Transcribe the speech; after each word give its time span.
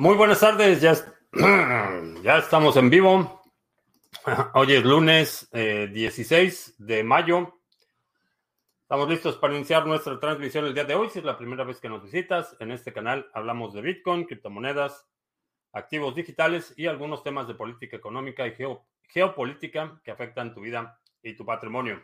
Muy 0.00 0.14
buenas 0.14 0.38
tardes, 0.38 0.80
ya, 2.22 2.38
estamos 2.38 2.76
en 2.76 2.88
vivo. 2.88 3.42
Hoy 4.54 4.74
es 4.74 4.84
lunes 4.84 5.50
16 5.50 6.68
eh, 6.68 6.74
de 6.78 7.02
mayo. 7.02 7.58
Estamos 8.82 9.08
listos 9.08 9.38
para 9.38 9.56
iniciar 9.56 9.88
nuestra 9.88 10.20
transmisión 10.20 10.66
el 10.66 10.74
día 10.74 10.84
de 10.84 10.94
hoy. 10.94 11.10
Si 11.10 11.18
es 11.18 11.24
la 11.24 11.36
primera 11.36 11.64
vez 11.64 11.80
que 11.80 11.88
nos 11.88 12.04
visitas, 12.04 12.56
en 12.60 12.70
este 12.70 12.92
canal 12.92 13.28
hablamos 13.34 13.74
de 13.74 13.82
Bitcoin, 13.82 14.24
criptomonedas, 14.24 15.04
activos 15.72 16.14
digitales 16.14 16.72
y 16.76 16.86
algunos 16.86 17.24
temas 17.24 17.48
de 17.48 17.56
política 17.56 17.96
económica 17.96 18.46
y 18.46 18.54
geopolítica 19.08 20.00
que 20.04 20.12
afectan 20.12 20.54
tu 20.54 20.60
vida 20.60 21.00
y 21.24 21.34
tu 21.34 21.44
patrimonio. 21.44 22.00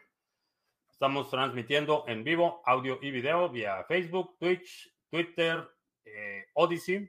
Estamos 0.91 1.31
transmitiendo 1.31 2.03
en 2.09 2.25
vivo 2.25 2.61
audio 2.67 2.99
y 3.01 3.13
video 3.13 3.49
vía 3.51 3.85
Facebook, 3.87 4.37
Twitch, 4.41 4.93
Twitter, 5.09 5.65
eh, 6.05 6.47
Odyssey 6.55 7.09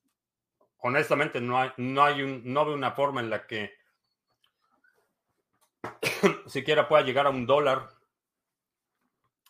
honestamente, 0.80 1.40
no 1.40 1.58
hay, 1.58 1.72
no 1.78 2.04
hay 2.04 2.42
no 2.44 2.66
veo 2.66 2.76
una 2.76 2.92
forma 2.92 3.22
en 3.22 3.30
la 3.30 3.48
que 3.48 3.74
siquiera 6.48 6.90
pueda 6.90 7.04
llegar 7.04 7.28
a 7.28 7.30
un 7.30 7.46
dólar. 7.46 7.88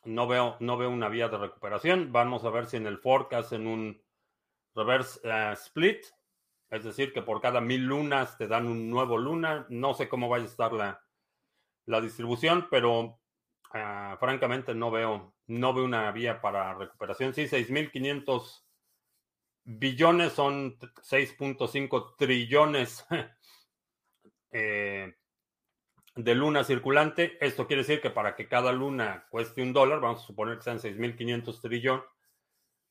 No 0.05 0.27
veo, 0.27 0.55
no 0.59 0.77
veo 0.77 0.91
una 0.91 1.09
vía 1.09 1.29
de 1.29 1.39
recuperación. 1.39 2.11
Vamos 2.11 2.45
a 2.45 2.51
ver 2.51 2.67
si 2.67 2.77
en 2.77 2.85
el 2.85 2.99
fork 2.99 3.33
hacen 3.33 3.65
un 3.65 3.99
reverse 4.75 5.19
eh, 5.23 5.53
split. 5.53 6.05
Es 6.69 6.83
decir, 6.83 7.11
que 7.11 7.23
por 7.23 7.41
cada 7.41 7.59
mil 7.59 7.85
lunas 7.85 8.38
te 8.38 8.47
dan 8.47 8.67
un 8.67 8.88
nuevo 8.88 9.17
luna. 9.17 9.65
No 9.69 9.95
sé 9.95 10.07
cómo 10.07 10.29
vaya 10.29 10.44
a 10.44 10.47
estar 10.47 10.73
la, 10.73 11.03
la 11.88 12.01
distribución, 12.01 12.67
pero 12.69 13.19
Ah, 13.72 14.18
francamente 14.19 14.74
no 14.74 14.90
veo, 14.90 15.35
no 15.47 15.74
veo 15.74 15.85
una 15.85 16.12
vía 16.12 16.41
para 16.41 16.74
recuperación. 16.74 17.34
Sí, 17.34 17.47
6.500 17.47 18.66
billones 19.63 20.34
son 20.34 20.78
6.5 20.80 22.16
trillones 22.18 23.06
eh, 24.52 25.13
de 26.16 26.35
luna 26.35 26.63
circulante. 26.63 27.38
Esto 27.46 27.68
quiere 27.68 27.84
decir 27.84 28.02
que 28.02 28.09
para 28.09 28.35
que 28.35 28.47
cada 28.47 28.72
luna 28.72 29.28
cueste 29.30 29.62
un 29.62 29.74
dólar, 29.74 30.00
vamos 30.00 30.24
a 30.24 30.28
suponer 30.28 30.57
que 30.57 30.63
sean 30.63 30.80
6.500 30.80 31.62
trillones, 31.62 32.03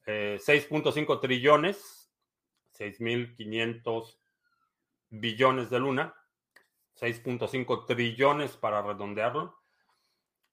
6.5 0.06 1.21
trillones, 1.21 2.12
6.500 2.78 4.19
billones 5.10 5.71
de 5.71 5.78
luna, 5.81 6.15
6.5 6.95 7.87
trillones 7.87 8.56
para 8.56 8.81
redondearlo. 8.81 9.57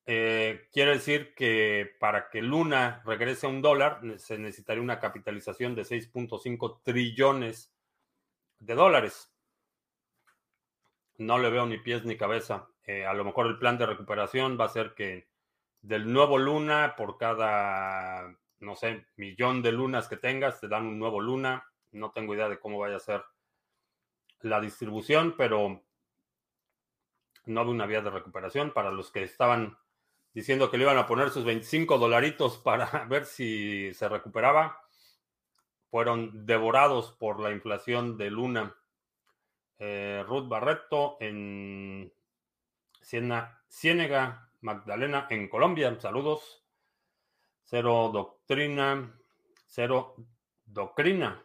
Eh, 0.08 0.68
quiere 0.72 0.92
decir 0.92 1.34
que 1.34 1.96
para 2.00 2.30
que 2.30 2.42
Luna 2.42 3.02
regrese 3.06 3.48
a 3.48 3.50
un 3.50 3.64
dólar 3.64 4.02
se 4.18 4.38
necesitaría 4.38 4.84
una 4.84 5.00
capitalización 5.00 5.74
de 5.74 5.84
6.5 5.84 6.82
trillones 6.84 7.74
de 8.60 8.76
dólares. 8.76 9.32
No 11.18 11.40
le 11.40 11.50
veo 11.50 11.66
ni 11.66 11.80
pies 11.80 12.06
ni 12.06 12.18
cabeza. 12.18 12.68
Eh, 12.84 13.06
a 13.06 13.14
lo 13.14 13.24
mejor 13.24 13.48
el 13.48 13.58
plan 13.58 13.78
de 13.78 13.88
recuperación 13.88 14.60
va 14.60 14.66
a 14.66 14.70
ser 14.70 14.94
que 14.94 15.28
del 15.82 16.12
nuevo 16.12 16.38
Luna, 16.38 16.96
por 16.96 17.18
cada, 17.18 18.36
no 18.60 18.76
sé, 18.76 19.08
millón 19.16 19.64
de 19.64 19.72
lunas 19.72 20.08
que 20.08 20.18
tengas, 20.18 20.60
te 20.60 20.68
dan 20.68 20.86
un 20.86 21.00
nuevo 21.00 21.20
Luna. 21.20 21.68
No 21.92 22.12
tengo 22.12 22.36
idea 22.36 22.50
de 22.50 22.60
cómo 22.60 22.78
vaya 22.78 22.98
a 22.98 23.00
ser 23.00 23.24
la 24.42 24.60
distribución, 24.62 25.36
pero 25.36 25.84
no 27.46 27.64
veo 27.64 27.74
una 27.74 27.86
vía 27.86 28.02
de 28.02 28.10
recuperación 28.10 28.72
para 28.72 28.92
los 28.92 29.12
que 29.12 29.24
estaban 29.24 29.78
diciendo 30.36 30.70
que 30.70 30.78
le 30.78 30.84
iban 30.84 30.98
a 30.98 31.08
poner 31.08 31.30
sus 31.30 31.46
25 31.46 31.98
dolaritos 31.98 32.58
para 32.58 33.06
ver 33.10 33.26
si 33.26 33.94
se 33.94 34.10
recuperaba, 34.10 34.82
fueron 35.90 36.46
devorados 36.46 37.14
por 37.14 37.40
la 37.40 37.52
inflación 37.52 38.18
de 38.18 38.30
Luna. 38.30 38.76
Eh, 39.80 40.24
Ruth 40.28 40.48
Barreto 40.48 41.18
en 41.22 42.14
Siena, 43.02 43.62
Ciénega, 43.70 44.52
Magdalena 44.60 45.28
en 45.30 45.48
Colombia. 45.48 45.98
Saludos. 46.00 46.66
Cero 47.64 48.10
Doctrina. 48.14 49.18
Cero 49.66 50.16
Doctrina. 50.66 51.42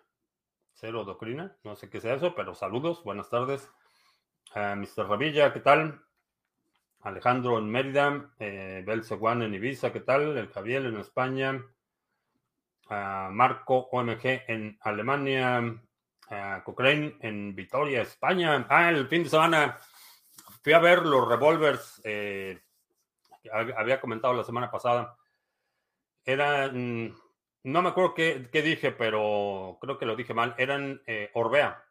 Cero 0.74 1.04
Doctrina. 1.04 1.56
No 1.62 1.76
sé 1.76 1.88
qué 1.88 2.00
sea 2.00 2.14
eso, 2.14 2.34
pero 2.34 2.54
saludos. 2.56 3.04
Buenas 3.04 3.30
tardes. 3.30 3.70
Uh, 4.56 4.74
Mr. 4.74 5.08
Revilla, 5.08 5.52
¿qué 5.52 5.60
tal? 5.60 6.02
Alejandro 7.02 7.58
en 7.58 7.70
Mérida, 7.70 8.30
eh, 8.38 8.82
Belceguán 8.86 9.42
en 9.42 9.54
Ibiza, 9.54 9.92
¿qué 9.92 10.00
tal? 10.00 10.36
El 10.36 10.48
Javier 10.48 10.84
en 10.84 10.98
España, 10.98 11.64
Marco 12.88 13.88
OMG 13.90 14.44
en 14.48 14.76
Alemania, 14.80 15.80
Cochrane 16.64 17.16
en 17.20 17.54
Vitoria, 17.54 18.02
España. 18.02 18.66
Ah, 18.68 18.90
el 18.90 19.08
fin 19.08 19.22
de 19.22 19.30
semana 19.30 19.78
fui 20.62 20.72
a 20.72 20.78
ver 20.78 21.06
los 21.06 21.26
revólveres, 21.26 22.00
eh, 22.04 22.60
había 23.76 24.00
comentado 24.00 24.34
la 24.34 24.44
semana 24.44 24.70
pasada. 24.70 25.16
Eran, 26.24 27.14
no 27.62 27.82
me 27.82 27.88
acuerdo 27.88 28.14
qué, 28.14 28.48
dije, 28.52 28.92
pero 28.92 29.78
creo 29.80 29.98
que 29.98 30.06
lo 30.06 30.16
dije 30.16 30.34
mal, 30.34 30.54
eran 30.58 31.00
eh, 31.06 31.30
Orbea 31.34 31.82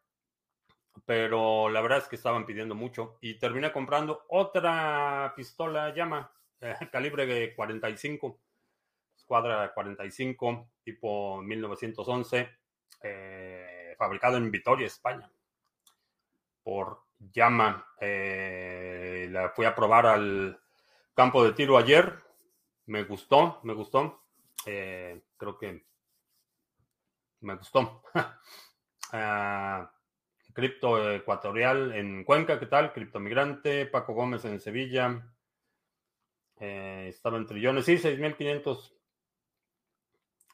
pero 1.05 1.69
la 1.69 1.81
verdad 1.81 1.99
es 1.99 2.07
que 2.07 2.15
estaban 2.15 2.45
pidiendo 2.45 2.75
mucho 2.75 3.17
y 3.21 3.37
terminé 3.37 3.71
comprando 3.71 4.25
otra 4.29 5.33
pistola 5.35 5.93
llama 5.93 6.31
eh, 6.61 6.75
calibre 6.91 7.55
45, 7.55 8.39
escuadra 9.15 9.73
45, 9.73 10.69
tipo 10.83 11.41
1911, 11.41 12.49
eh, 13.03 13.95
fabricado 13.97 14.37
en 14.37 14.51
Vitoria, 14.51 14.87
España, 14.87 15.31
por 16.63 17.03
llama. 17.17 17.85
Eh, 17.99 19.27
la 19.31 19.49
fui 19.49 19.65
a 19.65 19.75
probar 19.75 20.05
al 20.07 20.59
campo 21.13 21.43
de 21.43 21.53
tiro 21.53 21.77
ayer, 21.77 22.17
me 22.87 23.03
gustó, 23.03 23.59
me 23.63 23.73
gustó, 23.73 24.23
creo 24.65 25.57
que 25.57 25.85
me 27.41 27.55
gustó. 27.55 28.03
Ah, 29.11 29.91
Cripto 30.59 31.13
Ecuatorial 31.13 31.93
en 31.93 32.25
Cuenca, 32.25 32.59
¿qué 32.59 32.65
tal? 32.65 32.91
Cripto 32.91 33.21
Migrante, 33.21 33.85
Paco 33.85 34.13
Gómez 34.13 34.43
en 34.43 34.59
Sevilla. 34.59 35.25
Eh, 36.59 37.05
estaba 37.07 37.37
en 37.37 37.45
trillones, 37.45 37.85
sí, 37.85 37.97
6.500 37.97 38.93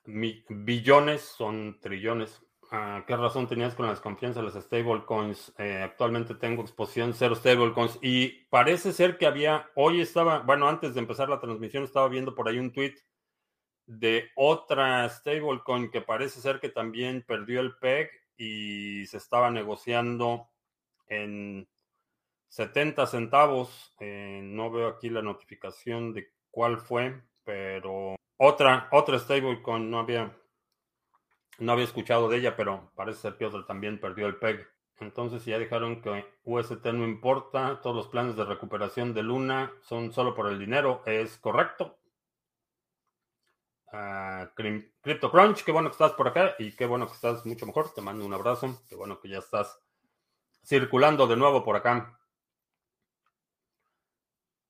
billones, 0.05 1.21
son 1.21 1.79
trillones. 1.81 2.39
Ah, 2.69 3.03
¿Qué 3.07 3.15
razón 3.17 3.47
tenías 3.47 3.73
con 3.73 3.87
la 3.87 3.93
desconfianza 3.93 4.41
de 4.41 4.45
las 4.45 4.63
stablecoins? 4.63 5.55
Eh, 5.57 5.81
actualmente 5.83 6.35
tengo 6.35 6.61
exposición 6.61 7.15
cero 7.15 7.33
stablecoins 7.33 7.97
y 8.03 8.45
parece 8.51 8.93
ser 8.93 9.17
que 9.17 9.25
había, 9.25 9.71
hoy 9.73 10.01
estaba, 10.01 10.39
bueno, 10.41 10.69
antes 10.69 10.93
de 10.93 10.99
empezar 10.99 11.29
la 11.29 11.39
transmisión 11.39 11.83
estaba 11.83 12.07
viendo 12.09 12.35
por 12.35 12.47
ahí 12.47 12.59
un 12.59 12.71
tweet 12.71 12.93
de 13.87 14.29
otra 14.35 15.09
stablecoin 15.09 15.89
que 15.89 16.01
parece 16.01 16.41
ser 16.41 16.59
que 16.59 16.69
también 16.69 17.23
perdió 17.27 17.59
el 17.59 17.75
PEG 17.77 18.24
y 18.37 19.05
se 19.07 19.17
estaba 19.17 19.49
negociando 19.49 20.49
en 21.07 21.67
70 22.49 23.05
centavos. 23.07 23.93
Eh, 23.99 24.41
no 24.43 24.71
veo 24.71 24.87
aquí 24.87 25.09
la 25.09 25.21
notificación 25.21 26.13
de 26.13 26.29
cuál 26.51 26.79
fue, 26.79 27.21
pero 27.43 28.15
otra, 28.37 28.87
otra 28.91 29.19
stablecoin 29.19 29.89
no 29.89 29.99
había, 29.99 30.35
no 31.59 31.71
había 31.71 31.85
escuchado 31.85 32.29
de 32.29 32.37
ella, 32.37 32.55
pero 32.55 32.91
parece 32.95 33.21
ser 33.21 33.37
que 33.37 33.45
otra 33.45 33.65
también 33.65 33.99
perdió 33.99 34.27
el 34.27 34.37
PEG. 34.37 34.67
Entonces 34.99 35.43
ya 35.43 35.59
dijeron 35.59 36.01
que 36.01 36.25
UST 36.45 36.85
no 36.85 37.03
importa, 37.03 37.81
todos 37.81 37.95
los 37.95 38.07
planes 38.07 38.37
de 38.37 38.45
recuperación 38.45 39.13
de 39.13 39.23
Luna 39.23 39.73
son 39.81 40.13
solo 40.13 40.33
por 40.33 40.47
el 40.47 40.57
dinero. 40.57 41.03
¿Es 41.05 41.37
correcto? 41.37 41.97
Uh, 43.95 44.47
CryptoCrunch, 45.01 45.63
qué 45.63 45.71
bueno 45.71 45.87
que 45.87 45.93
estás 45.93 46.11
por 46.13 46.27
acá 46.27 46.55
y 46.59 46.75
qué 46.75 46.85
bueno 46.85 47.07
que 47.07 47.13
estás 47.13 47.45
mucho 47.45 47.65
mejor. 47.65 47.93
Te 47.93 48.01
mando 48.01 48.25
un 48.25 48.33
abrazo. 48.33 48.83
Qué 48.89 48.95
bueno 48.95 49.21
que 49.21 49.29
ya 49.29 49.37
estás 49.37 49.79
circulando 50.65 51.27
de 51.27 51.37
nuevo 51.37 51.63
por 51.63 51.77
acá. 51.77 52.19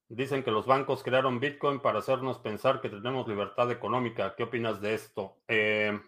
Dicen 0.10 0.44
que 0.44 0.52
los 0.52 0.68
bancos 0.68 1.02
crearon 1.02 1.40
Bitcoin 1.40 1.80
para 1.80 2.00
hacernos 2.00 2.38
pensar 2.38 2.82
que 2.82 2.90
tenemos 2.90 3.28
libertad 3.28 3.72
económica. 3.72 4.36
¿Qué 4.36 4.44
opinas 4.44 4.80
de 4.80 4.94
esto? 4.94 5.38
Eh, 5.48 6.00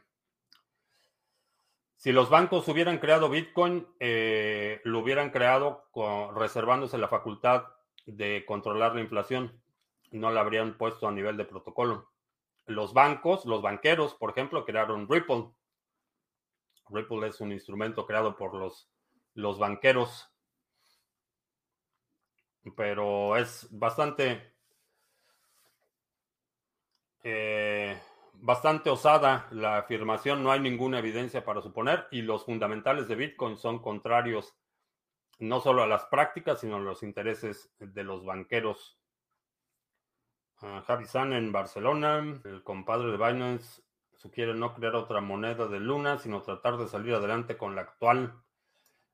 si 1.96 2.12
los 2.12 2.30
bancos 2.30 2.68
hubieran 2.68 3.00
creado 3.00 3.30
Bitcoin, 3.30 3.88
eh, 4.00 4.80
lo 4.84 5.00
hubieran 5.00 5.32
creado 5.32 5.90
reservándose 6.36 7.00
la 7.00 7.08
facultad 7.08 7.66
de 8.06 8.46
controlar 8.46 8.94
la 8.94 9.02
inflación. 9.02 9.60
No 10.12 10.30
la 10.30 10.42
habrían 10.42 10.78
puesto 10.78 11.08
a 11.08 11.12
nivel 11.12 11.36
de 11.36 11.46
protocolo. 11.46 12.12
Los 12.68 12.94
bancos, 12.94 13.46
los 13.46 13.62
banqueros, 13.62 14.14
por 14.16 14.32
ejemplo, 14.32 14.66
crearon 14.66 15.08
Ripple. 15.10 15.50
Ripple 16.90 17.28
es 17.28 17.42
un 17.42 17.52
instrumento 17.52 18.06
creado 18.06 18.36
por 18.36 18.54
los, 18.54 18.90
banqueros 19.58 20.30
pero 22.76 23.38
es 23.38 23.68
bastante, 23.72 24.54
eh, 27.24 27.98
bastante 28.34 28.90
osada 28.90 29.48
la 29.52 29.78
afirmación, 29.78 30.44
no 30.44 30.52
hay 30.52 30.60
ninguna 30.60 31.00
evidencia 31.00 31.46
para 31.46 31.62
suponer 31.62 32.08
y 32.12 32.22
los 32.22 32.44
fundamentales 32.44 33.08
de 33.08 33.16
Bitcoin 33.16 33.58
son 33.58 33.80
contrarios 33.80 34.54
no 35.40 35.62
solo 35.62 35.84
a 35.84 35.88
las 35.88 36.06
prácticas, 36.06 36.60
sino 36.62 36.78
a 36.78 36.80
los 36.80 37.04
intereses 37.04 37.72
de 37.80 38.04
los 38.04 38.26
banqueros. 38.26 38.98
Javi 40.60 41.06
San 41.06 41.34
en 41.34 41.52
Barcelona, 41.52 42.42
el 42.44 42.64
compadre 42.64 43.12
de 43.12 43.18
Binance 43.18 43.84
sugiere 44.16 44.56
no 44.56 44.74
crear 44.74 44.96
otra 44.96 45.22
moneda 45.22 45.68
de 45.68 45.80
Luna, 45.80 46.18
sino 46.18 46.42
tratar 46.42 46.78
de 46.78 46.88
salir 46.88 47.14
adelante 47.14 47.58
con 47.58 47.76
la 47.76 47.82
actual. 47.82 48.34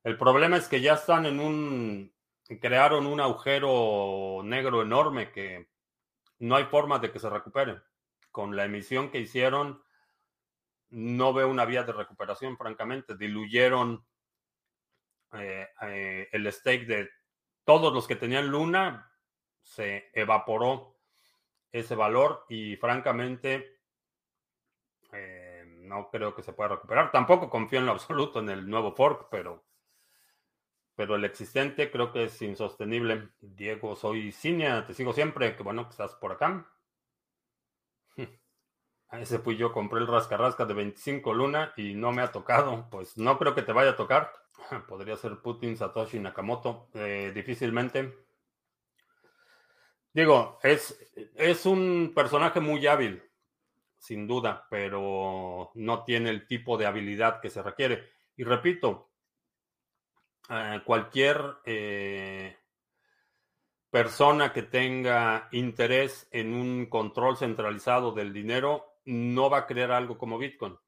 El 0.02 0.16
problema 0.16 0.56
es 0.56 0.68
que 0.68 0.80
ya 0.80 0.94
están 0.94 1.26
en 1.26 1.40
un 1.40 2.14
crearon 2.60 3.06
un 3.06 3.20
agujero 3.20 4.42
negro 4.44 4.82
enorme 4.82 5.32
que 5.32 5.68
no 6.38 6.56
hay 6.56 6.64
forma 6.64 6.98
de 6.98 7.10
que 7.10 7.18
se 7.18 7.30
recupere. 7.30 7.80
Con 8.30 8.56
la 8.56 8.64
emisión 8.64 9.10
que 9.10 9.20
hicieron, 9.20 9.82
no 10.90 11.32
veo 11.32 11.48
una 11.48 11.64
vía 11.64 11.84
de 11.84 11.92
recuperación, 11.92 12.56
francamente. 12.56 13.16
Diluyeron 13.16 14.04
eh, 15.32 15.68
eh, 15.82 16.28
el 16.32 16.50
stake 16.52 16.86
de 16.86 17.08
todos 17.64 17.92
los 17.92 18.06
que 18.06 18.16
tenían 18.16 18.48
Luna, 18.48 19.10
se 19.62 20.10
evaporó 20.12 20.93
ese 21.74 21.96
valor 21.96 22.46
y 22.48 22.76
francamente 22.76 23.80
eh, 25.12 25.64
no 25.80 26.08
creo 26.08 26.34
que 26.34 26.42
se 26.42 26.52
pueda 26.52 26.70
recuperar. 26.70 27.10
Tampoco 27.10 27.50
confío 27.50 27.80
en 27.80 27.86
lo 27.86 27.92
absoluto 27.98 28.38
en 28.38 28.48
el 28.48 28.68
nuevo 28.68 28.92
fork, 28.94 29.28
pero 29.30 29.64
pero 30.96 31.16
el 31.16 31.24
existente 31.24 31.90
creo 31.90 32.12
que 32.12 32.24
es 32.24 32.40
insostenible. 32.40 33.30
Diego, 33.40 33.96
soy 33.96 34.30
Cinia, 34.30 34.86
te 34.86 34.94
sigo 34.94 35.12
siempre. 35.12 35.56
Qué 35.56 35.62
bueno 35.64 35.84
que 35.84 35.90
estás 35.90 36.14
por 36.14 36.30
acá. 36.30 36.68
Ese 39.12 39.40
fui 39.40 39.56
yo, 39.56 39.72
compré 39.72 40.00
el 40.00 40.06
rascarrasca 40.06 40.66
de 40.66 40.74
25 40.74 41.34
luna 41.34 41.72
y 41.76 41.94
no 41.94 42.12
me 42.12 42.22
ha 42.22 42.30
tocado. 42.30 42.88
Pues 42.90 43.18
no 43.18 43.38
creo 43.38 43.56
que 43.56 43.62
te 43.62 43.72
vaya 43.72 43.90
a 43.90 43.96
tocar. 43.96 44.32
Podría 44.88 45.16
ser 45.16 45.38
Putin, 45.42 45.76
Satoshi, 45.76 46.20
Nakamoto. 46.20 46.88
Eh, 46.94 47.32
difícilmente. 47.34 48.23
Digo, 50.14 50.60
es, 50.62 50.96
es 51.34 51.66
un 51.66 52.12
personaje 52.14 52.60
muy 52.60 52.86
hábil, 52.86 53.20
sin 53.98 54.28
duda, 54.28 54.64
pero 54.70 55.72
no 55.74 56.04
tiene 56.04 56.30
el 56.30 56.46
tipo 56.46 56.78
de 56.78 56.86
habilidad 56.86 57.40
que 57.40 57.50
se 57.50 57.64
requiere. 57.64 58.10
Y 58.36 58.44
repito, 58.44 59.10
eh, 60.48 60.80
cualquier 60.86 61.56
eh, 61.64 62.56
persona 63.90 64.52
que 64.52 64.62
tenga 64.62 65.48
interés 65.50 66.28
en 66.30 66.54
un 66.54 66.86
control 66.86 67.36
centralizado 67.36 68.12
del 68.12 68.32
dinero 68.32 69.00
no 69.06 69.50
va 69.50 69.58
a 69.58 69.66
crear 69.66 69.90
algo 69.90 70.16
como 70.16 70.38
Bitcoin. 70.38 70.78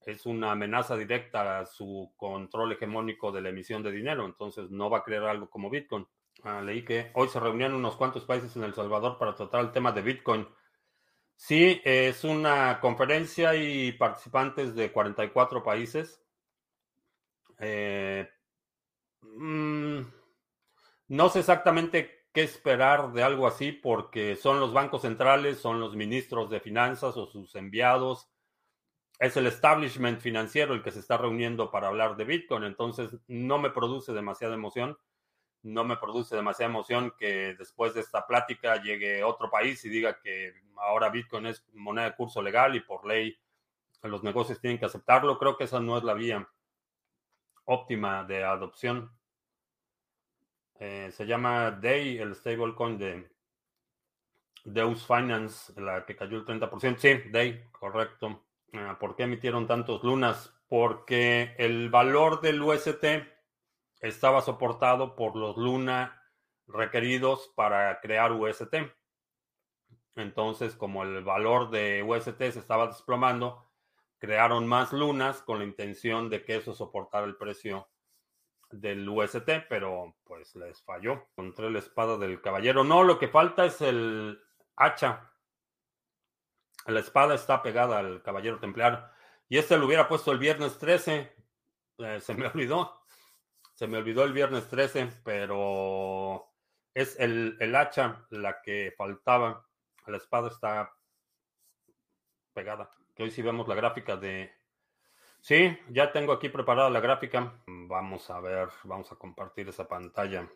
Es 0.00 0.26
una 0.26 0.50
amenaza 0.50 0.96
directa 0.96 1.60
a 1.60 1.66
su 1.66 2.12
control 2.16 2.72
hegemónico 2.72 3.30
de 3.30 3.40
la 3.40 3.50
emisión 3.50 3.84
de 3.84 3.92
dinero, 3.92 4.26
entonces 4.26 4.68
no 4.68 4.90
va 4.90 4.98
a 4.98 5.04
crear 5.04 5.24
algo 5.24 5.48
como 5.48 5.70
Bitcoin. 5.70 6.08
Ah, 6.42 6.60
leí 6.62 6.84
que 6.84 7.10
hoy 7.14 7.28
se 7.28 7.40
reunían 7.40 7.74
unos 7.74 7.96
cuantos 7.96 8.24
países 8.24 8.54
en 8.56 8.64
El 8.64 8.74
Salvador 8.74 9.18
para 9.18 9.34
tratar 9.34 9.60
el 9.60 9.72
tema 9.72 9.92
de 9.92 10.02
Bitcoin. 10.02 10.48
Sí, 11.36 11.80
es 11.84 12.24
una 12.24 12.80
conferencia 12.80 13.54
y 13.54 13.92
participantes 13.92 14.74
de 14.74 14.92
44 14.92 15.62
países. 15.62 16.22
Eh, 17.58 18.28
Mm, 19.22 20.02
no 21.08 21.28
sé 21.28 21.40
exactamente 21.40 22.26
qué 22.32 22.42
esperar 22.42 23.12
de 23.12 23.22
algo 23.22 23.46
así 23.46 23.72
porque 23.72 24.36
son 24.36 24.60
los 24.60 24.72
bancos 24.72 25.02
centrales, 25.02 25.58
son 25.58 25.80
los 25.80 25.96
ministros 25.96 26.50
de 26.50 26.60
finanzas 26.60 27.16
o 27.16 27.26
sus 27.26 27.54
enviados. 27.54 28.28
Es 29.20 29.36
el 29.36 29.46
establishment 29.46 30.20
financiero 30.20 30.74
el 30.74 30.82
que 30.82 30.92
se 30.92 31.00
está 31.00 31.16
reuniendo 31.18 31.70
para 31.70 31.88
hablar 31.88 32.16
de 32.16 32.24
Bitcoin. 32.24 32.64
Entonces 32.64 33.10
no 33.28 33.58
me 33.58 33.70
produce 33.70 34.12
demasiada 34.12 34.54
emoción. 34.54 34.98
No 35.62 35.84
me 35.84 35.96
produce 35.96 36.36
demasiada 36.36 36.70
emoción 36.70 37.12
que 37.18 37.54
después 37.54 37.94
de 37.94 38.00
esta 38.00 38.26
plática 38.26 38.80
llegue 38.82 39.24
otro 39.24 39.50
país 39.50 39.84
y 39.84 39.88
diga 39.88 40.20
que 40.20 40.54
ahora 40.76 41.10
Bitcoin 41.10 41.46
es 41.46 41.64
moneda 41.74 42.10
de 42.10 42.16
curso 42.16 42.40
legal 42.42 42.76
y 42.76 42.80
por 42.80 43.06
ley 43.06 43.36
los 44.02 44.22
negocios 44.22 44.60
tienen 44.60 44.78
que 44.78 44.86
aceptarlo. 44.86 45.38
Creo 45.38 45.56
que 45.56 45.64
esa 45.64 45.80
no 45.80 45.98
es 45.98 46.04
la 46.04 46.14
vía 46.14 46.48
óptima 47.64 48.24
de 48.24 48.44
adopción. 48.44 49.10
Eh, 50.78 51.10
se 51.12 51.26
llama 51.26 51.72
Day, 51.72 52.18
el 52.18 52.34
stablecoin 52.34 52.98
de 52.98 53.28
Deus 54.64 55.06
Finance, 55.06 55.78
la 55.80 56.06
que 56.06 56.16
cayó 56.16 56.38
el 56.38 56.44
30%. 56.44 56.98
Sí, 56.98 57.30
Day, 57.30 57.64
correcto. 57.72 58.44
Ah, 58.72 58.96
¿Por 59.00 59.16
qué 59.16 59.24
emitieron 59.24 59.66
tantos 59.66 60.04
lunas? 60.04 60.54
Porque 60.68 61.54
el 61.58 61.90
valor 61.90 62.40
del 62.40 62.62
UST 62.62 63.04
estaba 64.00 64.42
soportado 64.42 65.16
por 65.16 65.36
los 65.36 65.56
Luna 65.56 66.22
requeridos 66.66 67.50
para 67.54 68.00
crear 68.00 68.32
UST. 68.32 68.74
Entonces, 70.16 70.74
como 70.74 71.04
el 71.04 71.22
valor 71.22 71.70
de 71.70 72.02
UST 72.02 72.38
se 72.38 72.58
estaba 72.58 72.88
desplomando, 72.88 73.70
crearon 74.18 74.66
más 74.66 74.92
lunas 74.92 75.42
con 75.42 75.60
la 75.60 75.64
intención 75.64 76.28
de 76.28 76.44
que 76.44 76.56
eso 76.56 76.74
soportara 76.74 77.26
el 77.26 77.36
precio 77.36 77.88
del 78.70 79.08
UST, 79.08 79.48
pero 79.68 80.16
pues 80.24 80.54
les 80.56 80.82
falló. 80.82 81.28
Encontré 81.30 81.70
la 81.70 81.78
espada 81.78 82.18
del 82.18 82.40
caballero. 82.40 82.84
No, 82.84 83.02
lo 83.02 83.18
que 83.18 83.28
falta 83.28 83.64
es 83.64 83.80
el 83.80 84.38
hacha. 84.76 85.32
La 86.86 87.00
espada 87.00 87.34
está 87.34 87.62
pegada 87.62 87.98
al 87.98 88.22
caballero 88.22 88.58
templar. 88.58 89.12
Y 89.48 89.58
este 89.58 89.78
lo 89.78 89.86
hubiera 89.86 90.08
puesto 90.08 90.32
el 90.32 90.38
viernes 90.38 90.78
13. 90.78 91.32
Eh, 91.98 92.20
se 92.20 92.34
me 92.34 92.46
olvidó. 92.54 92.97
Se 93.78 93.86
me 93.86 93.98
olvidó 93.98 94.24
el 94.24 94.32
viernes 94.32 94.66
13, 94.66 95.08
pero 95.22 96.52
es 96.94 97.14
el, 97.20 97.56
el 97.60 97.76
hacha 97.76 98.26
la 98.30 98.60
que 98.60 98.92
faltaba. 98.98 99.68
La 100.08 100.16
espada 100.16 100.48
está 100.48 100.92
pegada. 102.52 102.90
Que 103.14 103.22
hoy 103.22 103.30
sí 103.30 103.40
vemos 103.40 103.68
la 103.68 103.76
gráfica 103.76 104.16
de 104.16 104.50
Sí, 105.40 105.78
ya 105.90 106.10
tengo 106.10 106.32
aquí 106.32 106.48
preparada 106.48 106.90
la 106.90 106.98
gráfica. 106.98 107.62
Vamos 107.68 108.28
a 108.30 108.40
ver, 108.40 108.68
vamos 108.82 109.12
a 109.12 109.14
compartir 109.14 109.68
esa 109.68 109.86
pantalla. 109.86 110.50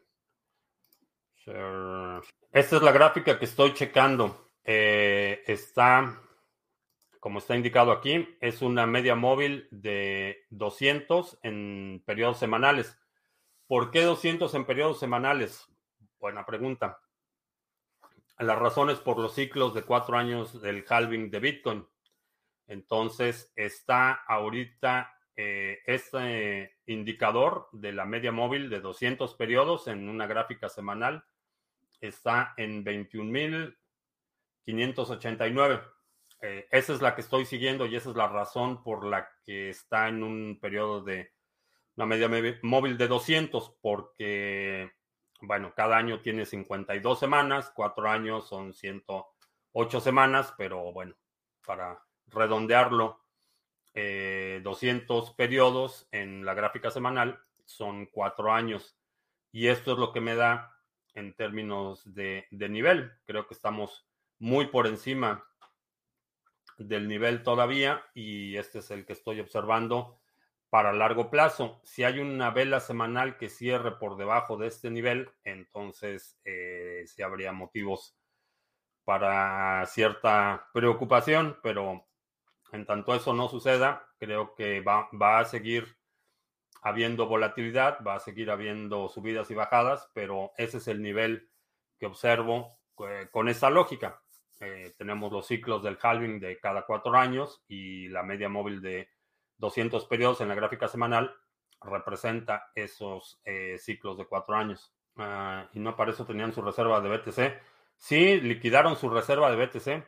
Esta 2.50 2.76
es 2.76 2.83
la 2.83 2.91
gráfica 2.91 3.38
que 3.38 3.45
estoy 3.45 3.73
checando. 3.73 4.50
Eh, 4.64 5.45
está 5.47 6.21
como 7.21 7.38
está 7.38 7.55
indicado 7.55 7.93
aquí, 7.93 8.37
es 8.41 8.62
una 8.62 8.85
media 8.85 9.14
móvil 9.14 9.69
de 9.71 10.45
200 10.50 11.38
en 11.45 12.02
periodos 12.05 12.41
semanales. 12.41 12.99
¿Por 13.73 13.91
qué 13.91 14.02
200 14.02 14.55
en 14.55 14.67
periodos 14.67 15.00
semanales? 15.00 15.67
Buena 16.21 16.45
pregunta. 16.45 17.00
La 18.38 18.55
razón 18.55 18.91
es 18.91 18.99
por 18.99 19.19
los 19.19 19.35
ciclos 19.35 19.73
de 19.73 19.83
cuatro 19.83 20.19
años 20.19 20.61
del 20.61 20.85
halving 20.87 21.31
de 21.31 21.41
Bitcoin. 21.41 21.88
Entonces 22.67 23.50
está 23.57 24.12
ahorita 24.12 25.19
eh, 25.37 25.79
este 25.87 26.76
indicador 26.85 27.71
de 27.73 27.93
la 27.93 28.05
media 28.05 28.31
móvil 28.31 28.69
de 28.69 28.81
200 28.81 29.33
periodos 29.37 29.88
en 29.88 30.07
una 30.07 30.26
gráfica 30.26 30.69
semanal 30.69 31.25
está 31.99 32.52
en 32.59 32.85
21.589. 32.85 35.83
Eh, 36.43 36.69
esa 36.71 36.93
es 36.93 37.00
la 37.00 37.14
que 37.14 37.23
estoy 37.23 37.47
siguiendo 37.47 37.87
y 37.87 37.97
esa 37.97 38.11
es 38.11 38.17
la 38.17 38.29
razón 38.29 38.83
por 38.83 39.07
la 39.07 39.31
que 39.47 39.71
está 39.71 40.09
en 40.09 40.23
un 40.23 40.59
periodo 40.61 41.02
de 41.02 41.33
una 41.96 42.06
media 42.06 42.28
móvil 42.62 42.96
de 42.96 43.08
200, 43.08 43.76
porque, 43.80 44.92
bueno, 45.40 45.72
cada 45.75 45.96
año 45.96 46.20
tiene 46.20 46.46
52 46.46 47.18
semanas, 47.18 47.72
cuatro 47.75 48.08
años 48.08 48.49
son 48.49 48.72
108 48.72 50.00
semanas, 50.00 50.54
pero 50.56 50.92
bueno, 50.92 51.14
para 51.66 52.02
redondearlo, 52.26 53.20
200 53.94 53.94
eh, 53.94 55.32
periodos 55.37 56.08
en 56.12 56.46
la 56.46 56.54
gráfica 56.54 56.90
semanal 56.90 57.38
son 57.66 58.06
cuatro 58.06 58.52
años. 58.52 58.96
Y 59.52 59.68
esto 59.68 59.92
es 59.92 59.99
lo 59.99 60.12
que 60.12 60.22
me 60.22 60.34
da 60.34 60.75
en 61.14 61.34
términos 61.34 62.02
de 62.14 62.46
nivel. 62.50 63.12
Creo 63.26 63.46
que 63.46 63.52
estamos 63.52 64.08
muy 64.38 64.66
por 64.66 64.87
encima 64.87 65.44
del 66.78 67.06
nivel 67.06 67.42
todavía 67.42 68.04
y 68.14 68.56
este 68.56 68.78
es 68.78 68.90
el 68.90 69.04
que 69.04 69.12
estoy 69.12 69.40
observando 69.40 70.22
para 70.73 70.95
largo 70.95 71.29
plazo. 71.29 71.83
Si 71.85 72.02
hay 72.02 72.19
una 72.19 72.49
vela 72.49 72.81
semanal 72.81 73.37
que 73.37 73.50
cierre 73.50 73.99
por 73.99 74.17
debajo 74.17 74.57
de 74.57 74.69
este 74.69 74.91
nivel, 74.91 75.31
entonces 75.45 76.41
eh, 76.47 77.05
sí 77.07 77.21
habría 77.21 77.52
motivos 77.52 78.17
para 79.05 79.85
cierta 79.85 80.71
preocupación, 80.73 81.59
pero 81.62 82.07
en 82.73 82.87
tanto 82.87 83.14
eso 83.14 83.35
no 83.35 83.50
suceda, 83.50 84.09
creo 84.19 84.55
que 84.55 84.81
va, 84.81 85.11
a 85.38 85.45
seguir 85.45 85.99
habiendo 86.81 87.26
volatilidad, 87.26 87.99
va 88.02 88.14
a 88.14 88.21
seguir 88.21 88.50
habiendo 88.50 89.11
subidas 89.11 89.50
y 89.50 89.55
bajadas, 89.55 90.11
pero 90.14 90.52
ese 90.57 90.79
es 90.79 90.88
el 90.88 91.02
nivel 91.02 91.50
que 91.99 92.07
observo 92.07 92.79
eh, 93.07 93.29
con 93.31 93.50
esa 93.50 93.69
lógica. 93.69 94.23
Eh, 94.59 94.95
tenemos 94.97 95.31
los 95.33 95.47
ciclos 95.47 95.83
del 95.83 95.99
halving 96.00 96.41
de 96.41 96.59
cada 96.59 96.87
cuatro 96.87 97.14
años 97.14 97.62
y 97.69 98.09
la 98.09 98.23
media 98.23 98.49
móvil 98.49 98.81
de 98.81 99.11
200 99.62 100.07
periodos 100.07 100.40
en 100.40 100.49
la 100.49 100.57
gráfica 100.57 100.88
semanal 100.88 101.35
representa 101.81 102.71
esos 102.75 103.40
eh, 103.45 103.78
ciclos 103.78 104.19
de 104.19 104.26
cuatro 104.26 104.57
años. 104.57 104.92
Ah, 105.16 105.69
y 105.73 105.78
no 105.78 105.95
para 105.95 106.11
eso 106.11 106.26
tenían 106.26 106.52
su 106.52 106.62
reserva 106.62 107.00
de 107.00 107.09
BTC. 107.09 107.62
Sí, 107.97 108.40
liquidaron 108.40 108.97
su 108.97 109.09
reserva 109.09 109.50
de 109.50 109.64
BTC 109.64 110.04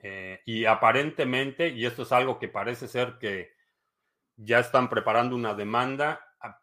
eh, 0.00 0.40
y 0.44 0.64
aparentemente, 0.64 1.68
y 1.68 1.86
esto 1.86 2.02
es 2.02 2.10
algo 2.10 2.40
que 2.40 2.48
parece 2.48 2.88
ser 2.88 3.18
que 3.18 3.52
ya 4.36 4.58
están 4.58 4.88
preparando 4.88 5.36
una 5.36 5.54
demanda, 5.54 6.20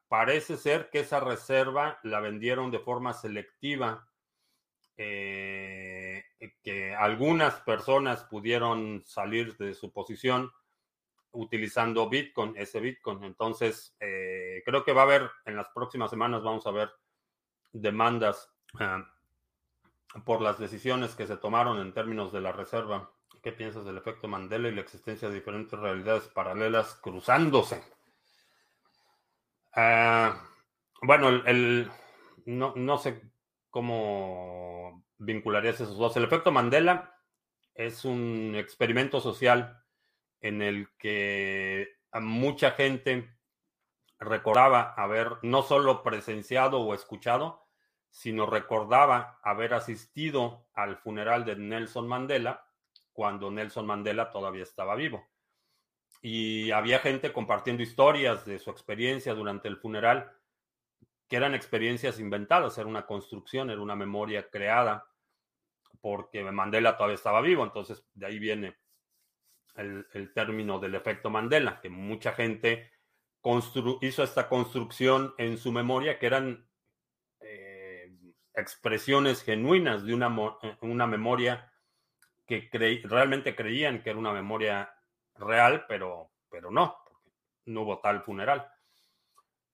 parece 0.09 0.57
ser 0.57 0.89
que 0.89 0.99
esa 0.99 1.21
reserva 1.21 1.99
la 2.03 2.19
vendieron 2.19 2.69
de 2.69 2.79
forma 2.79 3.13
selectiva 3.13 4.09
eh, 4.97 6.25
que 6.61 6.93
algunas 6.93 7.61
personas 7.61 8.25
pudieron 8.25 9.03
salir 9.05 9.55
de 9.55 9.73
su 9.73 9.93
posición 9.93 10.51
utilizando 11.31 12.09
Bitcoin, 12.09 12.53
ese 12.57 12.79
Bitcoin. 12.79 13.23
Entonces, 13.23 13.95
eh, 13.99 14.61
creo 14.65 14.83
que 14.83 14.93
va 14.93 15.01
a 15.01 15.05
haber, 15.05 15.29
en 15.45 15.55
las 15.55 15.69
próximas 15.69 16.09
semanas 16.09 16.43
vamos 16.43 16.65
a 16.65 16.71
ver 16.71 16.91
demandas 17.71 18.51
ah, 18.79 19.05
por 20.25 20.41
las 20.41 20.59
decisiones 20.59 21.15
que 21.15 21.27
se 21.27 21.37
tomaron 21.37 21.79
en 21.79 21.93
términos 21.93 22.31
de 22.31 22.41
la 22.41 22.51
reserva. 22.51 23.11
¿Qué 23.41 23.51
piensas 23.51 23.85
del 23.85 23.97
efecto 23.97 24.27
Mandela 24.27 24.67
y 24.67 24.75
la 24.75 24.81
existencia 24.81 25.29
de 25.29 25.35
diferentes 25.35 25.79
realidades 25.79 26.27
paralelas 26.27 26.95
cruzándose? 26.95 27.81
Ah, 29.73 30.43
bueno, 31.01 31.29
el, 31.29 31.89
no, 32.45 32.73
no 32.75 32.97
sé 32.97 33.21
cómo 33.69 35.05
vincularías 35.17 35.79
esos 35.79 35.97
dos. 35.97 36.17
El 36.17 36.23
efecto 36.23 36.51
Mandela 36.51 37.15
es 37.75 38.03
un 38.03 38.55
experimento 38.55 39.21
social 39.21 39.81
en 40.41 40.61
el 40.61 40.89
que 40.97 41.89
mucha 42.13 42.71
gente 42.71 43.29
recordaba 44.19 44.93
haber 44.95 45.37
no 45.43 45.61
solo 45.61 46.03
presenciado 46.03 46.81
o 46.81 46.93
escuchado, 46.93 47.65
sino 48.09 48.45
recordaba 48.45 49.39
haber 49.43 49.73
asistido 49.73 50.67
al 50.73 50.97
funeral 50.97 51.45
de 51.45 51.55
Nelson 51.55 52.07
Mandela 52.07 52.65
cuando 53.13 53.51
Nelson 53.51 53.85
Mandela 53.85 54.31
todavía 54.31 54.63
estaba 54.63 54.95
vivo. 54.95 55.27
Y 56.21 56.71
había 56.71 56.99
gente 56.99 57.31
compartiendo 57.31 57.83
historias 57.83 58.45
de 58.45 58.59
su 58.59 58.71
experiencia 58.71 59.33
durante 59.33 59.67
el 59.67 59.77
funeral 59.77 60.31
que 61.27 61.35
eran 61.35 61.53
experiencias 61.53 62.19
inventadas, 62.19 62.77
era 62.77 62.87
una 62.87 63.05
construcción, 63.05 63.69
era 63.69 63.79
una 63.79 63.95
memoria 63.95 64.49
creada, 64.49 65.05
porque 66.01 66.43
Mandela 66.43 66.97
todavía 66.97 67.15
estaba 67.15 67.39
vivo, 67.41 67.63
entonces 67.63 68.03
de 68.13 68.25
ahí 68.25 68.39
viene 68.39 68.77
el, 69.75 70.33
término 70.33 70.79
del 70.79 70.95
efecto 70.95 71.29
Mandela, 71.29 71.79
que 71.81 71.89
mucha 71.89 72.33
gente 72.33 72.91
hizo 74.01 74.23
esta 74.23 74.49
construcción 74.49 75.33
en 75.37 75.57
su 75.57 75.71
memoria, 75.71 76.19
que 76.19 76.25
eran 76.25 76.67
eh, 77.39 78.11
expresiones 78.53 79.43
genuinas 79.43 80.05
de 80.05 80.13
una, 80.13 80.29
una 80.81 81.07
memoria 81.07 81.71
que 82.45 82.69
realmente 83.03 83.55
creían 83.55 84.01
que 84.01 84.09
era 84.09 84.19
una 84.19 84.33
memoria 84.33 84.93
real, 85.35 85.85
pero, 85.87 86.31
pero 86.49 86.71
no, 86.71 86.97
no 87.65 87.81
hubo 87.81 87.99
tal 87.99 88.23
funeral. 88.23 88.67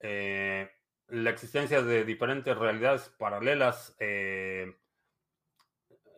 Eh, 0.00 0.70
la 1.08 1.30
existencia 1.30 1.82
de 1.82 2.04
diferentes 2.04 2.56
realidades 2.56 3.08
paralelas 3.18 3.96
eh, 3.98 4.76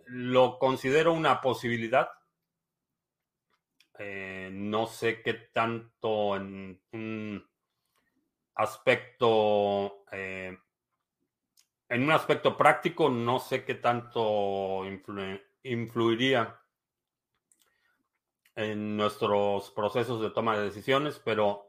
lo 0.06 0.58
considero 0.58 1.12
una 1.12 1.40
posibilidad. 1.40 2.11
Eh, 3.98 4.50
no 4.52 4.86
sé 4.86 5.22
qué 5.22 5.34
tanto 5.34 6.36
en 6.36 6.80
un 6.92 7.50
aspecto, 8.54 10.04
eh, 10.12 10.56
en 11.88 12.02
un 12.02 12.12
aspecto 12.12 12.56
práctico, 12.56 13.08
no 13.08 13.40
sé 13.40 13.64
qué 13.64 13.74
tanto 13.74 14.84
influiría 15.64 16.60
en 18.54 18.96
nuestros 18.96 19.70
procesos 19.70 20.20
de 20.20 20.30
toma 20.30 20.56
de 20.56 20.64
decisiones, 20.64 21.20
pero 21.24 21.68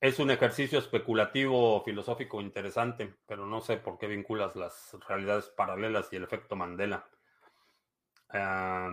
es 0.00 0.18
un 0.18 0.32
ejercicio 0.32 0.80
especulativo 0.80 1.82
filosófico 1.84 2.40
interesante, 2.40 3.14
pero 3.26 3.46
no 3.46 3.60
sé 3.60 3.76
por 3.76 3.98
qué 3.98 4.08
vinculas 4.08 4.56
las 4.56 4.96
realidades 5.08 5.46
paralelas 5.56 6.12
y 6.12 6.16
el 6.16 6.24
efecto 6.24 6.56
Mandela. 6.56 7.08
Ah, 8.30 8.90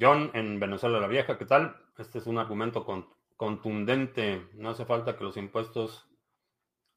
John, 0.00 0.30
en 0.34 0.58
Venezuela 0.60 1.00
la 1.00 1.08
Vieja, 1.08 1.38
¿qué 1.38 1.44
tal? 1.44 1.76
Este 1.98 2.18
es 2.18 2.26
un 2.26 2.38
argumento 2.38 2.86
contundente. 3.36 4.46
No 4.54 4.70
hace 4.70 4.84
falta 4.84 5.16
que 5.16 5.24
los 5.24 5.36
impuestos 5.36 6.08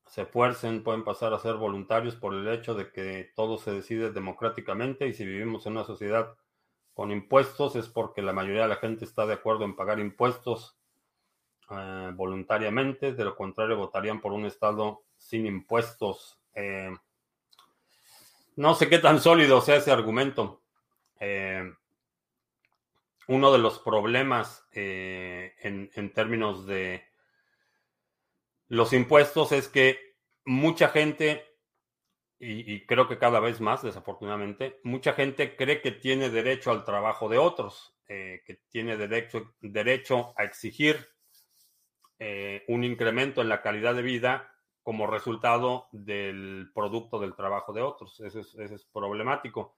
se 0.07 0.25
fuercen, 0.25 0.83
pueden 0.83 1.03
pasar 1.03 1.33
a 1.33 1.39
ser 1.39 1.55
voluntarios 1.55 2.15
por 2.15 2.33
el 2.33 2.47
hecho 2.47 2.75
de 2.75 2.91
que 2.91 3.31
todo 3.35 3.57
se 3.57 3.71
decide 3.71 4.11
democráticamente 4.11 5.07
y 5.07 5.13
si 5.13 5.25
vivimos 5.25 5.65
en 5.65 5.73
una 5.73 5.83
sociedad 5.83 6.35
con 6.93 7.11
impuestos 7.11 7.75
es 7.75 7.89
porque 7.89 8.21
la 8.21 8.33
mayoría 8.33 8.63
de 8.63 8.69
la 8.69 8.77
gente 8.77 9.05
está 9.05 9.25
de 9.25 9.33
acuerdo 9.33 9.65
en 9.65 9.75
pagar 9.75 9.99
impuestos 9.99 10.77
eh, 11.69 12.11
voluntariamente, 12.15 13.13
de 13.13 13.25
lo 13.25 13.35
contrario 13.35 13.75
votarían 13.75 14.21
por 14.21 14.31
un 14.31 14.45
Estado 14.45 15.03
sin 15.17 15.45
impuestos. 15.45 16.39
Eh, 16.55 16.95
no 18.55 18.73
sé 18.73 18.89
qué 18.89 18.97
tan 18.97 19.19
sólido 19.19 19.61
sea 19.61 19.75
ese 19.75 19.91
argumento. 19.91 20.61
Eh, 21.19 21.69
uno 23.27 23.51
de 23.51 23.59
los 23.59 23.79
problemas 23.79 24.67
en, 24.71 26.11
términos 26.13 26.65
de 26.65 27.05
los 28.67 28.93
impuestos 28.93 29.51
es 29.51 29.67
que 29.67 30.15
mucha 30.45 30.89
gente, 30.89 31.45
y, 32.39 32.85
creo 32.85 33.07
que 33.07 33.17
cada 33.17 33.39
vez 33.39 33.59
más, 33.61 33.83
desafortunadamente, 33.83 34.79
mucha 34.83 35.13
gente 35.13 35.55
cree 35.55 35.81
que 35.81 35.91
tiene 35.91 36.29
derecho 36.29 36.71
al 36.71 36.85
trabajo 36.85 37.29
de 37.29 37.37
otros, 37.37 37.97
que 38.07 38.61
tiene 38.69 38.95
derecho, 38.95 39.55
derecho 39.59 40.33
a 40.37 40.43
exigir 40.43 41.07
eh, 42.19 42.63
un 42.67 42.83
incremento 42.83 43.41
en 43.41 43.49
la 43.49 43.61
calidad 43.61 43.93
de 43.93 44.01
vida 44.01 44.51
como 44.81 45.05
resultado 45.05 45.87
del 45.91 46.71
producto 46.73 47.19
del 47.19 47.35
trabajo 47.35 47.73
de 47.73 47.81
otros. 47.81 48.19
Eso 48.21 48.39
es, 48.39 48.85
problemático. 48.85 49.77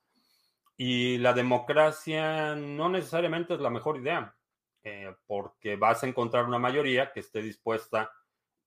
Y 0.81 1.17
la 1.17 1.33
democracia 1.33 2.55
no 2.55 2.87
necesariamente 2.87 3.53
es 3.53 3.59
la 3.59 3.69
mejor 3.69 3.97
idea. 3.97 4.33
eh, 4.81 5.13
porque 5.27 5.75
vas 5.75 6.01
a 6.01 6.07
encontrar 6.07 6.45
una 6.45 6.57
mayoría 6.57 7.11
que 7.11 7.19
esté 7.19 7.41
dispuesta 7.41 8.13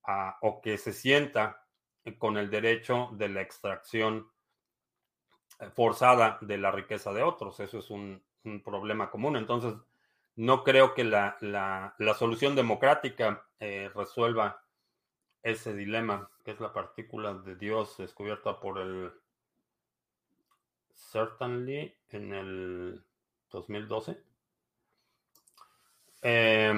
a, 0.04 0.37
o 0.42 0.61
que 0.61 0.76
se 0.76 0.92
sienta 0.92 1.66
con 2.19 2.37
el 2.37 2.50
derecho 2.50 3.09
de 3.12 3.31
la 3.31 3.40
extracción 3.40 4.31
eh, 5.59 5.71
forzada 5.71 6.37
de 6.42 6.59
la 6.59 6.71
riqueza 6.71 7.14
de 7.14 7.23
otros. 7.23 7.59
Eso 7.61 7.78
es 7.78 7.88
un, 7.88 8.23
problema 8.62 9.11
común. 9.11 9.37
Entonces, 9.37 9.73
no 10.37 10.64
creo 10.64 10.92
que 10.92 11.04
la, 11.04 11.95
solución 12.19 12.54
democrática 12.54 13.49
eh, 13.59 13.90
resuelva 13.95 14.62
ese 15.42 15.73
dilema, 15.73 16.31
que 16.45 16.50
es 16.50 16.61
la 16.61 16.75
partícula 16.75 17.33
de 17.33 17.57
Dios 17.57 17.97
descubierta 17.97 18.61
por 18.61 18.78
el 18.78 19.12
Certainly 21.11 21.97
en 22.11 22.32
el 22.32 23.04
2012. 23.50 24.23
Eh, 26.23 26.73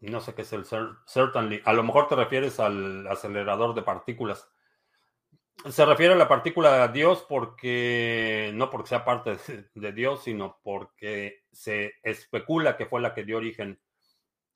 no 0.00 0.20
sé 0.20 0.34
qué 0.34 0.42
es 0.42 0.52
el 0.52 0.64
Certainly. 0.64 1.62
A 1.64 1.72
lo 1.72 1.82
mejor 1.82 2.08
te 2.08 2.16
refieres 2.16 2.60
al 2.60 3.06
acelerador 3.06 3.74
de 3.74 3.82
partículas. 3.82 4.48
Se 5.70 5.84
refiere 5.86 6.12
a 6.12 6.18
la 6.18 6.28
partícula 6.28 6.86
Dios 6.88 7.24
porque, 7.28 8.52
no 8.54 8.70
porque 8.70 8.88
sea 8.88 9.04
parte 9.04 9.38
de, 9.74 9.92
Dios, 9.92 10.22
sino 10.22 10.60
porque 10.62 11.44
se 11.50 11.94
especula 12.02 12.76
que 12.76 12.86
fue 12.86 13.00
la 13.00 13.14
que 13.14 13.24
dio 13.24 13.38
origen 13.38 13.80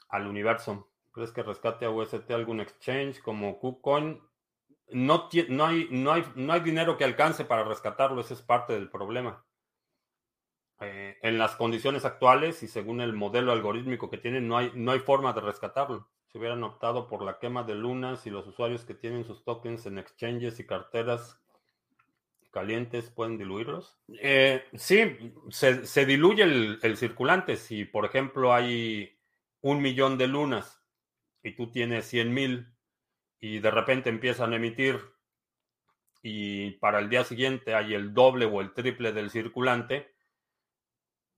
al 0.08 0.26
universo. 0.26 0.90
¿Crees 1.10 1.32
que 1.32 1.42
rescate 1.42 1.86
a 1.86 1.90
UST 1.90 2.30
algún 2.30 2.60
exchange 2.60 3.20
como 3.22 3.58
KuCoin? 3.58 4.20
No, 4.92 5.28
no, 5.48 5.66
hay, 5.66 5.88
no, 5.90 6.12
hay, 6.12 6.24
no 6.34 6.52
hay 6.52 6.60
dinero 6.60 6.96
que 6.96 7.04
alcance 7.04 7.44
para 7.44 7.64
rescatarlo, 7.64 8.20
ese 8.20 8.34
es 8.34 8.42
parte 8.42 8.72
del 8.72 8.90
problema. 8.90 9.44
Eh, 10.80 11.18
en 11.22 11.36
las 11.38 11.56
condiciones 11.56 12.04
actuales 12.06 12.62
y 12.62 12.68
según 12.68 13.02
el 13.02 13.12
modelo 13.12 13.52
algorítmico 13.52 14.08
que 14.08 14.16
tienen, 14.16 14.48
no 14.48 14.56
hay, 14.56 14.72
no 14.74 14.92
hay 14.92 15.00
forma 15.00 15.32
de 15.32 15.42
rescatarlo. 15.42 16.08
Si 16.32 16.38
hubieran 16.38 16.62
optado 16.62 17.08
por 17.08 17.22
la 17.22 17.38
quema 17.38 17.64
de 17.64 17.74
lunas 17.74 18.26
y 18.26 18.30
los 18.30 18.46
usuarios 18.46 18.84
que 18.84 18.94
tienen 18.94 19.24
sus 19.24 19.44
tokens 19.44 19.84
en 19.86 19.98
exchanges 19.98 20.58
y 20.58 20.66
carteras 20.66 21.40
calientes 22.50 23.10
pueden 23.10 23.38
diluirlos. 23.38 23.98
Eh, 24.20 24.64
sí, 24.74 25.34
se, 25.50 26.06
diluye 26.06 26.42
el, 26.44 26.96
circulante. 26.96 27.56
Si, 27.56 27.84
por 27.84 28.04
ejemplo, 28.04 28.52
hay 28.52 29.18
un 29.60 29.82
millón 29.82 30.18
de 30.18 30.26
lunas 30.28 30.82
y 31.42 31.54
tú 31.54 31.70
tienes 31.70 32.06
100 32.06 32.32
mil 32.34 32.74
y 33.40 33.58
de 33.58 33.70
repente 33.70 34.10
empiezan 34.10 34.52
a 34.52 34.56
emitir 34.56 35.00
y 36.22 36.72
para 36.72 36.98
el 36.98 37.08
día 37.08 37.24
siguiente 37.24 37.74
hay 37.74 37.94
el 37.94 38.12
doble 38.12 38.44
o 38.44 38.60
el 38.60 38.72
triple 38.74 39.12
del 39.12 39.30
circulante, 39.30 40.12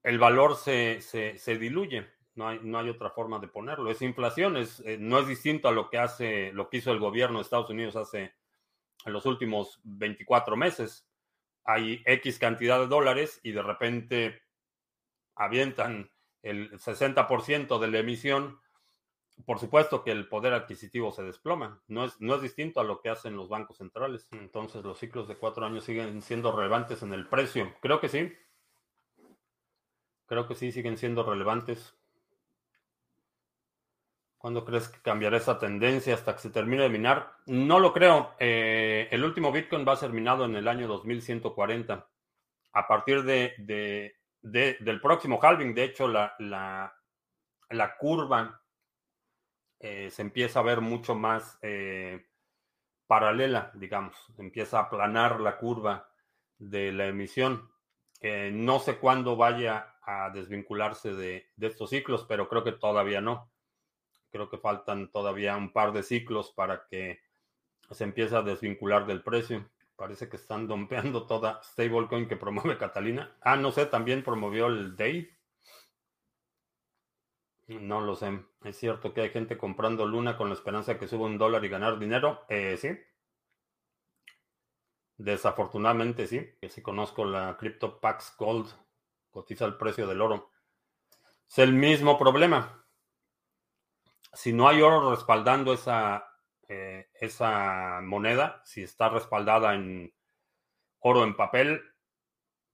el 0.03 0.19
valor 0.19 0.57
se, 0.57 1.01
se, 1.01 1.59
diluye. 1.59 2.09
No 2.35 2.49
hay, 2.49 2.61
no 2.63 2.79
hay, 2.79 2.89
otra 2.89 3.11
forma 3.11 3.39
de 3.39 3.47
ponerlo. 3.47 3.91
Es 3.91 4.03
inflación, 4.03 4.57
es, 4.57 4.81
eh, 4.81 4.97
no 4.99 5.19
es 5.21 5.29
distinto 5.29 5.69
a 5.69 5.73
lo 5.73 5.89
que 5.89 5.99
hace, 5.99 6.51
lo 6.53 6.69
que 6.69 6.79
hizo 6.79 6.91
el 6.91 6.99
gobierno 6.99 7.39
de 7.39 7.43
Estados 7.43 7.71
Unidos 7.71 7.95
hace 7.95 8.35
en 9.05 9.13
los 9.13 9.27
últimos 9.27 9.81
24 9.85 10.57
meses. 10.57 11.07
Hay 11.65 12.03
X 12.05 12.39
cantidad 12.39 12.81
de 12.81 12.89
dólares 12.89 13.39
y 13.45 13.53
de 13.53 13.63
repente 13.63 14.43
avientan 15.37 16.11
el 16.43 16.73
60% 16.73 17.79
de 17.79 17.89
la 17.89 17.99
emisión. 17.99 18.61
Por 19.47 19.59
supuesto 19.59 20.05
que 20.05 20.13
el 20.13 20.29
poder 20.29 20.53
adquisitivo 20.53 21.11
se 21.11 21.23
desploma. 21.23 21.83
No 21.89 22.05
es, 22.05 22.21
no 22.21 22.35
es 22.35 22.43
distinto 22.43 22.81
a 22.81 22.85
lo 22.85 23.01
que 23.01 23.09
hacen 23.09 23.37
los 23.37 23.49
bancos 23.49 23.79
centrales. 23.79 24.29
Entonces 24.33 24.85
los 24.85 24.99
ciclos 24.99 25.27
de 25.29 25.37
cuatro 25.37 25.65
años 25.67 25.85
siguen 25.85 26.23
siendo 26.23 26.55
relevantes 26.55 27.03
en 27.03 27.13
el 27.13 27.29
precio. 27.29 27.75
Creo 27.81 28.01
que 28.01 28.09
sí. 28.09 28.33
Creo 30.27 30.47
que 30.47 30.55
sí 30.55 30.71
siguen 30.73 30.97
siendo 30.97 31.25
relevantes. 31.25 31.97
¿Cuándo 34.43 34.65
crees 34.65 34.89
que 34.89 35.01
cambiará 35.01 35.37
esa 35.37 35.61
tendencia 35.61 36.15
hasta 36.15 36.35
que 36.35 36.41
se 36.41 36.51
termine 36.51 36.83
de 36.83 36.89
minar? 36.89 37.33
No 37.47 37.79
lo 37.79 37.93
creo. 37.93 38.35
Eh, 38.41 39.07
el 39.13 39.23
último 39.23 39.53
Bitcoin 39.53 39.87
va 39.87 39.93
a 39.93 39.97
ser 39.97 40.11
minado 40.13 40.45
en 40.47 40.57
el 40.57 40.67
año 40.67 40.89
2140. 40.89 42.09
A 42.73 42.89
partir 42.89 43.23
de, 43.23 43.55
del 44.41 45.01
próximo 45.01 45.39
halving, 45.41 45.75
de 45.75 45.85
hecho, 45.85 46.09
la, 46.09 46.35
la, 46.41 47.97
curva 47.99 48.62
eh, 49.83 50.11
se 50.11 50.23
empieza 50.23 50.61
a 50.61 50.63
ver 50.63 50.81
mucho 50.81 51.15
más 51.15 51.59
eh, 51.61 52.25
paralela, 53.07 53.71
digamos. 53.75 54.17
Empieza 54.39 54.79
a 54.79 54.83
aplanar 54.85 55.41
la 55.41 55.59
curva 55.59 56.09
de 56.59 56.93
la 56.93 57.07
emisión. 57.07 57.69
no 58.23 58.79
sé 58.79 58.99
cuándo 58.99 59.37
vaya 59.37 59.93
a 60.05 60.31
desvincularse 60.31 61.15
de, 61.15 61.51
estos 61.61 61.91
ciclos, 61.91 62.25
pero 62.29 62.49
creo 62.49 62.65
que 62.65 62.73
todavía 62.73 63.21
no. 63.21 63.51
Creo 64.31 64.49
que 64.49 64.59
faltan 64.59 65.11
todavía 65.11 65.57
un 65.57 65.73
par 65.73 65.93
de 65.93 66.03
ciclos 66.03 66.53
para 66.53 66.87
que 66.87 67.21
se 67.91 68.05
empiece 68.05 68.35
a 68.37 68.43
desvincular 68.43 69.07
del 69.07 69.23
precio. 69.23 69.69
Parece 69.97 70.29
que 70.29 70.37
están 70.37 70.67
dompeando 70.69 71.27
toda 71.27 71.61
stablecoin 71.63 72.29
que 72.29 72.37
promueve 72.37 72.79
Catalina. 72.79 73.37
Ah, 73.41 73.57
no 73.57 73.71
sé, 73.73 73.87
también 73.87 74.23
promovió 74.23 74.67
el 74.67 74.97
DAY. 74.97 75.31
No 77.69 78.01
lo 78.01 78.17
sé. 78.17 78.45
Es 78.65 78.77
cierto 78.77 79.15
que 79.15 79.23
hay 79.23 79.31
gente 79.31 79.57
comprando 79.57 80.07
Luna 80.07 80.37
con 80.37 80.49
la 80.49 80.55
esperanza 80.55 80.95
de 80.95 80.99
que 80.99 81.09
suba 81.09 81.27
un 81.27 81.39
dólar 81.39 81.65
y 81.65 81.69
ganar 81.69 81.99
dinero. 81.99 82.45
Eh, 82.49 82.77
sí. 82.77 82.99
Desafortunadamente 85.17 86.27
sí. 86.27 86.55
Que 86.61 86.69
sí 86.69 86.83
conozco 86.83 87.25
la 87.25 87.57
Crypto 87.57 88.01
Pax 88.01 88.35
Gold 88.39 88.69
cotiza 89.33 89.65
el 89.65 89.77
precio 89.77 90.07
del 90.07 90.21
oro. 90.21 90.51
Es 91.49 91.59
el 91.59 91.73
mismo 91.73 92.19
problema. 92.19 92.87
Si 94.33 94.53
no 94.53 94.69
hay 94.69 94.81
oro 94.81 95.11
respaldando 95.11 95.73
esa, 95.73 96.27
eh, 96.69 97.11
esa 97.15 98.01
moneda, 98.03 98.63
si 98.65 98.83
está 98.83 99.09
respaldada 99.09 99.75
en 99.75 100.15
oro 101.01 101.25
en 101.25 101.37
papel, 101.37 101.83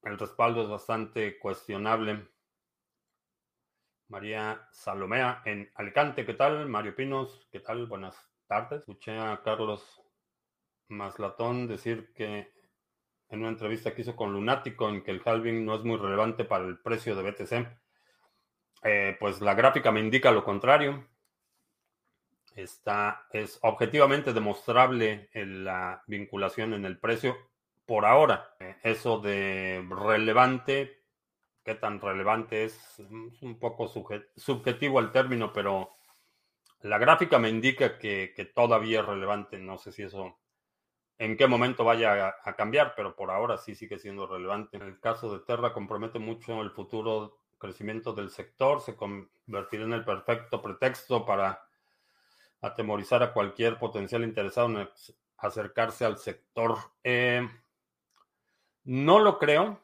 el 0.03 0.19
respaldo 0.19 0.63
es 0.63 0.69
bastante 0.69 1.39
cuestionable. 1.39 2.29
María 4.09 4.67
Salomea 4.71 5.43
en 5.45 5.71
Alicante, 5.75 6.25
¿qué 6.25 6.33
tal? 6.33 6.67
Mario 6.67 6.95
Pinos, 6.95 7.47
¿qué 7.51 7.59
tal? 7.59 7.85
Buenas 7.85 8.15
tardes. 8.47 8.79
Escuché 8.79 9.15
a 9.15 9.39
Carlos 9.43 10.01
Maslatón 10.87 11.67
decir 11.67 12.11
que 12.15 12.51
en 13.29 13.39
una 13.39 13.49
entrevista 13.49 13.93
que 13.93 14.01
hizo 14.01 14.15
con 14.15 14.33
Lunático 14.33 14.89
en 14.89 15.03
que 15.03 15.11
el 15.11 15.21
halving 15.23 15.63
no 15.63 15.75
es 15.75 15.83
muy 15.83 15.97
relevante 15.97 16.43
para 16.43 16.65
el 16.65 16.79
precio 16.79 17.15
de 17.15 17.29
BTC. 17.29 17.67
Eh, 18.81 19.15
pues 19.19 19.41
la 19.41 19.53
gráfica 19.53 19.91
me 19.91 19.99
indica 19.99 20.31
lo 20.31 20.43
contrario. 20.43 21.07
Está, 22.55 23.27
es 23.31 23.59
objetivamente 23.61 24.33
demostrable 24.33 25.29
la 25.35 26.01
vinculación 26.07 26.73
en 26.73 26.85
el 26.85 26.97
precio 26.97 27.37
por 27.85 28.05
ahora. 28.05 28.55
Eh, 28.59 28.75
eso 28.81 29.19
de 29.19 29.87
relevante, 29.87 30.98
qué 31.63 31.75
tan 31.75 31.99
relevante 31.99 32.63
es, 32.63 32.99
es 32.99 33.41
un 33.41 33.59
poco 33.59 33.87
subjetivo 33.87 34.99
el 34.99 35.11
término, 35.11 35.53
pero 35.53 35.91
la 36.81 36.97
gráfica 36.97 37.39
me 37.39 37.49
indica 37.49 37.97
que, 37.97 38.33
que 38.35 38.45
todavía 38.45 39.01
es 39.01 39.05
relevante. 39.05 39.59
No 39.59 39.77
sé 39.77 39.91
si 39.91 40.03
eso 40.03 40.37
en 41.19 41.35
qué 41.35 41.47
momento 41.47 41.83
vaya 41.83 42.33
a, 42.43 42.55
cambiar, 42.55 42.93
pero 42.95 43.15
por 43.15 43.29
ahora 43.29 43.57
sí 43.57 43.75
sigue 43.75 43.99
siendo 43.99 44.25
relevante. 44.25 44.77
En 44.77 44.83
el 44.83 44.99
caso 45.01 45.31
de 45.31 45.43
Terra 45.45 45.73
compromete 45.73 46.17
mucho 46.17 46.61
el 46.61 46.71
futuro 46.71 47.41
crecimiento 47.57 48.13
del 48.13 48.29
sector, 48.29 48.79
se 48.79 48.95
convertirá 48.95 49.83
en 49.83 49.91
el 49.91 50.05
perfecto 50.05 50.61
pretexto 50.61 51.25
para 51.25 51.61
atemorizar 52.61 53.21
a 53.21 53.33
cualquier 53.33 53.77
potencial 53.77 54.23
interesado 54.23 54.69
en 54.69 54.89
acercarse 55.37 56.05
al 56.05 56.17
sector. 56.17 56.77
Eh, 57.03 57.45
no 58.85 59.19
lo 59.19 59.37
creo, 59.39 59.81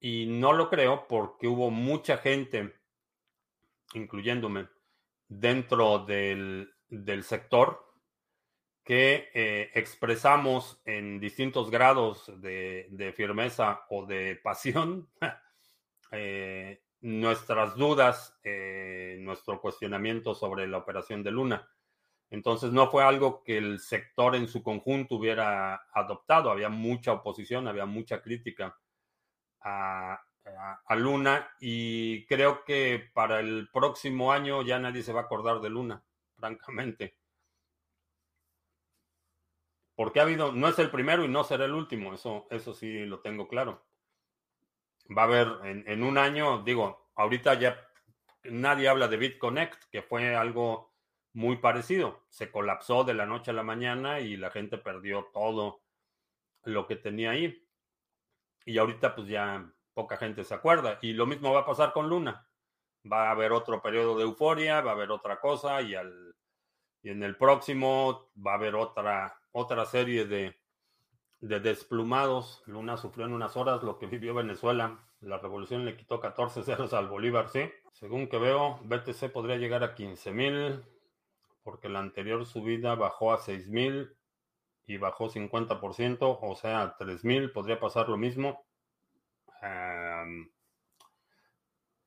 y 0.00 0.26
no 0.26 0.52
lo 0.52 0.68
creo 0.68 1.06
porque 1.08 1.48
hubo 1.48 1.70
mucha 1.70 2.18
gente, 2.18 2.74
incluyéndome, 3.94 4.68
dentro 5.28 6.00
del, 6.00 6.70
del 6.88 7.24
sector 7.24 7.86
que 8.86 9.30
eh, 9.34 9.70
expresamos 9.74 10.80
en 10.84 11.18
distintos 11.18 11.72
grados 11.72 12.32
de, 12.40 13.12
firmeza 13.16 13.84
o 13.90 14.06
de 14.06 14.36
pasión 14.36 15.10
eh, 16.12 16.84
nuestras 17.00 17.74
dudas, 17.74 18.38
eh, 18.44 19.16
nuestro 19.18 19.60
cuestionamiento 19.60 20.36
sobre 20.36 20.68
la 20.68 20.78
operación 20.78 21.24
de 21.24 21.32
Luna. 21.32 21.68
Entonces 22.30 22.70
no 22.70 22.88
fue 22.88 23.02
algo 23.02 23.42
que 23.42 23.58
el 23.58 23.80
sector 23.80 24.36
en 24.36 24.46
su 24.46 24.62
conjunto 24.62 25.16
hubiera 25.16 25.86
adoptado, 25.92 26.52
había 26.52 26.68
mucha 26.68 27.12
oposición, 27.12 27.66
había 27.66 27.86
mucha 27.86 28.22
crítica 28.22 28.76
a, 29.60 30.20
a 30.84 30.96
Luna 30.96 31.48
y 31.60 32.26
creo 32.26 32.64
que 32.64 33.10
para 33.12 33.40
el 33.40 33.68
próximo 33.72 34.32
año 34.32 34.62
ya 34.62 34.78
nadie 34.78 35.02
se 35.02 35.12
va 35.12 35.22
a 35.22 35.24
acordar 35.24 35.60
de 35.60 35.70
Luna, 35.70 36.02
francamente 36.36 37.16
porque 39.96 40.20
ha 40.20 40.24
habido, 40.24 40.52
no 40.52 40.68
es 40.68 40.78
el 40.78 40.90
primero 40.90 41.24
y 41.24 41.28
no 41.28 41.42
será 41.42 41.64
el 41.64 41.72
último, 41.72 42.14
eso, 42.14 42.46
eso 42.50 42.74
sí 42.74 43.06
lo 43.06 43.20
tengo 43.20 43.48
claro. 43.48 43.86
Va 45.16 45.22
a 45.22 45.24
haber 45.24 45.48
en, 45.64 46.02
un 46.02 46.18
año, 46.18 46.62
digo, 46.62 47.10
ahorita 47.14 47.54
ya 47.54 47.80
nadie 48.44 48.88
habla 48.88 49.08
de 49.08 49.16
BitConnect, 49.16 49.84
que 49.90 50.02
fue 50.02 50.36
algo 50.36 50.92
muy 51.32 51.56
parecido. 51.56 52.26
Se 52.28 52.50
colapsó 52.50 53.04
de 53.04 53.14
la 53.14 53.24
noche 53.24 53.52
a 53.52 53.54
la 53.54 53.62
mañana 53.62 54.20
y 54.20 54.36
la 54.36 54.50
gente 54.50 54.76
perdió 54.76 55.30
todo 55.32 55.82
lo 56.64 56.86
que 56.86 56.96
tenía 56.96 57.30
ahí. 57.30 57.65
Y 58.66 58.76
ahorita 58.76 59.14
pues 59.14 59.28
ya 59.28 59.72
poca 59.94 60.18
gente 60.18 60.44
se 60.44 60.52
acuerda. 60.52 60.98
Y 61.00 61.14
lo 61.14 61.24
mismo 61.24 61.54
va 61.54 61.60
a 61.60 61.66
pasar 61.66 61.94
con 61.94 62.10
Luna. 62.10 62.46
Va 63.10 63.28
a 63.28 63.30
haber 63.30 63.52
otro 63.52 63.80
periodo 63.80 64.18
de 64.18 64.24
euforia, 64.24 64.82
va 64.82 64.90
a 64.90 64.94
haber 64.94 65.10
otra 65.10 65.40
cosa 65.40 65.80
y, 65.80 65.94
al, 65.94 66.36
y 67.02 67.08
en 67.08 67.22
el 67.22 67.36
próximo 67.36 68.30
va 68.36 68.52
a 68.52 68.56
haber 68.56 68.74
otra, 68.74 69.40
otra 69.52 69.86
serie 69.86 70.26
de, 70.26 70.60
de 71.40 71.60
desplumados. 71.60 72.62
Luna 72.66 72.98
sufrió 72.98 73.24
en 73.24 73.32
unas 73.32 73.56
horas 73.56 73.82
lo 73.82 73.98
que 73.98 74.06
vivió 74.06 74.34
Venezuela. 74.34 75.02
La 75.20 75.38
revolución 75.38 75.86
le 75.86 75.96
quitó 75.96 76.20
14 76.20 76.62
ceros 76.62 76.92
al 76.92 77.08
Bolívar, 77.08 77.48
sí. 77.48 77.70
Según 77.92 78.28
que 78.28 78.36
veo, 78.36 78.78
BTC 78.82 79.32
podría 79.32 79.56
llegar 79.56 79.82
a 79.82 79.94
15 79.94 80.32
mil 80.32 80.84
porque 81.66 81.88
la 81.88 81.98
anterior 81.98 82.46
subida 82.46 82.94
bajó 82.94 83.32
a 83.32 83.38
6 83.38 83.68
mil 83.70 84.16
y 84.86 84.98
bajó 84.98 85.28
50%, 85.28 86.38
o 86.40 86.56
sea, 86.56 86.82
a 86.82 86.96
3 86.96 87.24
mil 87.24 87.50
podría 87.52 87.80
pasar 87.80 88.08
lo 88.08 88.16
mismo. 88.16 88.64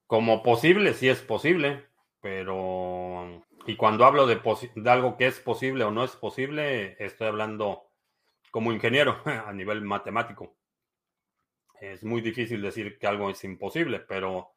como 0.08 0.42
posible, 0.44 0.94
sí 0.94 1.10
es 1.10 1.22
posible, 1.22 1.86
pero... 2.22 3.46
Y 3.66 3.76
cuando 3.76 4.06
hablo 4.06 4.26
de, 4.26 4.42
de 4.76 4.90
algo 4.90 5.18
que 5.18 5.28
es 5.28 5.40
posible 5.40 5.84
o 5.84 5.92
no 5.92 6.04
es 6.04 6.16
posible, 6.16 6.96
estoy 7.04 7.28
hablando 7.28 7.90
como 8.52 8.72
ingeniero 8.72 9.22
a 9.26 9.54
nivel 9.54 9.82
matemático. 9.82 10.56
Es 11.80 12.04
muy 12.04 12.22
difícil 12.22 12.62
decir 12.62 12.98
que 12.98 13.08
algo 13.08 13.30
es 13.30 13.44
imposible, 13.44 14.00
pero 14.00 14.54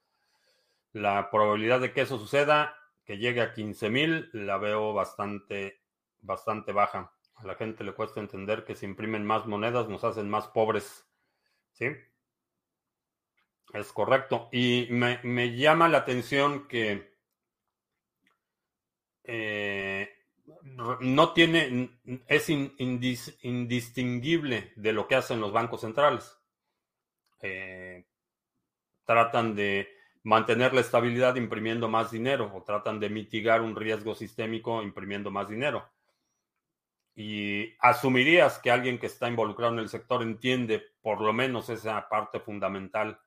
la 0.92 1.30
probabilidad 1.30 1.80
de 1.80 1.92
que 1.92 2.02
eso 2.02 2.18
suceda, 2.18 2.76
que 3.04 3.18
llegue 3.18 3.40
a 3.40 3.54
15.000, 3.54 4.30
la 4.32 4.58
veo 4.58 4.92
bastante, 4.92 5.80
bastante 6.20 6.72
baja. 6.72 7.12
A 7.42 7.46
la 7.46 7.54
gente 7.56 7.82
le 7.82 7.92
cuesta 7.92 8.20
entender 8.20 8.64
que 8.64 8.76
si 8.76 8.86
imprimen 8.86 9.26
más 9.26 9.46
monedas 9.46 9.88
nos 9.88 10.04
hacen 10.04 10.30
más 10.30 10.46
pobres. 10.48 11.04
¿Sí? 11.72 11.86
Es 13.72 13.92
correcto. 13.92 14.48
Y 14.52 14.86
me, 14.90 15.56
llama 15.56 15.88
la 15.88 15.98
atención 15.98 16.68
que 16.68 17.16
eh, 19.24 20.08
no 21.00 21.32
tiene, 21.32 21.98
es 22.28 22.48
indistinguible 22.48 24.72
de 24.76 24.92
lo 24.92 25.08
que 25.08 25.16
hacen 25.16 25.40
los 25.40 25.52
bancos 25.52 25.80
centrales. 25.80 26.38
Eh, 27.40 28.06
tratan 29.04 29.56
de 29.56 29.88
mantener 30.22 30.74
la 30.74 30.82
estabilidad 30.82 31.34
imprimiendo 31.34 31.88
más 31.88 32.12
dinero 32.12 32.52
o 32.54 32.62
tratan 32.62 33.00
de 33.00 33.10
mitigar 33.10 33.62
un 33.62 33.74
riesgo 33.74 34.14
sistémico 34.14 34.80
imprimiendo 34.82 35.32
más 35.32 35.48
dinero. 35.48 35.90
Y 37.14 37.74
asumirías 37.80 38.58
que 38.58 38.70
alguien 38.70 38.98
que 38.98 39.06
está 39.06 39.28
involucrado 39.28 39.72
en 39.72 39.80
el 39.80 39.88
sector 39.88 40.22
entiende 40.22 40.82
por 41.02 41.20
lo 41.20 41.32
menos 41.32 41.68
esa 41.68 42.08
parte 42.08 42.40
fundamental 42.40 43.20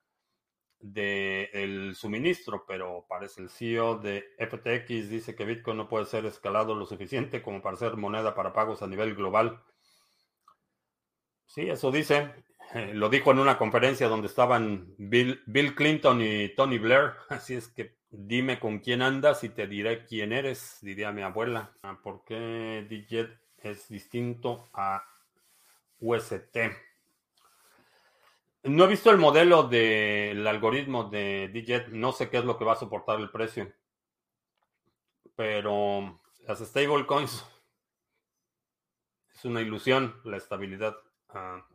del 0.80 1.96
suministro, 1.96 2.66
pero 2.68 3.06
parece 3.08 3.42
el 3.42 3.50
CEO 3.50 3.98
de 3.98 4.24
FTX 4.38 5.10
dice 5.10 5.36
que 5.36 5.46
Bitcoin 5.46 5.78
no 5.78 5.88
puede 5.90 6.06
ser 6.06 6.26
escalado 6.26 6.76
lo 6.76 6.86
suficiente 6.86 7.42
como 7.42 7.62
para 7.62 7.78
ser 7.78 7.98
moneda 7.98 8.36
para 8.36 8.54
pagos 8.54 8.82
a 8.82 8.88
nivel 8.88 9.16
global. 9.16 9.62
Sí, 11.46 11.70
eso 11.70 11.92
dice. 11.92 12.34
Eh, 12.74 12.94
lo 12.94 13.10
dijo 13.10 13.32
en 13.32 13.40
una 13.40 13.58
conferencia 13.58 14.08
donde 14.08 14.28
estaban 14.28 14.94
Bill, 14.98 15.42
Bill 15.46 15.76
Clinton 15.76 16.22
y 16.22 16.50
Tony 16.50 16.78
Blair. 16.78 17.14
Así 17.30 17.56
es 17.56 17.68
que 17.68 17.96
dime 18.10 18.60
con 18.60 18.80
quién 18.80 19.02
andas 19.02 19.44
y 19.44 19.50
te 19.50 19.68
diré 19.68 20.06
quién 20.06 20.34
eres, 20.34 20.80
diría 20.82 21.12
mi 21.12 21.22
abuela. 21.22 21.72
Ah, 21.84 22.00
¿Por 22.02 22.24
qué 22.26 22.86
DJet 22.90 23.45
es 23.72 23.90
distinto 23.90 24.70
a 24.74 25.04
UST? 26.00 26.58
No 28.64 28.86
he 28.86 28.88
visto 28.88 29.12
el 29.12 29.18
modelo 29.18 29.64
del 29.64 30.46
algoritmo 30.48 31.04
de 31.04 31.50
DJet, 31.54 31.90
no 31.90 32.12
sé 32.12 32.30
qué 32.30 32.38
es 32.38 32.46
lo 32.46 32.58
que 32.58 32.66
va 32.66 32.74
a 32.74 32.78
soportar 32.78 33.20
el 33.20 33.30
precio. 33.30 33.72
Pero 35.36 36.20
las 36.48 36.60
stablecoins 36.60 37.46
es 39.36 39.46
una 39.46 39.62
ilusión 39.62 40.20
la 40.24 40.38
estabilidad. 40.38 40.96
Ah, 41.30 41.68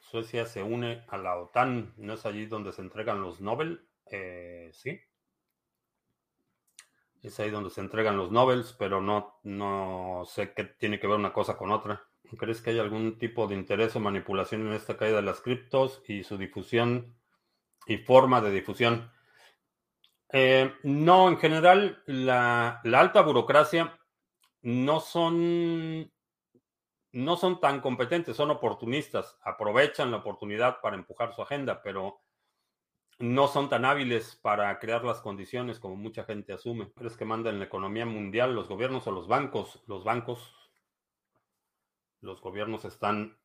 Suecia 0.00 0.46
se 0.46 0.62
une 0.62 1.04
a 1.08 1.16
la 1.16 1.36
OTAN, 1.38 1.94
¿no 1.96 2.14
es 2.14 2.26
allí 2.26 2.46
donde 2.46 2.72
se 2.72 2.82
entregan 2.82 3.20
los 3.20 3.40
Nobel? 3.40 3.88
Eh, 4.06 4.70
sí. 4.72 5.00
Es 7.22 7.38
ahí 7.38 7.50
donde 7.50 7.70
se 7.70 7.80
entregan 7.80 8.16
los 8.16 8.32
Nobels, 8.32 8.74
pero 8.76 9.00
no, 9.00 9.38
no 9.44 10.24
sé 10.26 10.52
qué 10.54 10.64
tiene 10.64 10.98
que 10.98 11.06
ver 11.06 11.16
una 11.16 11.32
cosa 11.32 11.56
con 11.56 11.70
otra. 11.70 12.04
¿Crees 12.36 12.60
que 12.60 12.70
hay 12.70 12.78
algún 12.78 13.18
tipo 13.18 13.46
de 13.46 13.54
interés 13.54 13.94
o 13.94 14.00
manipulación 14.00 14.66
en 14.66 14.72
esta 14.72 14.96
caída 14.96 15.16
de 15.16 15.22
las 15.22 15.40
criptos 15.40 16.02
y 16.08 16.24
su 16.24 16.36
difusión 16.36 17.14
y 17.86 17.98
forma 17.98 18.40
de 18.40 18.50
difusión? 18.50 19.12
Eh, 20.32 20.72
no, 20.82 21.28
en 21.28 21.36
general, 21.36 22.02
la, 22.06 22.80
alta 22.84 23.20
burocracia 23.20 23.98
no 24.62 25.00
son, 25.00 26.10
no 27.12 27.36
son 27.36 27.60
tan 27.60 27.80
competentes, 27.80 28.36
son 28.36 28.50
oportunistas, 28.50 29.38
aprovechan 29.42 30.10
la 30.10 30.18
oportunidad 30.18 30.80
para 30.80 30.96
empujar 30.96 31.34
su 31.34 31.42
agenda, 31.42 31.82
pero 31.82 32.22
no 33.22 33.46
son 33.48 33.68
tan 33.68 33.84
hábiles 33.84 34.36
para 34.36 34.78
crear 34.80 35.04
las 35.04 35.20
condiciones 35.20 35.78
como 35.78 35.96
mucha 35.96 36.24
gente 36.24 36.52
asume. 36.52 36.92
¿Crees 36.92 37.16
que 37.16 37.24
mandan 37.24 37.58
la 37.58 37.66
economía 37.66 38.04
mundial 38.04 38.54
los 38.54 38.68
gobiernos 38.68 39.06
o 39.06 39.12
los 39.12 39.28
bancos? 39.28 39.82
Los 39.86 40.04
bancos 40.04 40.52
los 42.22 42.40
gobiernos 42.40 42.84
están 42.84 43.36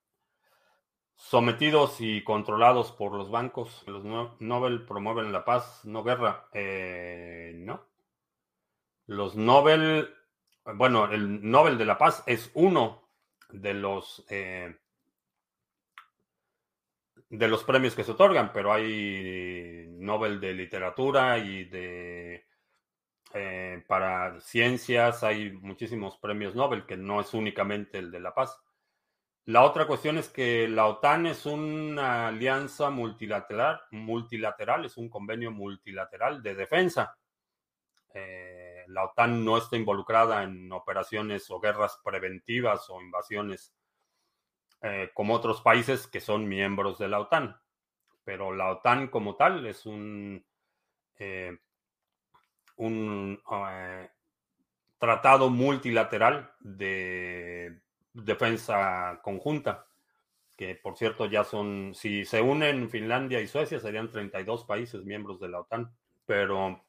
sometidos 1.16 2.00
y 2.00 2.24
controlados 2.24 2.92
por 2.92 3.14
los 3.14 3.30
bancos. 3.30 3.84
Los 3.88 4.04
Nobel 4.40 4.86
promueven 4.86 5.32
la 5.32 5.44
paz, 5.44 5.84
no 5.84 6.04
guerra. 6.04 6.48
Eh, 6.54 7.54
no. 7.56 7.84
Los 9.08 9.36
Nobel, 9.36 10.14
bueno, 10.76 11.06
el 11.12 11.50
Nobel 11.50 11.78
de 11.78 11.86
la 11.86 11.98
Paz 11.98 12.24
es 12.28 12.52
uno 12.54 13.10
de 13.50 13.74
los 13.74 14.26
eh, 14.30 14.78
de 17.30 17.48
los 17.48 17.64
premios 17.64 17.96
que 17.96 18.04
se 18.04 18.12
otorgan, 18.12 18.52
pero 18.54 18.72
hay 18.72 19.88
Nobel 19.90 20.40
de 20.40 20.54
literatura 20.54 21.38
y 21.38 21.66
de 21.66 22.46
eh, 23.34 23.84
para 23.88 24.40
ciencias 24.40 25.24
hay 25.24 25.52
muchísimos 25.52 26.18
premios 26.18 26.56
Nobel 26.56 26.86
que 26.86 26.96
no 26.96 27.20
es 27.20 27.34
únicamente 27.34 28.00
el 28.00 28.12
de 28.12 28.20
la 28.22 28.34
paz. 28.34 28.58
La 29.46 29.64
otra 29.64 29.88
cuestión 29.88 30.18
es 30.18 30.30
que 30.30 30.68
la 30.68 30.88
OTAN 30.88 31.26
es 31.28 31.46
una 31.46 32.28
alianza 32.28 32.90
multilateral, 32.90 33.80
multilateral 33.92 34.86
es 34.86 34.98
un 34.98 35.10
convenio 35.10 35.52
multilateral 35.52 36.42
de 36.44 36.56
defensa. 36.56 37.18
Eh, 38.14 38.84
la 38.88 39.06
OTAN 39.06 39.46
no 39.46 39.58
está 39.58 39.78
involucrada 39.78 40.44
en 40.44 40.72
operaciones 40.72 41.50
o 41.50 41.60
guerras 41.60 42.00
preventivas 42.04 42.90
o 42.90 43.02
invasiones 43.02 43.74
eh, 44.82 45.12
como 45.14 45.34
otros 45.34 45.62
países 45.62 46.08
que 46.08 46.20
son 46.20 46.48
miembros 46.48 46.98
de 46.98 47.08
la 47.08 47.20
OTAN. 47.20 47.58
Pero 48.24 48.54
la 48.54 48.72
OTAN 48.72 49.08
como 49.08 49.36
tal 49.36 49.66
es 49.66 49.86
un, 49.86 50.46
eh, 51.18 51.58
un 52.76 53.40
tratado 54.98 55.50
multilateral 55.50 56.52
de 56.60 57.80
defensa 58.14 59.20
conjunta, 59.24 59.86
que 60.56 60.76
por 60.76 60.98
cierto 60.98 61.28
ya 61.28 61.44
son, 61.44 61.94
si 61.94 62.26
se 62.26 62.42
unen 62.42 62.90
Finlandia 62.90 63.40
y 63.42 63.48
Suecia, 63.48 63.80
serían 63.80 64.12
32 64.12 64.66
países 64.66 65.06
miembros 65.06 65.40
de 65.40 65.50
la 65.50 65.62
OTAN, 65.62 65.92
pero 66.26 66.84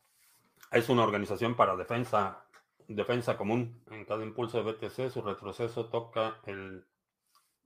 es 0.73 0.89
una 0.89 1.05
organización 1.05 1.55
para 1.55 1.77
defensa, 1.77 2.45
defensa 2.89 3.37
común. 3.37 3.83
En 3.91 4.05
cada 4.05 4.23
impulso 4.23 4.63
de 4.63 4.73
BTC, 4.73 5.11
su 5.11 5.23
retroceso 5.23 5.87
toca 5.87 6.41
el 6.47 6.85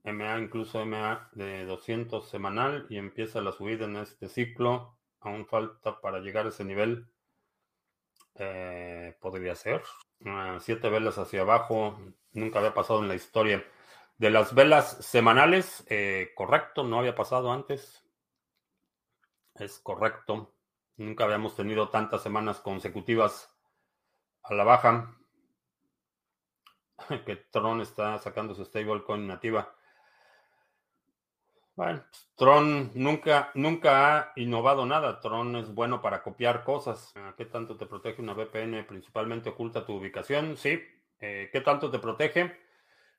MA, 0.03 0.39
incluso 0.39 0.85
MA 0.85 1.29
de 1.33 1.65
200 1.65 2.27
semanal 2.27 2.85
y 2.89 2.97
empieza 2.97 3.41
la 3.41 3.51
subida 3.51 3.85
en 3.85 3.97
este 3.97 4.27
ciclo. 4.27 4.97
Aún 5.21 5.45
falta 5.45 6.01
para 6.01 6.19
llegar 6.19 6.45
a 6.45 6.49
ese 6.49 6.65
nivel. 6.65 7.07
Eh, 8.35 9.15
podría 9.21 9.55
ser. 9.55 9.83
Ah, 10.25 10.57
siete 10.61 10.89
velas 10.89 11.17
hacia 11.17 11.41
abajo, 11.41 11.99
nunca 12.31 12.59
había 12.59 12.73
pasado 12.73 13.01
en 13.01 13.07
la 13.07 13.15
historia. 13.15 13.63
De 14.17 14.29
las 14.29 14.53
velas 14.55 14.97
semanales, 15.05 15.85
eh, 15.89 16.31
correcto, 16.35 16.83
no 16.83 16.99
había 16.99 17.15
pasado 17.15 17.51
antes. 17.51 18.03
Es 19.55 19.79
correcto. 19.79 20.53
Nunca 20.97 21.23
habíamos 21.25 21.55
tenido 21.55 21.89
tantas 21.89 22.21
semanas 22.21 22.59
consecutivas 22.59 23.51
a 24.43 24.53
la 24.53 24.63
baja. 24.63 25.15
que 27.25 27.35
Tron 27.35 27.81
está 27.81 28.17
sacando 28.19 28.53
su 28.55 28.65
stablecoin 28.65 29.27
nativa. 29.27 29.75
Bueno, 31.75 32.03
pues, 32.09 32.29
Tron 32.35 32.91
nunca, 32.93 33.51
nunca 33.55 34.17
ha 34.19 34.33
innovado 34.35 34.85
nada. 34.85 35.19
Tron 35.19 35.55
es 35.55 35.73
bueno 35.73 36.01
para 36.01 36.21
copiar 36.21 36.63
cosas. 36.63 37.11
Ah, 37.15 37.33
¿Qué 37.37 37.45
tanto 37.45 37.77
te 37.77 37.85
protege 37.85 38.21
una 38.21 38.33
VPN? 38.33 38.85
Principalmente 38.85 39.49
oculta 39.49 39.85
tu 39.85 39.93
ubicación. 39.93 40.55
Sí. 40.57 40.81
Eh, 41.19 41.49
¿Qué 41.51 41.61
tanto 41.61 41.89
te 41.89 41.99
protege? 41.99 42.55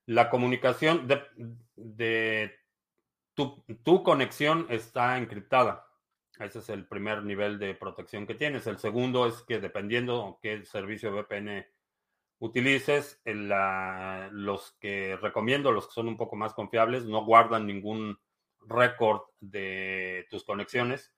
La 0.07 0.31
comunicación 0.31 1.09
de, 1.77 2.55
tu 3.35 4.03
conexión 4.03 4.67
está 4.69 5.19
encriptada. 5.19 5.87
Ese 6.39 6.59
es 6.59 6.69
el 6.69 6.87
primer 6.87 7.23
nivel 7.23 7.59
de 7.59 7.75
protección 7.75 8.27
que 8.27 8.35
tienes. 8.35 8.67
El 8.67 8.79
segundo 8.79 9.27
es 9.27 9.43
que 9.43 9.61
dependiendo 9.61 10.39
qué 10.43 10.65
servicio 10.65 11.13
VPN 11.13 11.67
utilices, 12.39 13.21
los 13.25 14.73
que 14.81 15.17
recomiendo, 15.17 15.73
los 15.73 15.87
que 15.87 15.95
son 15.95 16.09
un 16.09 16.17
poco 16.17 16.37
más 16.37 16.53
confiables, 16.53 17.05
no 17.07 17.25
guardan 17.25 17.67
ningún 17.67 18.19
récord 18.69 19.23
de 19.41 20.27
tus 20.31 20.45
conexiones 20.45 21.15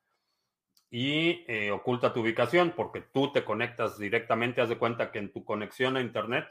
y 0.91 1.45
eh, 1.49 1.71
oculta 1.71 2.13
tu 2.13 2.21
ubicación 2.21 2.73
porque 2.77 3.01
tú 3.01 3.33
te 3.33 3.45
conectas 3.45 3.99
directamente, 3.99 4.61
haz 4.61 4.69
de 4.69 4.79
cuenta 4.79 5.11
que 5.11 5.19
en 5.19 5.33
tu 5.33 5.45
conexión 5.45 5.97
a 5.97 6.01
Internet 6.01 6.47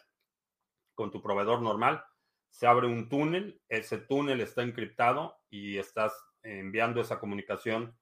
con 0.94 1.12
tu 1.12 1.22
proveedor 1.22 1.62
normal 1.62 2.04
se 2.50 2.68
abre 2.68 2.88
un 2.88 3.10
túnel, 3.10 3.62
ese 3.68 3.98
túnel 3.98 4.40
está 4.40 4.64
encriptado 4.64 5.38
y 5.50 5.78
estás 5.78 6.14
enviando 6.42 7.02
esa 7.02 7.20
comunicación 7.20 7.98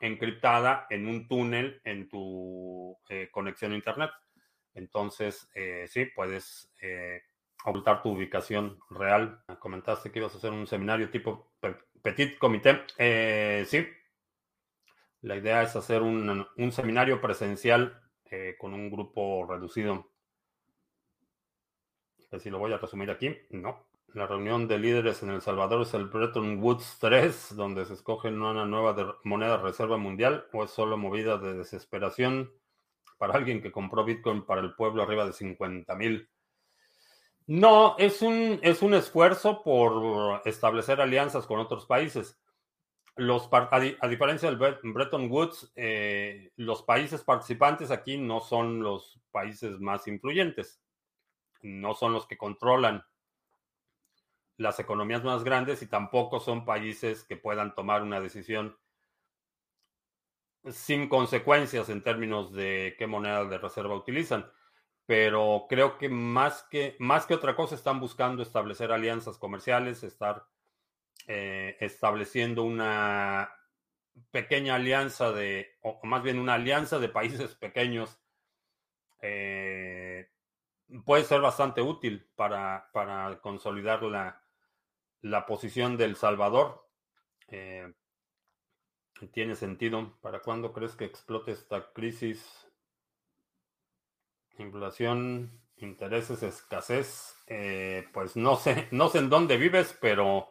encriptada 0.00 0.86
en 0.90 1.06
un 1.06 1.28
túnel 1.28 1.80
en 1.84 2.08
tu 2.08 2.98
eh, 3.08 3.28
conexión 3.30 3.72
a 3.72 3.76
Internet. 3.76 4.10
Entonces, 4.74 5.48
eh, 5.54 5.86
sí, 5.88 6.06
puedes 6.06 6.70
eh, 6.82 7.22
ocultar 7.64 8.02
tu 8.02 8.10
ubicación 8.10 8.78
real. 8.90 9.42
Comentaste 9.58 10.10
que 10.10 10.18
ibas 10.18 10.34
a 10.34 10.38
hacer 10.38 10.52
un 10.52 10.66
seminario 10.66 11.10
tipo 11.10 11.52
Petit 12.06 12.38
Comité. 12.38 12.84
sí, 13.66 13.84
la 15.22 15.34
idea 15.34 15.62
es 15.62 15.74
hacer 15.74 16.02
un, 16.02 16.46
seminario 16.70 17.20
presencial 17.20 18.00
con 18.60 18.74
un 18.74 18.92
grupo 18.92 19.44
reducido. 19.44 20.12
Si 22.38 22.48
lo 22.48 22.60
voy 22.60 22.72
a 22.72 22.78
resumir 22.78 23.10
aquí, 23.10 23.36
no. 23.50 23.88
La 24.14 24.28
reunión 24.28 24.68
de 24.68 24.78
líderes 24.78 25.24
en 25.24 25.30
El 25.30 25.42
Salvador 25.42 25.82
es 25.82 25.94
el 25.94 26.06
Bretton 26.06 26.62
Woods 26.62 26.98
3, 27.00 27.56
donde 27.56 27.84
se 27.86 27.94
escoge 27.94 28.28
una 28.28 28.64
nueva 28.66 29.18
moneda 29.24 29.56
reserva 29.56 29.96
mundial, 29.96 30.46
o 30.52 30.62
es 30.62 30.70
solo 30.70 30.96
movida 30.96 31.38
de 31.38 31.54
desesperación 31.54 32.52
para 33.18 33.34
alguien 33.34 33.60
que 33.60 33.72
compró 33.72 34.04
Bitcoin 34.04 34.46
para 34.46 34.60
el 34.60 34.76
pueblo 34.76 35.02
arriba 35.02 35.26
de 35.26 35.32
50 35.32 35.92
mil. 35.96 36.30
No, 37.46 37.96
es 37.98 38.22
un, 38.22 38.58
es 38.62 38.82
un 38.82 38.94
esfuerzo 38.94 39.62
por 39.62 40.42
establecer 40.44 41.00
alianzas 41.00 41.46
con 41.46 41.60
otros 41.60 41.86
países. 41.86 42.40
Los, 43.14 43.48
a, 43.52 44.08
diferencia 44.08 44.50
del 44.50 44.58
Bretton 44.58 45.30
Woods, 45.30 45.72
eh, 45.76 46.50
los 46.56 46.82
países 46.82 47.22
participantes 47.22 47.90
aquí 47.90 48.18
no 48.18 48.40
son 48.40 48.82
los 48.82 49.20
países 49.30 49.78
más 49.80 50.06
influyentes, 50.08 50.82
no 51.62 51.94
son 51.94 52.12
los 52.12 52.26
que 52.26 52.36
controlan 52.36 53.04
las 54.58 54.80
economías 54.80 55.22
más 55.22 55.44
grandes 55.44 55.82
y 55.82 55.86
tampoco 55.86 56.40
son 56.40 56.64
países 56.64 57.24
que 57.24 57.36
puedan 57.36 57.74
tomar 57.74 58.02
una 58.02 58.20
decisión 58.20 58.76
sin 60.70 61.08
consecuencias 61.08 61.88
en 61.90 62.02
términos 62.02 62.52
de 62.52 62.96
qué 62.98 63.06
moneda 63.06 63.44
de 63.44 63.58
reserva 63.58 63.94
utilizan. 63.94 64.50
Pero 65.06 65.66
creo 65.68 65.98
que 65.98 66.08
más 66.08 66.64
que, 66.64 66.96
más 66.98 67.26
que 67.26 67.34
otra 67.34 67.54
cosa 67.54 67.74
están 67.76 68.00
buscando 68.00 68.42
establecer 68.42 68.90
alianzas 68.90 69.38
comerciales, 69.38 70.02
estar 70.02 70.46
eh, 71.28 71.76
estableciendo 71.80 72.64
una 72.64 73.50
pequeña 74.30 74.74
alianza 74.76 75.32
de, 75.32 75.76
o 75.82 76.00
más 76.04 76.22
bien 76.22 76.38
una 76.38 76.54
alianza 76.54 76.98
de 76.98 77.08
países 77.08 77.54
pequeños, 77.56 78.18
eh, 79.22 80.30
puede 81.04 81.24
ser 81.24 81.40
bastante 81.40 81.82
útil 81.82 82.28
para, 82.34 82.90
para 82.92 83.40
consolidar 83.40 84.02
la, 84.02 84.42
la 85.22 85.46
posición 85.46 85.96
del 85.96 86.16
Salvador. 86.16 86.88
Eh, 87.48 87.92
tiene 89.32 89.54
sentido. 89.54 90.18
¿Para 90.20 90.40
cuándo 90.40 90.72
crees 90.72 90.94
que 90.94 91.04
explote 91.04 91.52
esta 91.52 91.92
crisis? 91.92 92.65
Inflación, 94.58 95.60
intereses, 95.76 96.42
escasez. 96.42 97.36
Eh, 97.46 98.08
pues 98.12 98.36
no 98.36 98.56
sé, 98.56 98.88
no 98.90 99.08
sé 99.08 99.18
en 99.18 99.30
dónde 99.30 99.56
vives, 99.56 99.96
pero, 100.00 100.48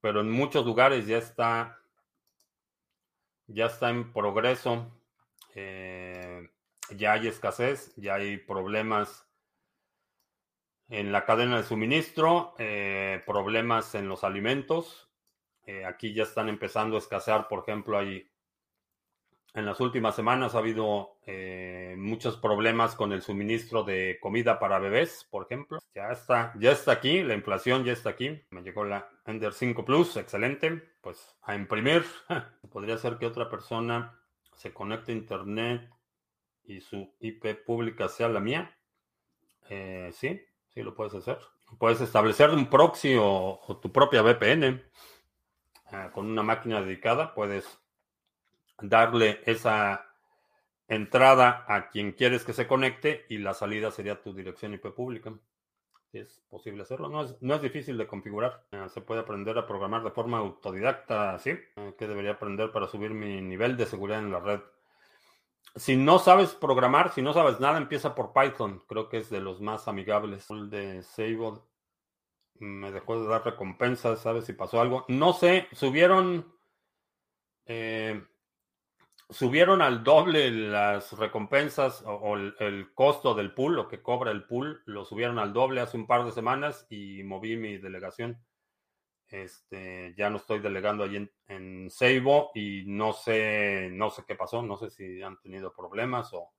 pero 0.00 0.20
en 0.20 0.30
muchos 0.30 0.64
lugares 0.64 1.06
ya 1.06 1.18
está, 1.18 1.78
ya 3.46 3.66
está 3.66 3.90
en 3.90 4.12
progreso. 4.12 4.90
Eh, 5.54 6.48
ya 6.90 7.12
hay 7.12 7.28
escasez, 7.28 7.94
ya 7.96 8.14
hay 8.14 8.36
problemas 8.38 9.26
en 10.88 11.12
la 11.12 11.24
cadena 11.24 11.56
de 11.56 11.62
suministro, 11.64 12.54
eh, 12.58 13.22
problemas 13.26 13.94
en 13.94 14.08
los 14.08 14.24
alimentos. 14.24 15.10
Aquí 15.86 16.12
ya 16.12 16.24
están 16.24 16.50
empezando 16.50 16.96
a 16.96 16.98
escasear, 16.98 17.48
por 17.48 17.60
ejemplo, 17.60 17.96
hay, 17.96 18.30
en 19.54 19.66
las 19.66 19.80
últimas 19.80 20.16
semanas 20.16 20.54
ha 20.54 20.58
habido 20.58 21.16
eh, 21.26 21.94
muchos 21.96 22.36
problemas 22.36 22.96
con 22.96 23.12
el 23.12 23.22
suministro 23.22 23.84
de 23.84 24.18
comida 24.20 24.58
para 24.58 24.80
bebés, 24.80 25.26
por 25.30 25.44
ejemplo. 25.44 25.78
Ya 25.94 26.10
está, 26.10 26.52
ya 26.58 26.72
está 26.72 26.92
aquí, 26.92 27.22
la 27.22 27.34
inflación 27.34 27.84
ya 27.84 27.92
está 27.92 28.10
aquí. 28.10 28.42
Me 28.50 28.62
llegó 28.62 28.84
la 28.84 29.08
Ender 29.24 29.52
5 29.52 29.84
Plus, 29.84 30.16
excelente. 30.16 30.82
Pues 31.00 31.36
a 31.42 31.54
imprimir. 31.54 32.04
Podría 32.72 32.98
ser 32.98 33.16
que 33.16 33.26
otra 33.26 33.48
persona 33.48 34.20
se 34.54 34.72
conecte 34.72 35.12
a 35.12 35.16
Internet 35.16 35.88
y 36.64 36.80
su 36.80 37.14
IP 37.20 37.64
pública 37.64 38.08
sea 38.08 38.28
la 38.28 38.40
mía. 38.40 38.76
sí, 40.12 40.40
Sí, 40.74 40.82
lo 40.82 40.94
puedes 40.94 41.14
hacer. 41.14 41.38
Puedes 41.78 42.00
establecer 42.00 42.50
un 42.50 42.68
proxy 42.68 43.16
o, 43.18 43.60
tu 43.80 43.92
propia 43.92 44.22
VPN. 44.22 44.82
Ah, 45.86 46.10
con 46.12 46.26
una 46.26 46.42
máquina 46.42 46.80
dedicada 46.80 47.32
puedes 47.34 47.78
darle 48.80 49.40
esa 49.46 50.06
entrada 50.88 51.64
a 51.68 51.88
quien 51.88 52.12
quieres 52.12 52.44
que 52.44 52.52
se 52.52 52.66
conecte 52.66 53.24
y 53.28 53.38
la 53.38 53.54
salida 53.54 53.90
sería 53.90 54.20
tu 54.22 54.34
dirección 54.34 54.74
IP 54.74 54.94
pública. 54.94 55.32
Es 56.12 56.40
posible 56.48 56.82
hacerlo, 56.82 57.08
no 57.08 57.22
es, 57.22 57.36
no 57.40 57.56
es 57.56 57.62
difícil 57.62 57.98
de 57.98 58.06
configurar. 58.06 58.64
Ah, 58.70 58.88
se 58.88 59.00
puede 59.00 59.20
aprender 59.22 59.58
a 59.58 59.66
programar 59.66 60.04
de 60.04 60.12
forma 60.12 60.38
autodidacta, 60.38 61.38
¿sí? 61.40 61.58
Ah, 61.76 61.90
¿Qué 61.98 62.06
debería 62.06 62.32
aprender 62.32 62.70
para 62.70 62.86
subir 62.86 63.10
mi 63.10 63.40
nivel 63.42 63.76
de 63.76 63.86
seguridad 63.86 64.20
en 64.20 64.30
la 64.30 64.38
red? 64.38 64.60
Si 65.74 65.96
no 65.96 66.20
sabes 66.20 66.54
programar, 66.54 67.12
si 67.12 67.20
no 67.20 67.32
sabes 67.32 67.58
nada, 67.58 67.78
empieza 67.78 68.14
por 68.14 68.32
Python. 68.32 68.84
Creo 68.86 69.08
que 69.08 69.18
es 69.18 69.28
de 69.28 69.40
los 69.40 69.60
más 69.60 69.88
amigables. 69.88 70.48
El 70.50 70.70
de 70.70 71.02
Sable 71.02 71.58
me 72.60 72.92
dejó 72.92 73.20
de 73.20 73.28
dar 73.28 73.44
recompensas, 73.44 74.20
¿sabes 74.20 74.44
si 74.44 74.52
pasó 74.52 74.80
algo? 74.80 75.04
No 75.08 75.32
sé, 75.32 75.66
subieron... 75.72 76.54
Eh, 77.66 78.22
subieron 79.30 79.82
al 79.82 80.04
doble 80.04 80.50
las 80.50 81.12
recompensas 81.12 82.02
o, 82.06 82.36
el, 82.36 82.92
costo 82.94 83.34
del 83.34 83.52
pool, 83.52 83.74
lo 83.74 83.88
que 83.88 84.02
cobra 84.02 84.30
el 84.30 84.44
pool, 84.44 84.82
lo 84.86 85.04
subieron 85.04 85.38
al 85.38 85.52
doble 85.52 85.80
hace 85.80 85.96
un 85.96 86.06
par 86.06 86.24
de 86.24 86.32
semanas 86.32 86.86
y 86.90 87.22
moví 87.24 87.56
mi 87.56 87.78
delegación. 87.78 88.44
Este, 89.28 90.14
ya 90.16 90.30
no 90.30 90.36
estoy 90.36 90.60
delegando 90.60 91.02
allí 91.02 91.16
en, 91.16 91.32
en 91.48 91.90
Seibo 91.90 92.52
y 92.54 92.84
no 92.86 93.12
sé, 93.12 93.88
no 93.92 94.10
sé 94.10 94.24
qué 94.26 94.34
pasó, 94.36 94.62
no 94.62 94.76
sé 94.76 94.90
si 94.90 95.22
han 95.22 95.40
tenido 95.40 95.72
problemas 95.74 96.32
o, 96.34 96.52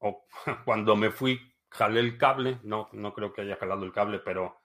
o 0.00 0.26
cuando 0.64 0.96
me 0.96 1.10
fui 1.10 1.40
jalé 1.70 2.00
el 2.00 2.18
cable, 2.18 2.58
no, 2.64 2.88
no 2.92 3.14
creo 3.14 3.32
que 3.32 3.42
haya 3.42 3.56
jalado 3.56 3.84
el 3.84 3.92
cable, 3.92 4.18
pero 4.18 4.60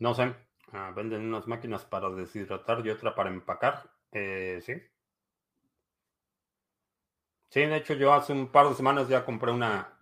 no 0.00 0.14
sé, 0.14 0.34
ah, 0.72 0.92
venden 0.94 1.22
unas 1.22 1.46
máquinas 1.46 1.84
para 1.84 2.10
deshidratar 2.10 2.84
y 2.84 2.90
otra 2.90 3.14
para 3.14 3.30
empacar, 3.30 3.90
eh, 4.12 4.60
sí. 4.62 4.74
Sí, 7.54 7.60
de 7.60 7.76
hecho 7.76 7.94
yo 7.94 8.12
hace 8.12 8.32
un 8.32 8.48
par 8.48 8.68
de 8.68 8.74
semanas 8.74 9.08
ya 9.08 9.24
compré 9.24 9.52
una, 9.52 9.96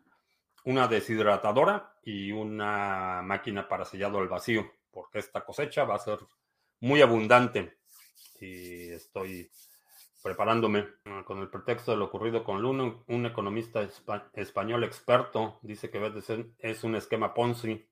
una 0.65 0.89
deshidratadora 0.89 1.99
y 2.03 2.33
una 2.33 3.21
máquina 3.23 3.69
para 3.69 3.85
sellado 3.85 4.21
al 4.21 4.29
vacío 4.29 4.73
porque 4.91 5.19
esta 5.19 5.45
cosecha 5.45 5.85
va 5.85 5.97
a 5.97 5.99
ser 5.99 6.19
muy 6.81 7.03
abundante 7.03 7.77
y 8.41 8.89
estoy 8.93 9.51
preparándome 10.23 10.87
con 11.27 11.41
el 11.41 11.51
pretexto 11.51 11.91
de 11.91 11.99
lo 11.99 12.07
ocurrido 12.07 12.43
con 12.43 12.63
Luno. 12.63 13.05
Un 13.09 13.27
economista 13.27 13.87
español 14.33 14.85
experto 14.85 15.59
dice 15.61 15.91
que 15.91 16.11
es 16.59 16.85
un 16.85 16.97
esquema 16.97 17.35
Ponzi. 17.35 17.87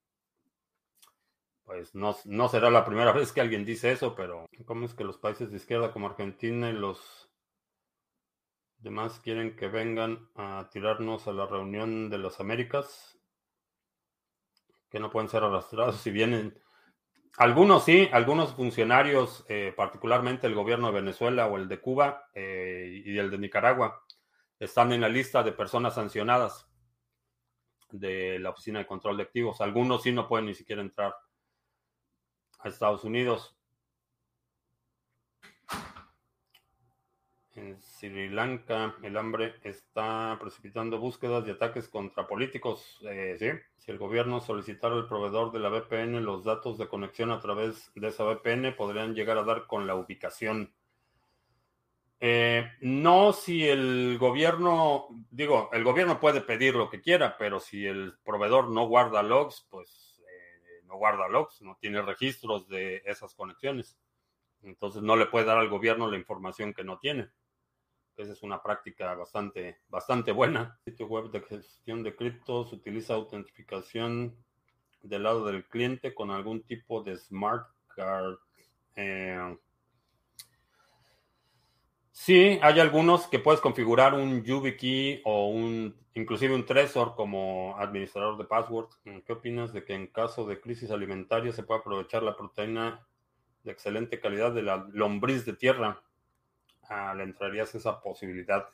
Pues 1.64 1.94
no, 1.94 2.16
no 2.24 2.48
será 2.48 2.70
la 2.70 2.86
primera 2.86 3.12
vez 3.12 3.30
que 3.30 3.42
alguien 3.42 3.66
dice 3.66 3.92
eso, 3.92 4.14
pero 4.14 4.46
¿cómo 4.64 4.86
es 4.86 4.94
que 4.94 5.04
los 5.04 5.18
países 5.18 5.50
de 5.50 5.58
izquierda 5.58 5.92
como 5.92 6.06
Argentina 6.06 6.70
y 6.70 6.72
los 6.72 7.29
demás 8.80 9.20
quieren 9.20 9.56
que 9.56 9.68
vengan 9.68 10.28
a 10.34 10.68
tirarnos 10.70 11.26
a 11.28 11.32
la 11.32 11.46
reunión 11.46 12.10
de 12.10 12.18
las 12.18 12.40
Américas? 12.40 13.18
Que 14.90 15.00
no 15.00 15.10
pueden 15.10 15.28
ser 15.28 15.44
arrastrados 15.44 15.96
si 15.96 16.10
vienen 16.10 16.60
Algunos 17.36 17.84
sí, 17.84 18.08
algunos 18.12 18.54
funcionarios, 18.54 19.44
eh, 19.48 19.72
particularmente 19.76 20.46
el 20.46 20.54
gobierno 20.54 20.88
de 20.88 21.00
Venezuela 21.00 21.46
o 21.46 21.56
el 21.56 21.68
de 21.68 21.80
Cuba 21.80 22.28
eh, 22.34 23.02
y 23.04 23.16
el 23.18 23.30
de 23.30 23.38
Nicaragua, 23.38 24.04
están 24.58 24.92
en 24.92 25.00
la 25.00 25.08
lista 25.08 25.42
de 25.42 25.52
personas 25.52 25.94
sancionadas 25.94 26.68
de 27.92 28.38
la 28.38 28.50
Oficina 28.50 28.80
de 28.80 28.86
Control 28.86 29.16
de 29.16 29.22
Activos. 29.22 29.60
Algunos 29.60 30.02
sí 30.02 30.12
no 30.12 30.28
pueden 30.28 30.46
ni 30.46 30.54
siquiera 30.54 30.82
entrar 30.82 31.14
a 32.58 32.68
Estados 32.68 33.04
Unidos. 33.04 33.56
En 37.60 37.78
Sri 37.78 38.30
Lanka, 38.30 38.96
el 39.02 39.18
hambre 39.18 39.54
está 39.64 40.38
precipitando 40.40 40.98
búsquedas 40.98 41.46
y 41.46 41.50
ataques 41.50 41.88
contra 41.88 42.26
políticos. 42.26 42.98
Eh, 43.02 43.60
si 43.76 43.90
el 43.90 43.98
gobierno 43.98 44.40
solicitara 44.40 44.94
al 44.94 45.06
proveedor 45.06 45.52
de 45.52 45.58
la 45.58 45.68
VPN 45.68 46.24
los 46.24 46.42
datos 46.42 46.78
de 46.78 46.88
conexión 46.88 47.30
a 47.30 47.38
través 47.38 47.92
de 47.94 48.08
esa 48.08 48.24
VPN, 48.24 48.74
podrían 48.74 49.14
llegar 49.14 49.36
a 49.36 49.44
dar 49.44 49.66
con 49.66 49.86
la 49.86 49.94
ubicación. 49.94 50.72
Eh, 52.18 52.66
no 52.80 53.34
si 53.34 53.68
el 53.68 54.16
gobierno, 54.18 55.08
digo, 55.30 55.68
el 55.74 55.84
gobierno 55.84 56.18
puede 56.18 56.40
pedir 56.40 56.74
lo 56.74 56.88
que 56.88 57.02
quiera, 57.02 57.36
pero 57.36 57.60
si 57.60 57.84
el 57.84 58.14
proveedor 58.24 58.70
no 58.70 58.86
guarda 58.86 59.22
logs, 59.22 59.66
pues 59.68 60.22
eh, 60.26 60.82
no 60.86 60.96
guarda 60.96 61.28
logs, 61.28 61.60
no 61.60 61.76
tiene 61.78 62.00
registros 62.00 62.68
de 62.68 63.02
esas 63.04 63.34
conexiones. 63.34 63.98
Entonces 64.62 65.02
no 65.02 65.14
le 65.16 65.26
puede 65.26 65.44
dar 65.44 65.58
al 65.58 65.68
gobierno 65.68 66.10
la 66.10 66.16
información 66.16 66.72
que 66.72 66.84
no 66.84 66.98
tiene. 66.98 67.28
Esa 68.16 68.32
es 68.32 68.42
una 68.42 68.62
práctica 68.62 69.14
bastante, 69.14 69.78
bastante 69.88 70.32
buena. 70.32 70.78
El 70.84 70.92
sitio 70.92 71.06
web 71.06 71.30
de 71.30 71.40
gestión 71.40 72.02
de 72.02 72.14
criptos 72.14 72.72
utiliza 72.72 73.14
autentificación 73.14 74.36
del 75.02 75.22
lado 75.22 75.46
del 75.46 75.64
cliente 75.66 76.14
con 76.14 76.30
algún 76.30 76.62
tipo 76.62 77.02
de 77.02 77.16
smart 77.16 77.66
card. 77.88 78.36
Eh, 78.96 79.56
sí, 82.12 82.58
hay 82.62 82.80
algunos 82.80 83.26
que 83.26 83.38
puedes 83.38 83.60
configurar 83.60 84.14
un 84.14 84.42
YubiKey 84.42 85.22
o 85.24 85.48
un, 85.48 85.96
inclusive 86.14 86.54
un 86.54 86.66
Trezor 86.66 87.14
como 87.14 87.74
administrador 87.78 88.36
de 88.36 88.44
password. 88.44 88.88
¿Qué 89.24 89.32
opinas 89.32 89.72
de 89.72 89.84
que 89.84 89.94
en 89.94 90.08
caso 90.08 90.46
de 90.46 90.60
crisis 90.60 90.90
alimentaria 90.90 91.52
se 91.52 91.62
pueda 91.62 91.80
aprovechar 91.80 92.22
la 92.22 92.36
proteína 92.36 93.06
de 93.64 93.72
excelente 93.72 94.20
calidad 94.20 94.52
de 94.52 94.62
la 94.62 94.86
lombriz 94.92 95.46
de 95.46 95.54
tierra? 95.54 96.02
Le 97.14 97.22
entrarías 97.22 97.74
esa 97.74 98.00
posibilidad. 98.00 98.68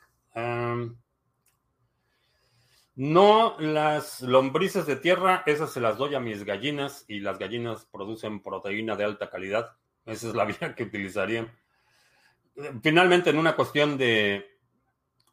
no, 2.95 3.59
las 3.59 4.21
lombrices 4.21 4.85
de 4.85 4.95
tierra, 4.95 5.43
esas 5.45 5.71
se 5.71 5.81
las 5.81 5.97
doy 5.97 6.15
a 6.15 6.19
mis 6.19 6.43
gallinas 6.43 7.05
y 7.07 7.19
las 7.19 7.37
gallinas 7.37 7.85
producen 7.85 8.41
proteína 8.41 8.95
de 8.95 9.03
alta 9.03 9.29
calidad. 9.29 9.75
Esa 10.05 10.29
es 10.29 10.35
la 10.35 10.45
vía 10.45 10.73
que 10.75 10.83
utilizaría. 10.83 11.53
Finalmente, 12.81 13.29
en 13.29 13.37
una 13.37 13.55
cuestión 13.55 13.97
de, 13.97 14.57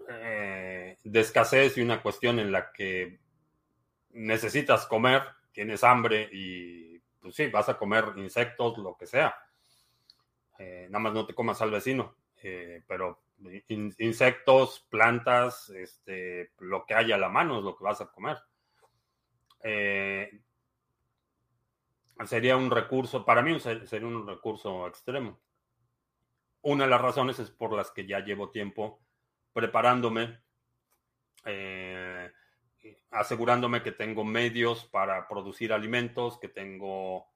eh, 0.09 0.99
de 1.03 1.21
escasez 1.21 1.79
y 1.79 1.83
una 1.83 2.03
cuestión 2.03 2.39
en 2.39 2.53
la 2.53 2.71
que 2.71 3.19
necesitas 4.11 4.87
comer, 4.87 5.23
tienes 5.53 5.83
hambre 5.85 6.29
y 6.31 6.99
pues 7.21 7.37
sí, 7.37 7.47
vas 7.47 7.69
a 7.71 7.79
comer 7.79 8.13
insectos, 8.17 8.77
lo 8.79 8.97
que 8.97 9.07
sea. 9.07 9.35
Eh, 10.59 10.87
nada 10.91 11.03
más 11.03 11.15
no 11.15 11.25
te 11.25 11.35
comas 11.35 11.63
al 11.63 11.71
vecino. 11.71 12.15
Eh, 12.47 12.83
pero 12.87 13.23
insectos, 13.69 14.87
plantas, 14.91 15.71
este, 15.71 16.53
lo 16.59 16.85
que 16.85 16.93
haya 16.93 17.15
a 17.15 17.19
la 17.19 17.31
mano 17.31 17.57
es 17.57 17.65
lo 17.65 17.75
que 17.75 17.85
vas 17.85 18.03
a 18.03 18.13
comer. 18.13 18.37
Eh, 19.63 20.43
sería 22.27 22.59
un 22.59 22.71
recurso, 22.71 23.25
para 23.25 23.41
mí 23.41 23.59
sería 23.59 24.07
un 24.07 24.27
recurso 24.27 24.87
extremo. 24.87 25.41
Una 26.61 26.85
de 26.85 26.91
las 26.91 27.01
razones 27.01 27.39
es 27.39 27.51
por 27.51 27.73
las 27.73 27.91
que 27.91 28.07
ya 28.07 28.21
llevo 28.21 28.51
tiempo 28.51 29.01
preparándome, 29.55 30.43
eh, 31.47 32.31
asegurándome 33.11 33.83
que 33.83 33.93
tengo 33.93 34.23
medios 34.23 34.85
para 34.85 35.27
producir 35.29 35.73
alimentos, 35.73 36.39
que 36.39 36.49
tengo 36.49 37.27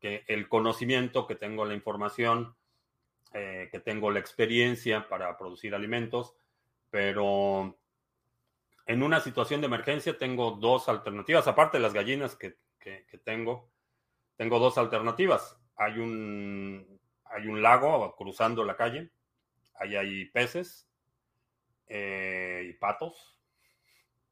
que 0.00 0.24
el 0.28 0.48
conocimiento, 0.48 1.26
que 1.26 1.34
tengo 1.34 1.66
la 1.66 1.74
información, 1.74 2.56
eh, 3.32 3.68
que 3.70 3.80
tengo 3.80 4.10
la 4.10 4.20
experiencia 4.20 5.08
para 5.08 5.36
producir 5.36 5.74
alimentos, 5.74 6.34
pero 6.90 7.76
en 8.86 9.02
una 9.02 9.20
situación 9.20 9.60
de 9.60 9.66
emergencia 9.66 10.16
tengo 10.16 10.52
dos 10.52 10.88
alternativas, 10.88 11.46
aparte 11.46 11.76
de 11.78 11.82
las 11.82 11.92
gallinas 11.92 12.36
que, 12.36 12.56
tengo, 13.24 13.70
tengo 14.36 14.58
dos 14.58 14.78
alternativas. 14.78 15.58
Hay 15.76 15.98
un, 15.98 17.00
hay 17.24 17.46
un 17.46 17.60
lago 17.60 18.14
cruzando 18.16 18.64
la 18.64 18.76
calle, 18.76 19.10
hay 19.74 20.24
peces 20.26 20.88
eh, 21.88 22.66
y 22.68 22.72
patos, 22.74 23.36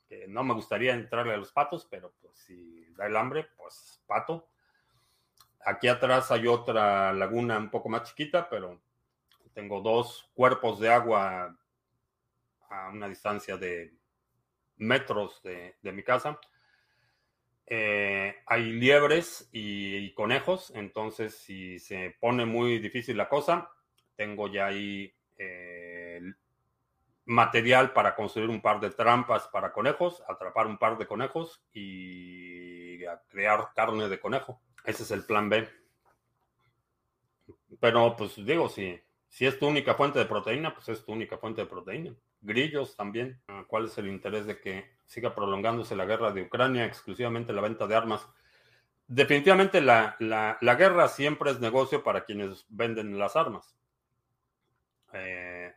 que 0.09 0.26
no 0.28 0.44
me 0.44 0.54
gustaría 0.54 0.94
entrarle 0.94 1.35
a 1.35 1.38
los 1.38 1.52
patos, 1.52 1.87
pero 1.90 2.12
pues 2.20 2.38
si 2.38 2.87
da 2.94 3.07
el 3.07 3.16
hambre, 3.16 3.48
pues 3.57 4.02
pato. 4.07 4.48
Aquí 5.64 5.88
atrás 5.88 6.31
hay 6.31 6.46
otra 6.46 7.12
laguna 7.12 7.57
un 7.57 7.70
poco 7.70 7.88
más 7.88 8.05
chiquita, 8.05 8.48
pero 8.48 8.81
tengo 9.55 9.81
dos 9.81 10.31
cuerpos 10.35 10.79
de 10.81 10.90
agua 10.90 11.57
a 12.68 12.88
una 12.90 13.09
distancia 13.09 13.57
de 13.57 13.94
metros 14.77 15.42
de, 15.42 15.74
mi 15.92 16.03
casa. 16.03 16.38
Eh, 17.66 18.37
hay 18.46 18.72
liebres 18.72 19.48
y, 19.53 20.12
conejos, 20.12 20.70
entonces 20.74 21.35
si 21.35 21.79
se 21.79 22.14
pone 22.20 22.44
muy 22.44 22.79
difícil 22.79 23.16
la 23.16 23.29
cosa, 23.29 23.70
tengo 24.16 24.48
ya 24.48 24.66
ahí 24.66 25.14
eh, 25.38 26.20
material 27.24 27.92
para 27.92 28.14
construir 28.14 28.50
un 28.50 28.61
par 28.61 28.81
de 28.81 28.90
trampas 28.90 29.48
para 29.48 29.72
conejos, 29.72 30.22
atrapar 30.29 30.66
un 30.66 30.79
par 30.79 30.98
de 30.98 31.07
conejos 31.07 31.64
y 31.72 32.73
crear 33.28 33.70
carne 33.74 34.08
de 34.08 34.20
conejo. 34.20 34.60
Ese 34.84 35.02
es 35.02 35.10
el 35.10 35.24
plan 35.24 35.48
B. 35.48 35.68
Pero 37.80 38.16
pues 38.16 38.36
digo, 38.36 38.68
si 38.68 39.00
si 39.34 39.46
es 39.46 39.58
tu 39.58 39.66
única 39.66 39.94
fuente 39.94 40.20
de 40.20 40.26
proteína, 40.26 40.72
pues 40.72 40.88
es 40.90 41.04
tu 41.04 41.10
única 41.10 41.36
fuente 41.38 41.62
de 41.62 41.66
proteína. 41.66 42.14
Grillos 42.40 42.94
también. 42.94 43.42
Ah, 43.48 43.64
¿Cuál 43.66 43.86
es 43.86 43.98
el 43.98 44.06
interés 44.06 44.46
de 44.46 44.60
que 44.60 44.92
siga 45.06 45.34
prolongándose 45.34 45.96
la 45.96 46.04
guerra 46.04 46.30
de 46.30 46.42
Ucrania, 46.42 46.84
exclusivamente 46.84 47.52
la 47.52 47.60
venta 47.60 47.88
de 47.88 47.96
armas? 47.96 48.28
Definitivamente 49.08 49.80
la, 49.80 50.16
guerra 50.78 51.08
siempre 51.08 51.50
es 51.50 51.58
negocio 51.58 52.04
para 52.04 52.24
quienes 52.24 52.64
venden 52.68 53.18
las 53.18 53.34
armas. 53.34 53.76
Eh, 55.12 55.74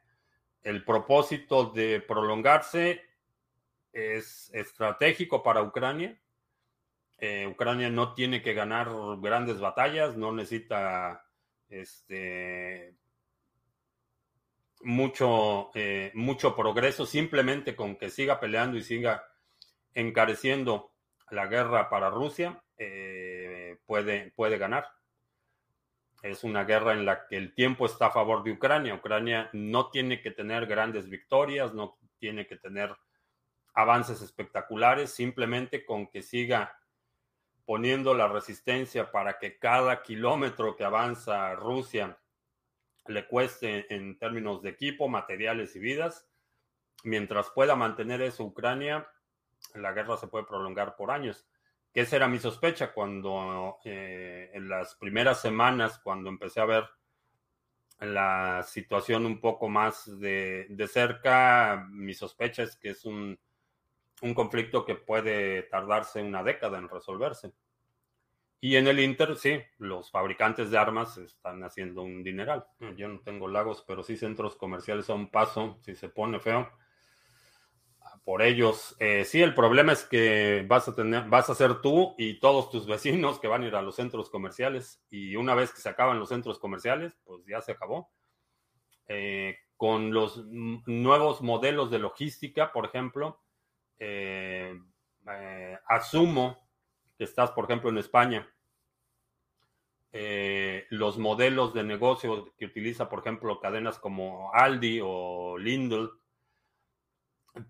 el 0.62 0.86
propósito 0.86 1.72
de 1.72 2.00
prolongarse 2.00 3.02
es 3.92 4.52
estratégico 4.54 5.42
para 5.42 5.64
Ucrania. 5.64 6.16
Eh, 7.20 7.48
Ucrania 7.48 7.90
no 7.90 8.14
tiene 8.14 8.42
que 8.42 8.54
ganar 8.54 8.90
grandes 9.20 9.60
batallas, 9.60 10.16
no 10.16 10.32
necesita 10.32 11.26
este, 11.68 12.96
mucho, 14.82 15.72
eh, 15.74 16.12
mucho 16.14 16.56
progreso 16.56 17.06
simplemente 17.06 17.76
con 17.76 17.96
que 17.96 18.10
siga 18.10 18.40
peleando 18.40 18.78
y 18.78 18.84
siga 18.84 19.28
encareciendo 19.94 20.92
la 21.32 21.48
guerra 21.48 21.90
para 21.90 22.10
Rusia, 22.10 22.62
eh, 22.78 23.78
puede, 23.86 24.32
puede 24.36 24.58
ganar. 24.58 24.88
Es 26.22 26.44
una 26.44 26.64
guerra 26.64 26.94
en 26.94 27.06
la 27.06 27.28
que 27.28 27.38
el 27.38 27.54
tiempo 27.54 27.86
está 27.86 28.08
a 28.08 28.12
favor 28.12 28.44
de 28.44 28.52
Ucrania. 28.52 28.94
Ucrania 28.94 29.50
no 29.54 29.90
tiene 29.90 30.22
que 30.22 30.32
tener 30.32 30.66
grandes 30.66 31.10
victorias, 31.10 31.74
no 31.74 31.98
tiene 32.20 32.48
que 32.48 32.58
tener 32.58 32.96
avances 33.74 34.22
espectaculares, 34.22 35.12
simplemente 35.12 35.86
con 35.86 36.08
que 36.08 36.22
siga 36.24 36.77
poniendo 37.68 38.14
la 38.14 38.30
resistencia 38.30 39.12
para 39.12 39.40
que 39.40 39.60
cada 39.60 40.02
kilómetro 40.02 40.78
que 40.78 40.86
avanza 40.86 41.54
Rusia 41.54 42.18
le 43.08 43.28
cueste 43.28 43.94
en 43.94 44.18
términos 44.18 44.62
de 44.62 44.70
equipo, 44.70 45.10
materiales 45.10 45.76
y 45.76 45.80
vidas. 45.80 46.30
Mientras 47.04 47.50
pueda 47.50 47.76
mantener 47.76 48.22
eso 48.22 48.46
Ucrania, 48.46 49.06
la 49.74 49.92
guerra 49.92 50.16
se 50.16 50.28
puede 50.28 50.46
prolongar 50.46 50.96
por 50.96 51.12
años. 51.12 51.46
Que 51.92 52.02
esa 52.02 52.16
era 52.16 52.30
mi 52.30 52.40
sospecha 52.40 52.94
cuando 52.94 53.80
eh, 53.84 54.50
en 54.54 54.70
las 54.70 54.96
primeras 54.96 55.42
semanas, 55.42 56.00
cuando 56.00 56.30
empecé 56.30 56.62
a 56.62 56.66
ver 56.66 56.86
la 58.00 58.64
situación 58.64 59.26
un 59.26 59.42
poco 59.42 59.68
más 59.68 60.18
de, 60.22 60.68
de 60.70 60.88
cerca, 60.88 61.86
mi 61.90 62.14
sospecha 62.14 62.64
es 62.64 62.78
que 62.78 62.92
es 62.92 63.04
un, 63.04 63.38
un 64.22 64.34
conflicto 64.34 64.86
que 64.86 64.96
puede 64.96 65.64
tardarse 65.64 66.22
una 66.22 66.44
década 66.44 66.78
en 66.78 66.88
resolverse. 66.88 67.52
Y 68.60 68.76
en 68.76 68.88
el 68.88 69.00
Inter, 69.00 69.36
sí, 69.36 69.60
los 69.78 70.10
fabricantes 70.10 70.72
de 70.72 70.78
armas 70.78 71.18
están 71.18 71.64
haciendo 71.64 72.02
un 72.02 72.24
dineral. 72.24 72.66
Yo 72.96 73.08
no 73.08 73.20
tengo 73.20 73.48
lagos, 73.48 73.84
pero 73.88 74.02
sí 74.02 74.18
centros 74.18 74.56
comerciales 74.56 75.10
a 75.10 75.14
un 75.14 75.30
paso. 75.30 75.78
Si 75.82 75.96
se 75.96 76.10
pone 76.10 76.40
feo, 76.40 76.68
por 78.28 78.42
ellos. 78.42 78.96
Eh, 79.00 79.24
sí, 79.26 79.42
el 79.42 79.54
problema 79.54 79.94
es 79.94 80.04
que 80.04 80.66
vas 80.68 80.88
a 80.88 80.96
tener, 80.96 81.30
vas 81.30 81.50
a 81.50 81.56
ser 81.56 81.82
tú 81.82 82.16
y 82.18 82.40
todos 82.40 82.70
tus 82.70 82.86
vecinos 82.86 83.40
que 83.40 83.48
van 83.48 83.64
a 83.64 83.68
ir 83.68 83.76
a 83.76 83.82
los 83.82 83.96
centros 83.96 84.30
comerciales. 84.30 85.02
Y 85.10 85.36
una 85.36 85.56
vez 85.56 85.72
que 85.72 85.80
se 85.80 85.90
acaban 85.90 86.20
los 86.20 86.30
centros 86.30 86.60
comerciales, 86.60 87.18
pues 87.24 87.46
ya 87.46 87.62
se 87.62 87.72
acabó. 87.74 88.10
Eh, 89.08 89.56
con 89.78 90.12
los 90.12 90.46
nuevos 90.48 91.42
modelos 91.42 91.90
de 91.92 92.00
logística, 92.00 92.74
por 92.74 92.86
ejemplo, 92.88 93.40
eh, 94.00 94.78
asumo 95.88 96.67
que 97.18 97.24
estás, 97.24 97.52
por 97.52 97.66
ejemplo, 97.66 97.90
en 97.90 97.98
España. 97.98 98.54
los 100.90 101.18
modelos 101.18 101.74
de 101.74 101.84
negocio 101.84 102.54
que 102.58 102.66
utiliza, 102.66 103.10
por 103.10 103.20
ejemplo, 103.20 103.60
cadenas 103.60 104.00
como 104.00 104.52
Aldi 104.54 105.00
o 105.04 105.58
Lidl, 105.58 106.12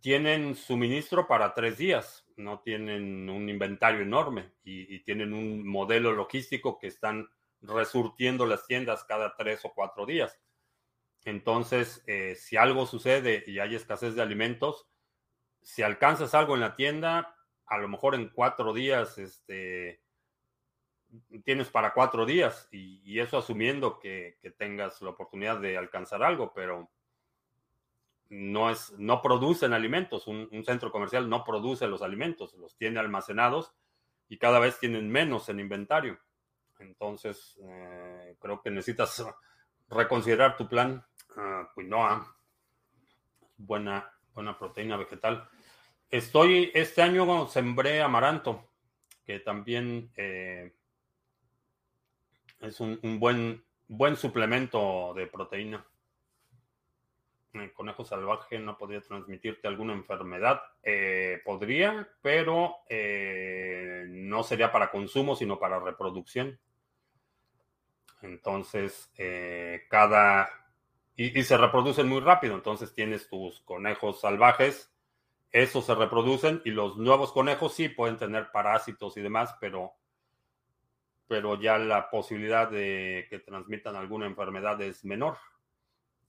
tienen 0.01 0.55
suministro 0.55 1.27
para 1.27 1.53
tres 1.53 1.77
días, 1.77 2.25
no 2.35 2.59
tienen 2.59 3.29
un 3.29 3.49
inventario 3.49 4.01
enorme 4.01 4.53
y, 4.63 4.99
tienen 5.03 5.33
un 5.33 5.67
modelo 5.67 6.11
logístico 6.11 6.77
que 6.77 6.87
están 6.87 7.29
resurtiendo 7.61 8.45
las 8.45 8.67
tiendas 8.67 9.03
cada 9.05 9.35
tres 9.35 9.63
o 9.65 9.73
cuatro 9.73 10.05
días. 10.05 10.39
Entonces, 11.23 12.03
eh, 12.07 12.35
si 12.35 12.57
algo 12.57 12.85
sucede 12.85 13.43
y 13.47 13.59
hay 13.59 13.75
escasez 13.75 14.15
de 14.15 14.21
alimentos, 14.21 14.87
si 15.61 15.81
alcanzas 15.81 16.33
algo 16.33 16.55
en 16.55 16.61
la 16.61 16.75
tienda, 16.75 17.35
a 17.67 17.77
lo 17.77 17.87
mejor 17.87 18.15
en 18.15 18.29
cuatro 18.29 18.73
días, 18.73 19.17
este, 19.17 20.01
tienes 21.43 21.69
para 21.69 21.93
cuatro 21.93 22.25
días 22.25 22.67
y, 22.71 23.19
eso 23.19 23.37
asumiendo 23.37 23.99
que, 23.99 24.37
tengas 24.57 25.01
la 25.01 25.11
oportunidad 25.11 25.59
de 25.59 25.77
alcanzar 25.77 26.23
algo, 26.23 26.53
pero 26.53 26.89
no, 28.29 28.69
es, 28.69 28.93
no 28.97 29.21
producen 29.21 29.73
alimentos. 29.73 30.27
Un, 30.27 30.49
centro 30.65 30.91
comercial 30.91 31.29
no 31.29 31.43
produce 31.43 31.87
los 31.87 32.01
alimentos, 32.01 32.53
los 32.55 32.75
tiene 32.77 32.99
almacenados 32.99 33.73
y 34.29 34.37
cada 34.37 34.59
vez 34.59 34.79
tienen 34.79 35.09
menos 35.09 35.49
en 35.49 35.59
inventario. 35.59 36.19
Entonces, 36.79 37.57
eh, 37.63 38.35
creo 38.39 38.61
que 38.61 38.69
necesitas 38.69 39.25
reconsiderar 39.89 40.57
tu 40.57 40.67
plan. 40.67 41.03
Uh, 41.35 41.67
quinoa, 41.75 42.35
buena, 43.57 44.11
buena 44.33 44.57
proteína 44.57 44.97
vegetal. 44.97 45.49
Estoy, 46.09 46.71
este 46.73 47.01
año 47.01 47.47
sembré 47.47 48.01
amaranto, 48.01 48.69
que 49.25 49.39
también 49.39 50.11
eh, 50.15 50.73
es 52.61 52.79
un, 52.79 53.19
buen, 53.19 53.63
buen 53.87 54.15
suplemento 54.15 55.13
de 55.15 55.27
proteína 55.27 55.85
el 57.61 57.73
conejo 57.73 58.03
salvaje 58.03 58.59
no 58.59 58.77
podría 58.77 59.01
transmitirte 59.01 59.67
alguna 59.67 59.93
enfermedad. 59.93 60.61
Eh, 60.83 61.41
podría, 61.43 62.07
pero 62.21 62.77
eh, 62.89 64.05
no 64.09 64.43
sería 64.43 64.71
para 64.71 64.91
consumo, 64.91 65.35
sino 65.35 65.59
para 65.59 65.79
reproducción. 65.79 66.59
Entonces, 68.21 69.11
cada... 69.89 70.49
Y, 71.15 71.43
se 71.43 71.57
reproducen 71.57 72.07
muy 72.07 72.19
rápido. 72.19 72.55
Entonces 72.55 72.93
tienes 72.93 73.27
tus 73.27 73.61
conejos 73.61 74.21
salvajes, 74.21 74.93
esos 75.51 75.85
se 75.85 75.95
reproducen 75.95 76.61
y 76.65 76.71
los 76.71 76.97
nuevos 76.97 77.31
conejos 77.31 77.73
sí 77.73 77.89
pueden 77.89 78.17
tener 78.17 78.51
parásitos 78.51 79.17
y 79.17 79.21
demás, 79.21 79.55
pero, 79.59 79.93
pero 81.27 81.59
ya 81.59 81.77
la 81.77 82.09
posibilidad 82.09 82.69
de 82.69 83.27
que 83.29 83.39
transmitan 83.39 83.95
alguna 83.95 84.25
enfermedad 84.25 84.81
es 84.81 85.05
menor 85.05 85.37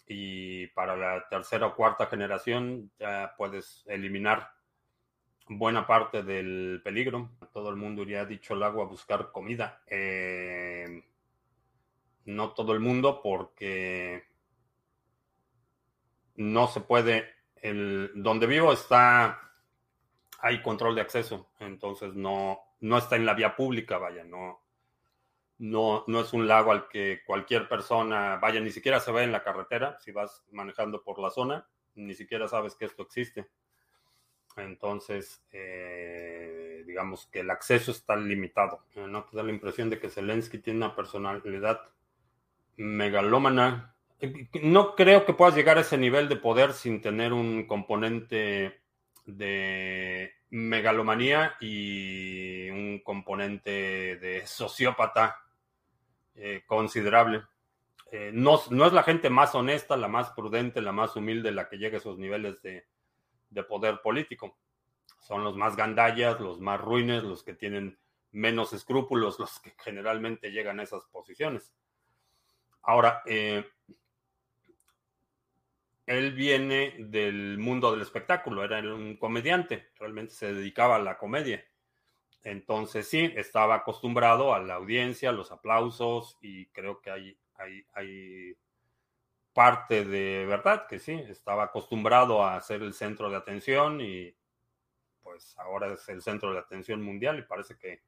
y 0.07 0.69
para 0.69 0.97
la 0.97 1.29
tercera 1.29 1.67
o 1.67 1.77
cuarta 1.77 2.07
generación 2.07 2.91
ya 2.99 3.35
puedes 3.37 3.85
eliminar 3.87 4.51
buena 5.49 5.87
parte 5.87 6.23
del 6.23 6.81
peligro. 6.83 7.31
Todo 7.53 7.71
el 7.71 7.77
mundo 7.77 8.03
iría 8.03 8.25
dicho 8.25 8.55
el 8.55 8.63
agua 8.63 8.85
a 8.85 8.89
buscar 8.89 9.31
comida. 9.33 9.83
Eh, 9.87 11.05
no 12.25 12.53
todo 12.53 12.73
el 12.73 12.81
mundo 12.81 13.21
porque 13.23 14.25
no 16.37 16.69
se 16.69 16.81
puede. 16.81 17.38
Donde 17.63 18.47
vivo 18.47 18.73
está, 18.73 19.53
hay 20.41 20.63
control 20.63 20.95
de 20.95 21.01
acceso, 21.01 21.51
entonces 21.59 22.15
no, 22.15 22.61
no 22.81 22.99
está 22.99 23.17
en 23.17 23.27
la 23.27 23.35
vía 23.35 23.57
pública, 23.57 23.99
vaya, 23.99 24.25
no, 24.25 24.63
no, 25.59 26.05
no 26.07 26.21
es 26.21 26.33
un 26.33 26.47
lago 26.47 26.73
al 26.73 26.89
que 26.89 27.23
cualquier 27.27 27.69
persona 27.69 28.37
vaya, 28.37 28.61
ni 28.61 28.71
siquiera 28.71 29.01
se 29.01 29.13
ve 29.13 29.25
en 29.25 29.33
la 29.33 29.43
carretera, 29.43 29.99
si 30.01 30.13
vas 30.13 30.45
manejando 30.53 31.03
por 31.03 31.19
la 31.19 31.31
zona, 31.31 31.69
ni 31.95 32.15
siquiera 32.15 32.49
sabes 32.49 32.75
que 32.77 32.85
esto 32.85 33.03
existe. 33.03 33.49
Entonces, 34.57 35.45
eh, 35.53 36.83
digamos 36.87 37.27
que 37.27 37.41
el 37.41 37.51
acceso 37.51 37.91
está 37.91 38.17
limitado. 38.17 38.85
No 38.97 39.25
te 39.25 39.37
da 39.37 39.43
la 39.43 39.53
impresión 39.53 39.91
de 39.91 39.99
que 39.99 40.11
Zelensky 40.11 40.59
tiene 40.59 40.79
una 40.79 40.97
personalidad 40.97 41.81
megalómana. 42.77 43.95
No 44.63 44.95
creo 44.97 45.25
que 45.25 45.33
puedas 45.33 45.55
llegar 45.55 45.79
a 45.79 45.83
ese 45.83 45.97
nivel 45.97 46.29
de 46.29 46.37
poder 46.37 46.73
sin 46.73 47.01
tener 47.01 47.33
un 47.33 47.67
componente 47.67 48.81
de 49.27 50.33
megalomanía 50.51 51.57
y 51.61 52.71
un 52.71 53.01
componente 53.05 54.17
de 54.17 54.47
sociópata 54.47 55.37
eh, 56.35 56.63
considerable. 56.67 57.45
Eh, 58.11 58.31
no, 58.33 58.57
es 58.57 58.93
la 58.93 59.03
gente 59.03 59.29
más 59.29 59.55
honesta, 59.55 59.97
la 59.97 60.09
más 60.09 60.31
prudente, 60.31 60.81
la 60.81 60.93
más 60.93 61.15
humilde 61.15 61.53
la 61.53 61.69
que 61.69 61.77
llega 61.77 61.97
a 61.97 62.01
esos 62.01 62.19
niveles 62.19 62.63
de, 62.63 62.87
poder 63.69 64.01
político. 64.03 64.57
Son 65.21 65.45
los 65.45 65.57
más 65.57 65.77
gandallas, 65.77 66.41
los 66.41 66.61
más 66.61 66.81
ruines, 66.81 67.23
los 67.23 67.43
que 67.43 67.55
tienen 67.55 67.99
menos 68.31 68.73
escrúpulos, 68.73 69.39
los 69.39 69.61
que 69.61 69.75
generalmente 69.79 70.51
llegan 70.51 70.81
a 70.81 70.85
esas 70.85 71.05
posiciones. 71.07 71.75
Ahora, 72.83 73.23
eh, 73.27 73.67
él 76.09 76.33
viene 76.33 76.95
del 76.99 77.59
mundo 77.59 77.93
del 77.93 78.01
espectáculo, 78.01 78.65
era 78.65 78.79
un 78.81 79.17
comediante, 79.19 79.91
realmente 79.99 80.33
se 80.33 80.55
dedicaba 80.55 80.97
a 80.97 81.01
la 81.01 81.19
comedia. 81.19 81.63
Entonces 82.43 83.07
sí, 83.07 83.31
estaba 83.37 83.75
acostumbrado 83.77 84.55
a 84.55 84.61
la 84.61 84.75
audiencia, 84.75 85.29
a 85.29 85.33
los 85.33 85.53
aplausos 85.53 86.39
y 86.41 86.67
creo 86.69 87.03
que 87.03 87.11
hay, 87.11 87.39
hay, 87.57 87.85
hay 87.93 88.57
parte 89.53 90.05
de 90.07 90.47
verdad 90.47 90.87
que 90.87 90.99
sí, 90.99 91.13
estaba 91.13 91.65
acostumbrado 91.65 92.43
a 92.43 92.59
ser 92.63 92.83
el 92.83 92.95
centro 92.95 93.29
de 93.29 93.37
atención 93.37 94.01
y 94.01 94.35
pues 95.21 95.59
ahora 95.59 95.93
es 95.93 96.09
el 96.09 96.23
centro 96.23 96.55
de 96.55 96.61
atención 96.61 97.03
mundial 97.03 97.39
y 97.39 97.43
parece 97.43 97.77
que 97.77 98.03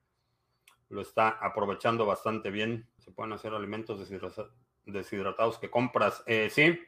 lo 0.88 1.02
está 1.02 1.28
aprovechando 1.28 2.06
bastante 2.06 2.50
bien. 2.50 2.88
Se 2.98 3.10
pueden 3.10 3.34
hacer 3.34 3.52
alimentos 3.52 4.10
deshidratados 4.86 5.58
que 5.58 5.70
compras. 5.70 6.22
Eh, 6.26 6.48
sí, 6.50 6.80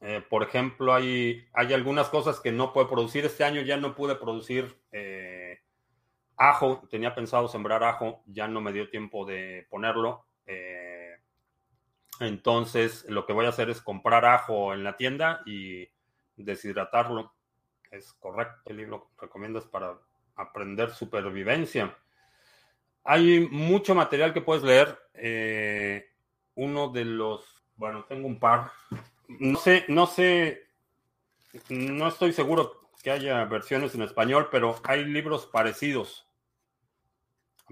eh, 0.00 0.24
por 0.28 0.42
ejemplo, 0.42 0.94
hay, 0.94 1.46
hay 1.52 1.74
algunas 1.74 2.08
cosas 2.08 2.40
que 2.40 2.52
no 2.52 2.72
puede 2.72 2.88
producir. 2.88 3.24
Este 3.24 3.44
año 3.44 3.60
ya 3.60 3.76
no 3.76 3.94
pude 3.94 4.16
producir 4.16 4.78
eh, 4.92 5.60
Ajo, 6.36 6.82
tenía 6.88 7.14
pensado 7.14 7.48
sembrar 7.48 7.84
ajo, 7.84 8.22
ya 8.24 8.48
no 8.48 8.62
me 8.62 8.72
dio 8.72 8.88
tiempo 8.88 9.26
de 9.26 9.66
ponerlo. 9.68 10.24
Eh, 10.46 11.16
entonces, 12.18 13.04
lo 13.10 13.26
que 13.26 13.34
voy 13.34 13.44
a 13.44 13.50
hacer 13.50 13.68
es 13.68 13.82
comprar 13.82 14.24
ajo 14.24 14.72
en 14.72 14.82
la 14.82 14.96
tienda 14.96 15.42
y 15.44 15.86
deshidratarlo. 16.36 17.34
Es 17.90 18.14
correcto. 18.14 18.70
El 18.70 18.78
libro 18.78 19.10
recomiendas 19.20 19.66
para 19.66 19.98
aprender 20.34 20.92
supervivencia? 20.92 21.94
Hay 23.04 23.46
mucho 23.50 23.94
material 23.94 24.32
que 24.32 24.40
puedes 24.40 24.62
leer. 24.62 24.98
Uno 26.54 26.88
de 26.88 27.04
los, 27.04 27.66
bueno, 27.76 28.06
tengo 28.06 28.26
un 28.26 28.40
par. 28.40 28.70
No 29.38 29.58
sé, 29.58 29.84
no 29.88 30.06
sé, 30.06 30.66
no 31.68 32.08
estoy 32.08 32.32
seguro 32.32 32.90
que 33.02 33.10
haya 33.10 33.44
versiones 33.44 33.94
en 33.94 34.02
español, 34.02 34.48
pero 34.50 34.80
hay 34.84 35.04
libros 35.04 35.46
parecidos. 35.46 36.26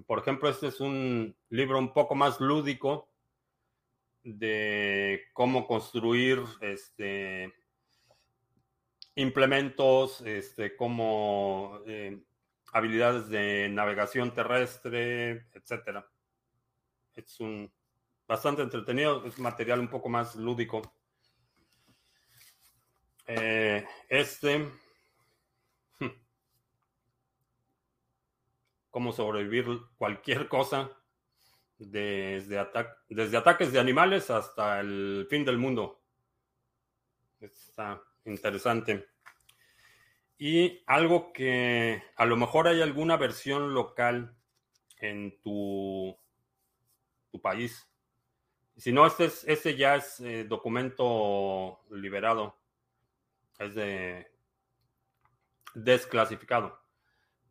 Por 0.07 0.21
ejemplo, 0.21 0.49
este 0.49 0.69
es 0.69 0.81
un 0.81 1.37
libro 1.51 1.79
un 1.79 1.93
poco 1.93 2.15
más 2.15 2.41
lúdico 2.41 3.09
de 4.23 5.25
cómo 5.33 5.67
construir 5.67 6.45
este, 6.61 7.53
implementos, 9.17 10.21
este, 10.21 10.77
como 10.77 11.81
eh, 11.87 12.23
habilidades 12.73 13.29
de 13.29 13.69
navegación 13.69 14.33
terrestre, 14.33 15.49
etcétera. 15.53 16.09
Es 17.17 17.41
un 17.41 17.73
bastante 18.29 18.63
entretenido, 18.63 19.25
es 19.25 19.39
material 19.41 19.81
un 19.81 19.89
poco 19.89 20.09
más 20.09 20.37
lúdico. 20.37 20.83
Eh, 23.29 23.87
este 24.09 24.67
cómo 28.91 29.13
sobrevivir 29.13 29.65
cualquier 29.97 30.49
cosa, 30.49 30.91
desde, 31.79 32.59
ataques 32.59 33.73
de 33.73 33.79
animales 33.79 34.29
hasta 34.29 34.81
el 34.81 35.27
fin 35.31 35.45
del 35.45 35.57
mundo. 35.57 36.01
Está 37.41 38.03
interesante. 38.25 39.07
Y 40.37 40.83
algo 40.87 41.33
que 41.33 42.03
a 42.17 42.25
lo 42.25 42.37
mejor 42.37 42.67
hay 42.67 42.83
alguna 42.83 43.17
versión 43.17 43.73
local 43.73 44.35
en 44.97 45.41
tu, 45.43 46.19
tu 47.31 47.41
país. 47.41 47.89
Si 48.77 48.91
no, 48.91 49.07
este, 49.07 49.27
es, 49.27 49.45
este 49.47 49.77
ya 49.77 49.95
es 49.95 50.19
eh, 50.19 50.43
documento 50.43 51.81
liberado. 51.91 52.58
Es 53.59 53.75
de 53.75 54.31
desclasificado. 55.75 56.81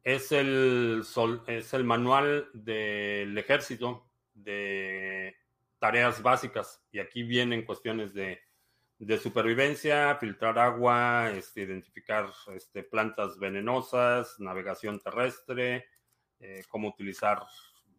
Es 0.04 0.32
el, 0.32 1.04
es 1.48 1.74
el 1.74 1.84
manual 1.84 2.50
del 2.54 3.38
ejército 3.38 4.10
de 4.34 5.36
tareas 5.80 6.22
básicas. 6.22 6.82
Y 6.92 7.00
aquí 7.00 7.24
vienen 7.24 7.66
cuestiones 7.66 8.14
de, 8.14 8.40
supervivencia, 9.22 10.16
filtrar 10.16 10.58
agua, 10.60 11.32
este, 11.32 11.62
identificar 11.62 12.32
este, 12.54 12.84
plantas 12.84 13.38
venenosas, 13.38 14.40
navegación 14.40 15.00
terrestre, 15.00 15.88
eh, 16.40 16.64
cómo 16.70 16.90
utilizar 16.90 17.44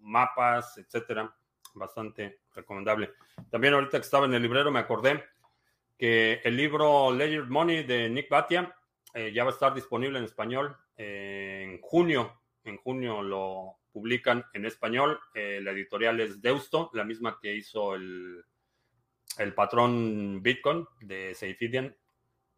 mapas, 0.01 0.79
etcétera. 0.79 1.35
Bastante 1.75 2.41
recomendable. 2.55 3.13
También 3.51 3.75
ahorita 3.75 3.99
que 3.99 4.05
estaba 4.05 4.27
en 4.27 4.35
el 4.35 4.43
librero 4.43 4.71
me 4.71 4.81
acordé 4.81 5.23
que 5.99 6.40
el 6.44 6.57
libro 6.57 7.12
Ledger 7.12 7.46
Money 7.46 7.82
de 7.82 8.09
Nick 8.09 8.30
Batia 8.30 8.74
eh, 9.14 9.32
ya 9.32 9.44
va 9.44 9.51
a 9.51 9.53
estar 9.53 9.74
disponible 9.74 10.18
en 10.18 10.24
español 10.24 10.76
eh, 10.96 11.64
en 11.64 11.80
junio. 11.80 12.40
En 12.64 12.76
junio 12.76 13.22
lo 13.22 13.78
publican 13.92 14.44
en 14.55 14.64
español. 14.64 15.18
Eh, 15.34 15.61
la 15.62 15.72
editorial 15.72 16.20
es 16.20 16.40
Deusto, 16.40 16.90
la 16.94 17.05
misma 17.05 17.38
que 17.42 17.55
hizo 17.55 17.94
el, 17.94 18.44
el 19.38 19.55
patrón 19.55 20.40
Bitcoin 20.42 20.86
de 21.01 21.34
Seifidian. 21.34 21.94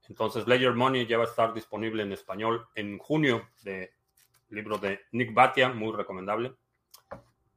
Entonces, 0.09 0.47
Ledger 0.47 0.74
Money 0.74 1.07
ya 1.07 1.18
va 1.18 1.24
a 1.24 1.28
estar 1.28 1.55
disponible 1.55 2.03
en 2.03 2.12
español 2.12 2.68
en 2.74 2.99
junio 2.99 3.49
de 3.62 3.95
libro 4.49 4.78
de 4.78 5.01
Nick 5.12 5.32
Batia, 5.32 5.68
muy 5.68 5.97
recomendable. 5.97 6.55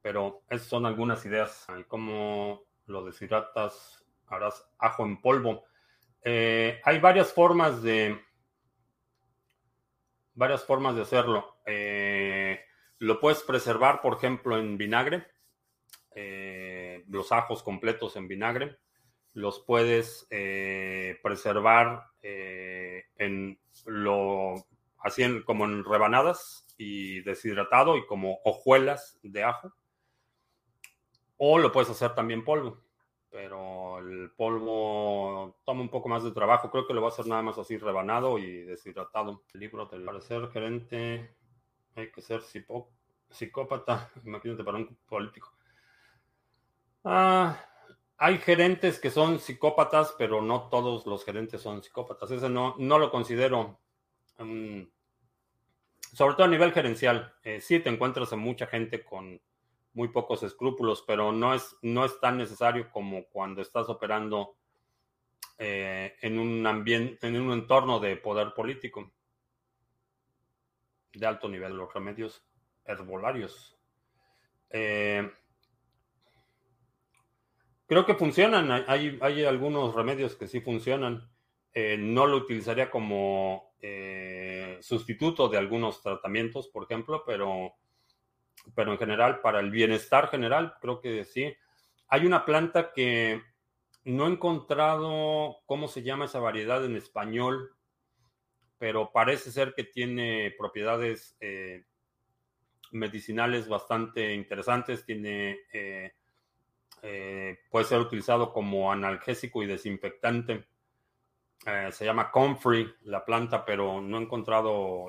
Pero 0.00 0.42
esas 0.48 0.68
son 0.68 0.86
algunas 0.86 1.24
ideas. 1.26 1.66
Como 1.88 2.62
lo 2.86 3.04
deshidratas, 3.04 4.04
harás 4.28 4.66
ajo 4.78 5.04
en 5.04 5.20
polvo. 5.20 5.64
Hay 6.24 6.98
varias 7.00 7.32
formas 7.32 7.82
de 7.82 8.18
varias 10.34 10.64
formas 10.64 10.96
de 10.96 11.02
hacerlo. 11.02 11.56
Eh, 11.66 12.60
lo 12.98 13.20
puedes 13.20 13.42
preservar, 13.42 14.00
por 14.00 14.16
ejemplo, 14.16 14.58
en 14.58 14.76
vinagre, 14.76 15.26
eh, 16.14 17.04
los 17.08 17.32
ajos 17.32 17.62
completos 17.62 18.16
en 18.16 18.28
vinagre. 18.28 18.78
Los 19.32 19.60
puedes 19.60 20.26
eh, 20.30 21.18
preservar 21.22 22.04
en 22.22 23.58
lo 23.84 24.54
así 24.98 25.42
como 25.44 25.66
en 25.66 25.84
rebanadas 25.84 26.66
y 26.78 27.20
deshidratado 27.20 27.96
y 27.98 28.06
como 28.06 28.38
hojuelas 28.44 29.18
de 29.22 29.42
ajo. 29.42 29.74
O 31.36 31.58
lo 31.58 31.72
puedes 31.72 31.90
hacer 31.90 32.14
también 32.14 32.44
polvo 32.44 32.83
pero 33.34 33.98
el 33.98 34.30
polvo 34.30 35.56
toma 35.64 35.80
un 35.80 35.88
poco 35.88 36.08
más 36.08 36.22
de 36.22 36.30
trabajo. 36.30 36.70
Creo 36.70 36.86
que 36.86 36.94
lo 36.94 37.02
va 37.02 37.08
a 37.08 37.10
hacer 37.10 37.26
nada 37.26 37.42
más 37.42 37.58
así 37.58 37.76
rebanado 37.76 38.38
y 38.38 38.62
deshidratado. 38.62 39.42
El 39.52 39.58
libro 39.58 39.86
del 39.86 40.04
parecer 40.04 40.48
gerente 40.52 41.34
hay 41.96 42.12
que 42.12 42.22
ser 42.22 42.42
psicópata, 43.30 44.12
imagínate 44.24 44.62
para 44.62 44.78
un 44.78 44.96
político. 45.08 45.52
Ah, 47.02 47.58
hay 48.18 48.38
gerentes 48.38 49.00
que 49.00 49.10
son 49.10 49.40
psicópatas, 49.40 50.14
pero 50.16 50.40
no 50.40 50.68
todos 50.68 51.04
los 51.04 51.24
gerentes 51.24 51.60
son 51.60 51.82
psicópatas. 51.82 52.30
Ese 52.30 52.48
no, 52.48 52.76
no 52.78 53.00
lo 53.00 53.10
considero, 53.10 53.80
sobre 56.12 56.34
todo 56.36 56.44
a 56.44 56.48
nivel 56.48 56.72
gerencial. 56.72 57.34
Eh, 57.42 57.60
sí 57.60 57.80
te 57.80 57.90
encuentras 57.90 58.32
a 58.32 58.36
mucha 58.36 58.68
gente 58.68 59.02
con 59.02 59.40
muy 59.94 60.08
pocos 60.08 60.42
escrúpulos, 60.42 61.02
pero 61.06 61.32
no 61.32 61.54
es, 61.54 61.76
no 61.82 62.04
es 62.04 62.18
tan 62.20 62.36
necesario 62.36 62.90
como 62.90 63.24
cuando 63.26 63.62
estás 63.62 63.88
operando 63.88 64.56
eh, 65.56 66.16
en 66.20 66.38
un 66.38 66.66
ambiente, 66.66 67.26
en 67.28 67.40
un 67.40 67.52
entorno 67.52 68.00
de 68.00 68.16
poder 68.16 68.52
político 68.54 69.12
de 71.12 71.26
alto 71.26 71.48
nivel, 71.48 71.76
los 71.76 71.94
remedios 71.94 72.44
herbolarios. 72.84 73.78
Eh, 74.70 75.30
creo 77.86 78.04
que 78.04 78.14
funcionan, 78.14 78.84
hay, 78.88 79.16
hay, 79.20 79.44
algunos 79.44 79.94
remedios 79.94 80.34
que 80.34 80.48
sí 80.48 80.60
funcionan. 80.60 81.30
Eh, 81.72 81.96
no 81.98 82.26
lo 82.26 82.38
utilizaría 82.38 82.90
como 82.90 83.72
sustituto 84.80 85.48
de 85.50 85.58
algunos 85.58 86.00
tratamientos, 86.00 86.68
por 86.68 86.84
ejemplo, 86.84 87.22
pero 87.26 87.74
pero 88.74 88.92
en 88.92 88.98
general, 88.98 89.40
para 89.40 89.60
el 89.60 89.70
bienestar 89.70 90.28
general, 90.28 90.74
creo 90.80 91.00
que 91.00 91.24
sí. 91.24 91.54
Hay 92.08 92.26
una 92.26 92.44
planta 92.44 92.92
que 92.92 93.42
no 94.04 94.26
he 94.26 94.30
encontrado 94.30 95.58
cómo 95.66 95.88
se 95.88 96.02
llama 96.02 96.26
esa 96.26 96.38
variedad 96.38 96.84
en 96.84 96.96
español, 96.96 97.74
pero 98.78 99.10
parece 99.12 99.50
ser 99.50 99.74
que 99.74 99.84
tiene 99.84 100.54
propiedades 100.58 101.36
eh, 101.40 101.84
medicinales 102.92 103.68
bastante 103.68 104.34
interesantes. 104.34 105.04
Tiene, 105.06 105.58
eh, 105.72 106.12
eh, 107.02 107.58
puede 107.70 107.86
ser 107.86 108.00
utilizado 108.00 108.52
como 108.52 108.92
analgésico 108.92 109.62
y 109.62 109.66
desinfectante. 109.66 110.66
se 111.92 112.04
llama 112.04 112.30
Comfrey 112.30 112.86
la 113.04 113.24
planta, 113.24 113.64
pero 113.64 114.02
no 114.02 114.18
he 114.18 114.22
encontrado 114.22 115.06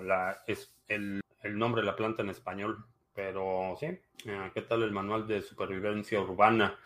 el 0.88 1.22
nombre 1.58 1.82
de 1.82 1.86
la 1.86 1.98
planta 1.98 2.22
en 2.22 2.30
español. 2.30 2.86
Pero 3.16 3.78
sí, 3.80 3.88
ah, 4.30 4.52
¿qué 4.54 4.62
tal 4.62 4.84
el 4.84 4.92
manual 4.92 5.26
de 5.26 5.42
supervivencia 5.42 6.20
urbana? 6.20 6.78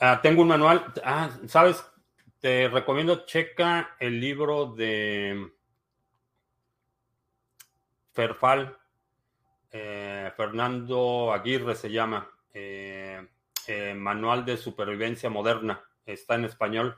Ah, 0.00 0.20
tengo 0.20 0.42
un 0.42 0.48
manual, 0.48 0.92
ah, 1.04 1.30
sabes, 1.46 1.82
te 2.40 2.68
recomiendo, 2.68 3.24
checa 3.24 3.96
el 4.00 4.20
libro 4.20 4.74
de 4.74 5.52
Ferfal, 8.12 8.76
eh, 9.70 10.32
Fernando 10.36 11.32
Aguirre 11.32 11.76
se 11.76 11.90
llama, 11.90 12.28
eh, 12.52 13.26
eh, 13.68 13.94
Manual 13.94 14.44
de 14.44 14.56
Supervivencia 14.56 15.30
Moderna, 15.30 15.82
está 16.04 16.34
en 16.34 16.46
español. 16.46 16.96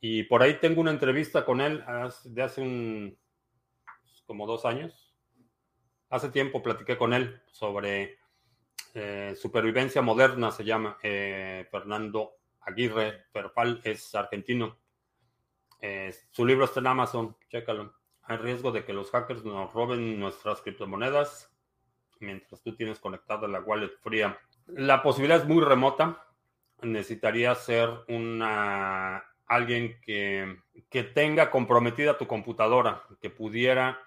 Y 0.00 0.22
por 0.22 0.42
ahí 0.42 0.54
tengo 0.60 0.80
una 0.80 0.92
entrevista 0.92 1.44
con 1.44 1.60
él 1.60 1.84
de 2.24 2.42
hace 2.42 2.60
un, 2.62 3.18
como 4.26 4.46
dos 4.46 4.64
años, 4.64 5.07
Hace 6.10 6.30
tiempo 6.30 6.62
platiqué 6.62 6.96
con 6.96 7.12
él 7.12 7.42
sobre 7.52 8.18
eh, 8.94 9.34
supervivencia 9.36 10.00
moderna, 10.00 10.50
se 10.50 10.64
llama 10.64 10.96
eh, 11.02 11.66
Fernando 11.70 12.36
Aguirre 12.62 13.26
Perfal, 13.30 13.80
es 13.84 14.14
argentino. 14.14 14.78
Eh, 15.80 16.14
su 16.30 16.46
libro 16.46 16.64
está 16.64 16.80
en 16.80 16.86
Amazon, 16.86 17.36
chécalo. 17.48 17.94
Hay 18.22 18.38
riesgo 18.38 18.72
de 18.72 18.84
que 18.84 18.92
los 18.92 19.10
hackers 19.10 19.44
nos 19.44 19.72
roben 19.72 20.18
nuestras 20.18 20.62
criptomonedas 20.62 21.54
mientras 22.20 22.62
tú 22.62 22.74
tienes 22.74 22.98
conectada 22.98 23.46
la 23.46 23.60
wallet 23.60 23.92
fría. 24.00 24.38
La 24.66 25.02
posibilidad 25.02 25.42
es 25.42 25.46
muy 25.46 25.62
remota. 25.62 26.24
Necesitaría 26.82 27.54
ser 27.54 27.90
una 28.08 29.24
alguien 29.46 30.00
que, 30.02 30.58
que 30.90 31.04
tenga 31.04 31.50
comprometida 31.50 32.18
tu 32.18 32.26
computadora, 32.26 33.02
que 33.20 33.30
pudiera 33.30 33.98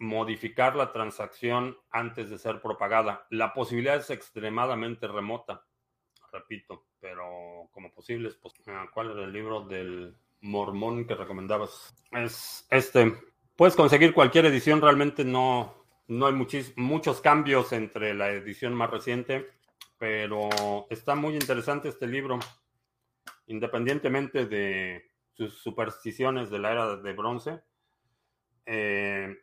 modificar 0.00 0.74
la 0.76 0.92
transacción 0.92 1.76
antes 1.90 2.30
de 2.30 2.38
ser 2.38 2.60
propagada. 2.60 3.26
La 3.30 3.52
posibilidad 3.52 3.96
es 3.96 4.08
extremadamente 4.08 5.06
remota, 5.06 5.64
repito, 6.32 6.86
pero 6.98 7.68
como 7.70 7.92
posible 7.92 8.30
pues, 8.40 8.54
¿Cuál 8.92 9.10
era 9.10 9.24
el 9.24 9.32
libro 9.32 9.60
del 9.60 10.16
mormón 10.40 11.06
que 11.06 11.14
recomendabas? 11.14 11.94
Es 12.12 12.66
este. 12.70 13.14
Puedes 13.56 13.76
conseguir 13.76 14.14
cualquier 14.14 14.46
edición, 14.46 14.80
realmente 14.80 15.22
no, 15.22 15.84
no 16.08 16.26
hay 16.26 16.32
muchos 16.32 17.20
cambios 17.20 17.72
entre 17.72 18.14
la 18.14 18.30
edición 18.30 18.74
más 18.74 18.90
reciente, 18.90 19.50
pero 19.98 20.48
está 20.88 21.14
muy 21.14 21.34
interesante 21.34 21.90
este 21.90 22.06
libro, 22.06 22.38
independientemente 23.48 24.46
de 24.46 25.10
sus 25.34 25.58
supersticiones 25.58 26.48
de 26.48 26.58
la 26.58 26.72
era 26.72 26.96
de 26.96 27.12
bronce. 27.12 27.60
Eh, 28.64 29.36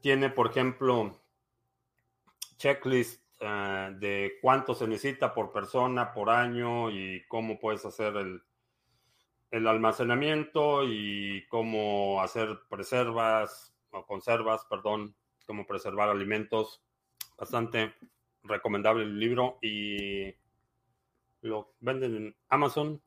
tiene, 0.00 0.30
por 0.30 0.50
ejemplo, 0.50 1.18
checklist 2.56 3.22
eh, 3.40 3.94
de 3.98 4.32
cuánto 4.42 4.74
se 4.74 4.86
necesita 4.86 5.32
por 5.32 5.52
persona, 5.52 6.12
por 6.12 6.30
año 6.30 6.90
y 6.90 7.24
cómo 7.28 7.58
puedes 7.58 7.84
hacer 7.84 8.16
el, 8.16 8.42
el 9.50 9.66
almacenamiento 9.66 10.84
y 10.84 11.46
cómo 11.48 12.20
hacer 12.20 12.60
preservas 12.68 13.74
o 13.90 14.04
conservas, 14.06 14.64
perdón, 14.68 15.14
cómo 15.46 15.66
preservar 15.66 16.08
alimentos. 16.08 16.82
Bastante 17.36 17.94
recomendable 18.42 19.04
el 19.04 19.18
libro 19.18 19.58
y 19.62 20.34
lo 21.42 21.74
venden 21.80 22.16
en 22.16 22.36
Amazon. 22.48 23.00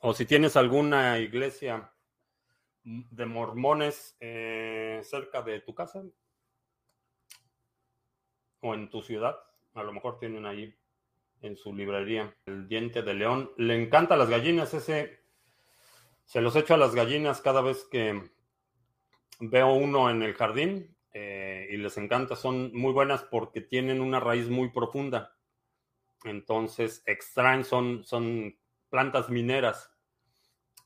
o 0.00 0.12
si 0.12 0.26
tienes 0.26 0.56
alguna 0.56 1.18
iglesia 1.18 1.90
de 3.10 3.26
mormones 3.26 4.16
eh, 4.20 5.00
cerca 5.04 5.42
de 5.42 5.60
tu 5.60 5.74
casa 5.74 6.02
o 8.60 8.74
en 8.74 8.88
tu 8.88 9.02
ciudad. 9.02 9.36
A 9.74 9.82
lo 9.82 9.92
mejor 9.92 10.18
tienen 10.18 10.46
ahí 10.46 10.74
en 11.42 11.56
su 11.56 11.74
librería 11.74 12.34
el 12.46 12.66
diente 12.66 13.02
de 13.02 13.14
león. 13.14 13.50
Le 13.56 13.80
encanta 13.80 14.16
las 14.16 14.30
gallinas, 14.30 14.72
ese 14.74 15.20
se 16.24 16.40
los 16.40 16.56
echo 16.56 16.74
a 16.74 16.78
las 16.78 16.94
gallinas 16.94 17.40
cada 17.40 17.60
vez 17.60 17.84
que 17.84 18.30
veo 19.40 19.72
uno 19.72 20.10
en 20.10 20.22
el 20.22 20.34
jardín 20.34 20.96
eh, 21.12 21.68
y 21.70 21.76
les 21.76 21.96
encanta. 21.96 22.36
Son 22.36 22.70
muy 22.74 22.92
buenas 22.92 23.22
porque 23.22 23.60
tienen 23.60 24.00
una 24.00 24.20
raíz 24.20 24.48
muy 24.48 24.70
profunda. 24.70 25.36
Entonces 26.24 27.02
extraen, 27.06 27.64
son, 27.64 28.04
son 28.04 28.56
plantas 28.88 29.28
mineras. 29.28 29.90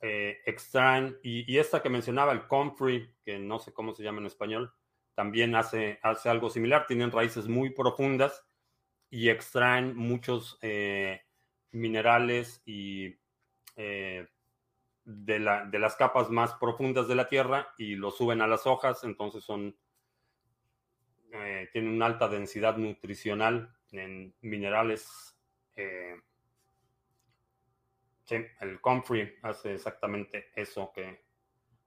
Eh, 0.03 0.41
extraen, 0.47 1.17
y, 1.23 1.57
esta 1.59 1.81
que 1.81 1.89
mencionaba, 1.89 2.33
el 2.33 2.47
comfrey, 2.47 3.15
que 3.25 3.39
no 3.39 3.59
sé 3.59 3.73
cómo 3.73 3.95
se 3.95 4.03
llama 4.03 4.19
en 4.19 4.27
español, 4.27 4.75
también 5.15 5.55
hace, 5.55 5.99
hace 6.03 6.29
algo 6.29 6.51
similar. 6.51 6.87
Tienen 6.87 7.13
raíces 7.13 7.49
muy 7.49 7.71
profundas 7.71 8.45
y 9.11 9.29
extraen 9.29 9.97
muchos 9.97 10.59
eh, 10.63 11.23
minerales 11.71 12.63
y 12.67 13.17
de, 13.75 15.39
la, 15.39 15.65
de, 15.65 15.79
las 15.79 15.97
capas 15.97 16.31
más 16.31 16.55
profundas 16.55 17.09
de 17.09 17.15
la 17.15 17.29
tierra 17.29 17.75
y 17.79 17.97
lo 17.97 18.11
suben 18.11 18.43
a 18.43 18.47
las 18.47 18.67
hojas, 18.67 19.03
entonces 19.05 19.43
son 19.43 19.75
eh, 21.33 21.71
tienen 21.73 21.95
una 21.95 22.07
alta 22.07 22.29
densidad 22.29 22.77
nutricional 22.77 23.75
en 23.91 24.35
minerales. 24.43 25.35
El 28.61 28.81
comfrey 28.81 29.37
hace 29.43 29.75
exactamente 29.75 30.51
eso 30.55 30.93
que 30.95 31.25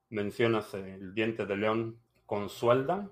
mencionas, 0.10 0.74
el 0.74 1.14
diente 1.14 1.46
de 1.46 1.58
león 1.58 2.00
con 2.26 2.50
suelda, 2.50 3.12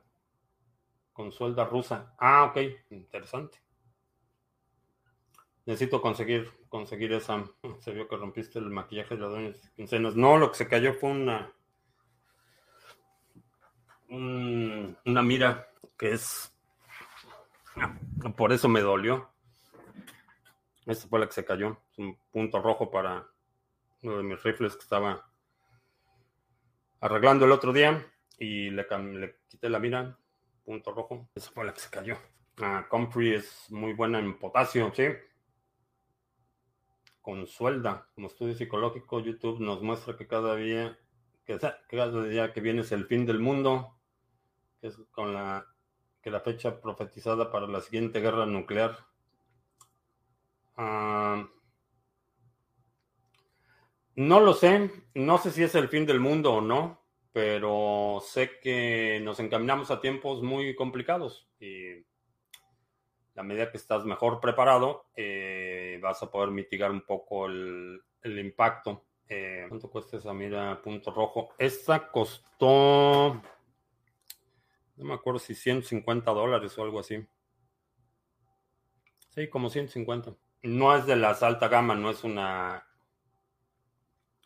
con 1.11 1.31
suelda 1.31 1.65
rusa. 1.65 2.15
Ah, 2.17 2.45
ok, 2.45 2.57
interesante. 2.91 3.59
Necesito 5.65 6.01
conseguir, 6.01 6.51
conseguir 6.69 7.13
esa. 7.13 7.43
Se 7.79 7.91
vio 7.91 8.07
que 8.07 8.17
rompiste 8.17 8.59
el 8.59 8.69
maquillaje 8.69 9.15
de 9.15 9.21
las 9.21 9.31
doñas 9.31 9.71
quincenas. 9.75 10.15
No, 10.15 10.37
lo 10.37 10.51
que 10.51 10.57
se 10.57 10.67
cayó 10.67 10.93
fue 10.93 11.11
una. 11.11 11.51
una 14.09 15.21
mira 15.21 15.67
que 15.97 16.13
es... 16.13 16.53
Por 18.37 18.53
eso 18.53 18.69
me 18.69 18.81
dolió. 18.81 19.32
Esta 20.85 21.07
fue 21.07 21.19
la 21.19 21.27
que 21.27 21.33
se 21.33 21.45
cayó. 21.45 21.77
Es 21.91 21.99
un 21.99 22.17
punto 22.31 22.61
rojo 22.61 22.91
para 22.91 23.27
uno 24.01 24.17
de 24.17 24.23
mis 24.23 24.41
rifles 24.43 24.75
que 24.75 24.83
estaba 24.83 25.29
arreglando 26.99 27.45
el 27.45 27.51
otro 27.51 27.71
día 27.73 28.05
y 28.37 28.69
le, 28.69 28.85
le 29.13 29.39
quité 29.47 29.69
la 29.69 29.79
mira. 29.79 30.17
Punto 30.65 30.91
rojo. 30.91 31.29
Esa 31.35 31.51
fue 31.51 31.65
la 31.65 31.73
que 31.73 31.81
se 31.81 31.89
cayó. 31.89 32.17
Ah, 32.61 32.85
Comfrey 32.89 33.33
es 33.33 33.69
muy 33.71 33.93
buena 33.93 34.19
en 34.19 34.37
potasio, 34.37 34.91
sí. 34.93 35.07
Con 37.21 37.47
suelda. 37.47 38.07
Como 38.15 38.27
estudio 38.27 38.53
psicológico, 38.53 39.19
YouTube 39.19 39.59
nos 39.59 39.81
muestra 39.81 40.15
que 40.15 40.27
cada 40.27 40.55
día 40.55 40.97
que 41.45 41.59
cada 41.89 42.23
día 42.23 42.53
que 42.53 42.61
viene 42.61 42.81
es 42.81 42.91
el 42.91 43.05
fin 43.05 43.25
del 43.25 43.39
mundo. 43.39 43.97
Que 44.79 44.87
es 44.87 44.97
con 45.11 45.33
la 45.33 45.67
que 46.21 46.31
la 46.31 46.39
fecha 46.39 46.79
profetizada 46.79 47.51
para 47.51 47.67
la 47.67 47.81
siguiente 47.81 48.21
guerra 48.21 48.45
nuclear. 48.45 48.97
Ah, 50.75 51.47
no 54.15 54.39
lo 54.39 54.53
sé, 54.53 54.91
no 55.15 55.37
sé 55.37 55.51
si 55.51 55.63
es 55.63 55.75
el 55.75 55.87
fin 55.89 56.05
del 56.05 56.19
mundo 56.19 56.53
o 56.53 56.61
no, 56.61 57.03
pero 57.31 58.21
sé 58.25 58.59
que 58.61 59.19
nos 59.23 59.39
encaminamos 59.39 59.91
a 59.91 60.01
tiempos 60.01 60.41
muy 60.41 60.75
complicados 60.75 61.47
y 61.59 62.05
la 63.33 63.43
medida 63.43 63.71
que 63.71 63.77
estás 63.77 64.05
mejor 64.05 64.39
preparado, 64.39 65.07
eh, 65.15 65.99
vas 66.01 66.21
a 66.21 66.29
poder 66.29 66.51
mitigar 66.51 66.91
un 66.91 67.01
poco 67.01 67.47
el, 67.47 67.99
impacto. 68.23 69.05
Eh, 69.27 69.65
¿Cuánto 69.67 69.89
cuesta 69.89 70.17
esa 70.17 70.33
mira 70.33 70.79
punto 70.83 71.11
rojo? 71.11 71.49
Esta 71.57 72.11
costó 72.11 73.41
no 74.95 75.05
me 75.05 75.13
acuerdo 75.15 75.39
si 75.39 75.55
150 75.55 76.31
dólares 76.31 76.77
o 76.77 76.83
algo 76.83 76.99
así. 76.99 77.25
Sí, 79.29 79.49
como 79.49 79.69
150. 79.69 80.35
No 80.63 80.95
es 80.95 81.05
de 81.05 81.15
la 81.15 81.31
alta 81.31 81.67
gama, 81.67 81.95
no 81.95 82.09
es 82.09 82.23
una 82.23 82.85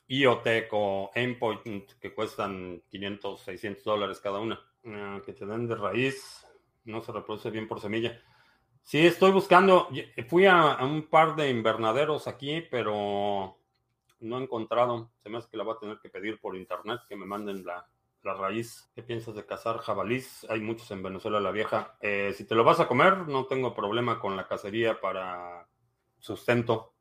IoTech 0.08 0.70
o 0.72 1.12
Endpoint 1.14 1.92
que 2.00 2.14
cuestan 2.14 2.82
500, 2.90 3.42
600 3.42 3.84
dólares 3.84 4.20
cada 4.20 4.40
una. 4.40 4.60
Ah, 4.86 5.22
que 5.26 5.34
te 5.34 5.46
den 5.46 5.68
de 5.68 5.76
raíz, 5.76 6.46
no 6.86 7.02
se 7.02 7.12
reproduce 7.12 7.52
bien 7.52 7.68
por 7.68 7.82
semilla. 7.82 8.20
Sí, 8.82 9.06
estoy 9.06 9.32
buscando. 9.32 9.90
Fui 10.30 10.46
a, 10.46 10.78
un 10.82 11.08
par 11.10 11.36
de 11.36 11.50
invernaderos 11.50 12.28
aquí, 12.28 12.62
pero 12.62 13.60
no 14.22 14.40
he 14.40 14.44
encontrado. 14.44 15.12
Se 15.22 15.30
me 15.30 15.38
hace 15.38 15.50
que 15.50 15.58
la 15.58 15.66
voy 15.66 15.76
a 15.76 15.80
tener 15.80 16.00
que 16.00 16.10
pedir 16.10 16.40
por 16.40 16.56
internet 16.56 17.02
que 17.08 17.18
me 17.18 17.26
manden 17.26 17.66
la, 17.66 17.86
la 18.24 18.34
raíz. 18.34 18.90
¿Qué 18.96 19.04
piensas 19.04 19.36
de 19.36 19.46
cazar 19.46 19.80
jabalís? 19.80 20.48
Hay 20.50 20.62
muchos 20.62 20.90
en 20.92 21.04
Venezuela 21.04 21.42
la 21.42 21.52
Vieja. 21.52 21.98
Eh, 22.00 22.34
si 22.34 22.46
te 22.46 22.56
lo 22.56 22.64
vas 22.64 22.80
a 22.80 22.88
comer, 22.88 23.28
no 23.28 23.46
tengo 23.46 23.76
problema 23.76 24.20
con 24.20 24.38
la 24.38 24.48
cacería 24.48 25.02
para 25.02 25.68
sustento. 26.20 26.94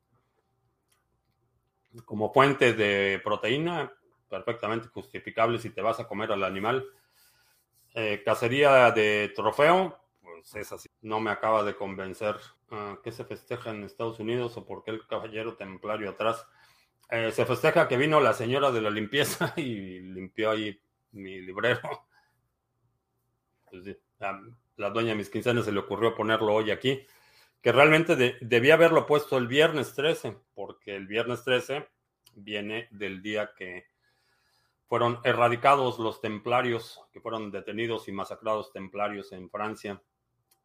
Como 2.05 2.31
fuente 2.31 2.73
de 2.73 3.19
proteína, 3.23 3.91
perfectamente 4.29 4.87
justificable 4.87 5.59
si 5.59 5.69
te 5.69 5.81
vas 5.81 5.99
a 5.99 6.07
comer 6.07 6.31
al 6.31 6.43
animal. 6.43 6.85
Eh, 7.93 8.21
cacería 8.23 8.91
de 8.91 9.31
trofeo, 9.35 9.99
pues 10.21 10.55
es 10.55 10.71
así. 10.71 10.89
No 11.01 11.19
me 11.19 11.31
acaba 11.31 11.63
de 11.63 11.75
convencer. 11.75 12.35
Ah, 12.69 12.99
¿Qué 13.03 13.11
se 13.11 13.25
festeja 13.25 13.71
en 13.71 13.83
Estados 13.83 14.19
Unidos 14.19 14.55
o 14.57 14.65
por 14.65 14.83
qué 14.83 14.91
el 14.91 15.07
caballero 15.07 15.55
templario 15.55 16.09
atrás? 16.09 16.45
Eh, 17.09 17.31
se 17.31 17.45
festeja 17.45 17.87
que 17.87 17.97
vino 17.97 18.19
la 18.19 18.33
señora 18.33 18.71
de 18.71 18.81
la 18.81 18.89
limpieza 18.89 19.53
y 19.57 19.99
limpió 19.99 20.51
ahí 20.51 20.79
mi 21.11 21.41
librero. 21.41 21.79
Pues 23.69 23.83
la 24.77 24.89
dueña 24.91 25.09
de 25.09 25.15
mis 25.15 25.29
quincenas 25.29 25.65
se 25.65 25.73
le 25.73 25.79
ocurrió 25.79 26.15
ponerlo 26.15 26.53
hoy 26.53 26.71
aquí, 26.71 27.05
que 27.61 27.71
realmente 27.71 28.37
debía 28.41 28.75
haberlo 28.75 29.05
puesto 29.05 29.37
el 29.37 29.47
viernes 29.47 29.93
13, 29.93 30.37
porque 30.53 30.95
el 30.95 31.07
viernes 31.07 31.43
13 31.43 31.87
viene 32.35 32.87
del 32.91 33.21
día 33.21 33.51
que 33.55 33.85
fueron 34.87 35.19
erradicados 35.23 35.99
los 35.99 36.21
templarios, 36.21 37.01
que 37.11 37.19
fueron 37.19 37.51
detenidos 37.51 38.07
y 38.07 38.11
masacrados 38.11 38.71
templarios 38.71 39.31
en 39.33 39.49
Francia. 39.49 40.01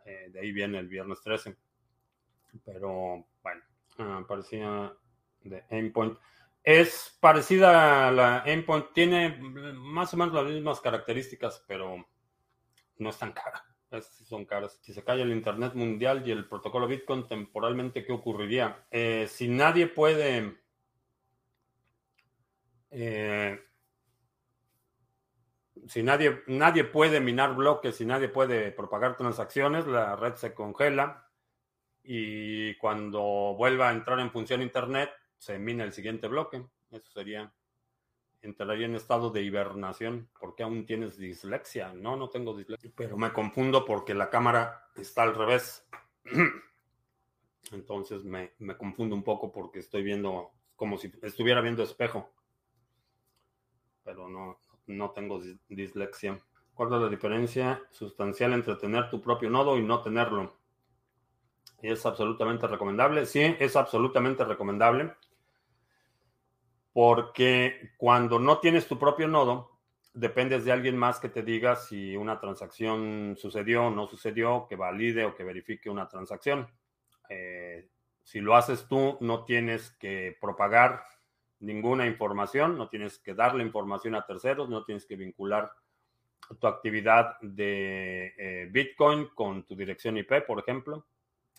Eh, 0.05 0.29
de 0.31 0.41
ahí 0.41 0.53
viene 0.53 0.79
el 0.79 0.89
viernes 0.89 1.21
13. 1.23 1.57
Pero 2.65 3.27
bueno, 3.43 3.63
ah, 3.99 4.25
parecía 4.29 4.95
de 5.43 5.65
Aimpoint. 5.71 6.19
Es 6.63 7.19
parecida 7.21 8.07
a 8.07 8.13
la 8.13 8.45
Endpoint, 8.47 8.93
tiene 8.93 9.37
más 9.41 10.15
o 10.15 10.17
menos 10.17 10.33
las 10.33 10.45
mismas 10.45 10.81
características, 10.81 11.65
pero 11.67 12.07
no 12.99 13.11
es 13.11 13.19
tan 13.19 13.33
cara. 13.33 13.65
Si 14.01 14.93
se 14.95 15.05
cae 15.05 15.23
el 15.23 15.33
Internet 15.33 15.75
mundial 15.75 16.27
y 16.27 16.31
el 16.31 16.49
protocolo 16.49 16.87
Bitcoin 16.87 17.27
temporalmente, 17.27 18.05
¿qué 18.05 18.13
ocurriría? 18.13 18.87
Eh, 18.91 19.27
si 19.29 19.49
nadie 19.49 19.87
puede... 19.87 20.57
Eh, 22.91 23.61
si 25.89 26.03
nadie, 26.03 26.43
nadie 26.47 26.85
puede 26.85 27.21
minar 27.21 27.55
bloques, 27.55 27.97
si 27.97 28.05
nadie 28.05 28.29
puede 28.29 28.71
propagar 28.71 29.17
transacciones, 29.17 29.87
la 29.87 30.17
red 30.17 30.35
se 30.35 30.55
congela 30.55 31.29
y 32.05 32.75
cuando 32.77 33.55
vuelva 33.57 33.89
a 33.89 33.93
entrar 33.93 34.21
en 34.21 34.31
función 34.31 34.63
Internet, 34.63 35.11
se 35.39 35.59
mina 35.59 35.85
el 35.85 35.93
siguiente 35.93 36.29
bloque. 36.29 36.65
Eso 36.91 37.11
sería, 37.13 37.53
entraría 38.43 38.87
en 38.87 38.95
estado 38.95 39.31
de 39.31 39.43
hibernación. 39.43 40.29
porque 40.39 40.63
aún 40.63 40.85
tienes 40.85 41.17
dislexia? 41.17 41.93
No, 41.95 42.17
no 42.17 42.29
tengo 42.29 42.57
dislexia, 42.57 42.91
pero 42.95 43.17
me 43.17 43.33
confundo 43.33 43.85
porque 43.85 44.15
la 44.15 44.29
cámara 44.31 44.89
está 44.97 45.23
al 45.23 45.35
revés. 45.35 45.89
Entonces 47.73 48.25
me, 48.25 48.53
confundo 48.77 49.15
un 49.15 49.23
poco 49.23 49.53
porque 49.53 49.79
estoy 49.79 50.03
viendo 50.03 50.51
como 50.77 50.99
si 50.99 51.13
estuviera 51.23 51.61
viendo 51.61 51.83
espejo. 51.83 52.29
Pero 54.05 54.29
no, 54.29 54.59
no 54.87 55.11
tengo 55.13 55.41
dislexia. 55.69 56.39
¿Cuál 56.75 56.93
es 56.93 57.01
la 57.03 57.09
diferencia 57.09 57.83
sustancial 57.91 58.53
entre 58.53 58.75
tener 58.77 59.09
tu 59.09 59.21
propio 59.23 59.49
nodo 59.49 59.79
y 59.79 59.83
no 59.83 60.03
tenerlo? 60.03 60.53
¿Es 61.81 62.05
absolutamente 62.05 62.67
recomendable? 62.67 63.27
Sí, 63.27 63.57
es 63.59 63.77
absolutamente 63.77 64.45
recomendable 64.45 65.15
porque 66.93 67.93
cuando 67.97 68.39
no 68.39 68.59
tienes 68.59 68.87
tu 68.87 68.99
propio 68.99 69.29
nodo, 69.29 69.81
dependes 70.15 70.65
de 70.65 70.73
alguien 70.73 70.97
más 70.97 71.19
que 71.19 71.29
te 71.29 71.43
diga 71.43 71.77
si 71.77 72.17
una 72.17 72.39
transacción 72.39 73.35
sucedió 73.39 73.87
o 73.87 73.91
no 73.91 74.07
sucedió, 74.07 74.67
que 74.69 74.77
valide 74.77 75.25
o 75.25 75.35
que 75.35 75.45
verifique 75.45 75.89
una 75.89 76.09
transacción. 76.09 76.69
Eh, 77.29 77.89
si 78.23 78.41
lo 78.41 78.55
haces 78.55 78.87
tú, 78.89 79.17
no 79.21 79.45
tienes 79.45 79.91
que 79.99 80.37
propagar 80.41 81.03
ninguna 81.61 82.07
información, 82.07 82.77
no 82.77 82.89
tienes 82.89 83.19
que 83.19 83.35
darle 83.35 83.65
información 83.65 84.15
a 84.15 84.27
terceros, 84.27 84.69
no 84.69 84.85
tienes 84.85 85.07
que 85.07 85.17
vincular 85.17 85.73
tu 86.61 86.67
actividad 86.67 87.41
de 87.41 88.35
eh, 88.37 88.69
Bitcoin 88.71 89.29
con 89.35 89.65
tu 89.65 89.75
dirección 89.75 90.19
IP, 90.19 90.45
por 90.47 90.59
ejemplo. 90.59 91.07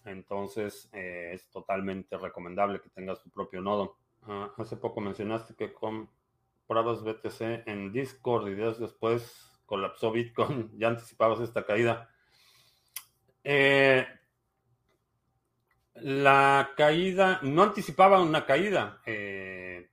Entonces 0.05 0.89
eh, 0.93 1.31
es 1.33 1.49
totalmente 1.49 2.17
recomendable 2.17 2.81
que 2.81 2.89
tengas 2.89 3.21
tu 3.23 3.29
propio 3.29 3.61
nodo. 3.61 3.97
Ah, 4.27 4.51
hace 4.57 4.77
poco 4.77 5.01
mencionaste 5.01 5.55
que 5.55 5.73
comprabas 5.73 7.03
BTC 7.03 7.67
en 7.67 7.91
Discord 7.91 8.47
y 8.47 8.55
días 8.55 8.79
después 8.79 9.51
colapsó 9.65 10.11
Bitcoin. 10.11 10.71
Ya 10.77 10.87
anticipabas 10.89 11.39
esta 11.41 11.65
caída. 11.65 12.09
Eh, 13.43 14.07
la 15.95 16.71
caída, 16.77 17.39
no 17.43 17.63
anticipaba 17.63 18.21
una 18.21 18.45
caída. 18.45 19.01
Eh, 19.05 19.89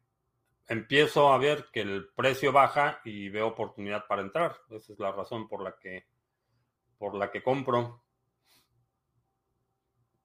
empiezo 0.68 1.32
a 1.32 1.38
ver 1.38 1.66
que 1.72 1.80
el 1.80 2.08
precio 2.14 2.52
baja 2.52 3.00
y 3.04 3.28
veo 3.28 3.48
oportunidad 3.48 4.06
para 4.06 4.22
entrar. 4.22 4.56
Esa 4.70 4.92
es 4.92 4.98
la 4.98 5.12
razón 5.12 5.48
por 5.48 5.62
la 5.62 5.76
que, 5.76 6.06
por 6.98 7.14
la 7.16 7.30
que 7.30 7.42
compro. 7.42 8.02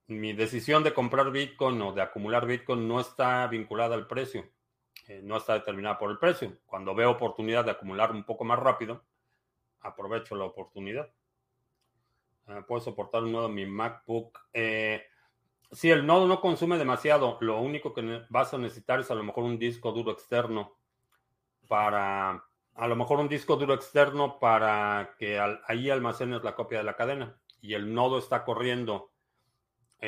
Mi 0.08 0.34
decisión 0.34 0.84
de 0.84 0.94
comprar 0.94 1.32
Bitcoin 1.32 1.82
o 1.82 1.92
de 1.92 2.02
acumular 2.02 2.46
Bitcoin 2.46 2.88
no 2.88 3.00
está 3.00 3.48
vinculada 3.48 3.96
al 3.96 4.08
precio. 4.08 4.46
Eh, 5.08 5.22
no 5.24 5.38
está 5.38 5.54
determinada 5.54 5.98
por 5.98 6.12
el 6.12 6.18
precio. 6.18 6.58
Cuando 6.66 6.94
veo 6.94 7.12
oportunidad 7.12 7.66
de 7.66 7.72
acumular 7.72 8.12
un 8.12 8.24
poco 8.24 8.44
más 8.44 8.60
rápido, 8.60 9.04
aprovecho 9.82 10.36
la 10.36 10.46
oportunidad. 10.46 11.12
Ah, 12.48 12.64
puedo 12.68 12.82
soportar 12.82 13.24
un 13.24 13.32
nodo 13.32 13.48
en 13.48 13.56
mi 13.56 13.66
MacBook. 13.66 14.40
Eh, 14.54 15.04
si 15.72 15.90
el 15.90 16.06
nodo 16.06 16.28
no 16.28 16.42
consume 16.42 16.78
demasiado, 16.78 17.38
lo 17.42 17.60
único 17.60 17.94
que 17.94 18.24
vas 18.30 18.54
a 18.54 18.58
necesitar 18.58 19.00
es 19.00 19.10
a 19.10 19.16
lo 19.16 19.24
mejor 19.24 19.44
un 19.44 19.58
disco 19.58 19.92
duro 19.92 20.12
externo 20.12 20.78
para, 21.68 22.46
a 22.76 22.88
lo 22.88 22.96
mejor 22.96 23.20
un 23.20 23.28
disco 23.28 23.56
duro 23.56 23.74
externo 23.74 24.40
para 24.40 25.16
que 25.18 25.40
ahí 25.68 25.90
almacenes 25.90 26.44
la 26.44 26.56
copia 26.56 26.78
de 26.78 26.84
la 26.84 26.96
cadena 26.96 27.40
y 27.62 27.74
el 27.74 27.94
nodo 27.94 28.20
está 28.20 28.44
corriendo 28.44 29.12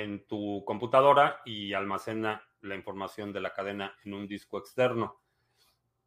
en 0.04 0.26
tu 0.28 0.64
computadora 0.66 1.42
y 1.46 1.74
almacena 1.74 2.48
la 2.62 2.76
información 2.76 3.34
de 3.34 3.42
la 3.42 3.54
cadena 3.54 3.96
en 4.04 4.14
un 4.14 4.28
disco 4.28 4.58
externo. 4.58 5.22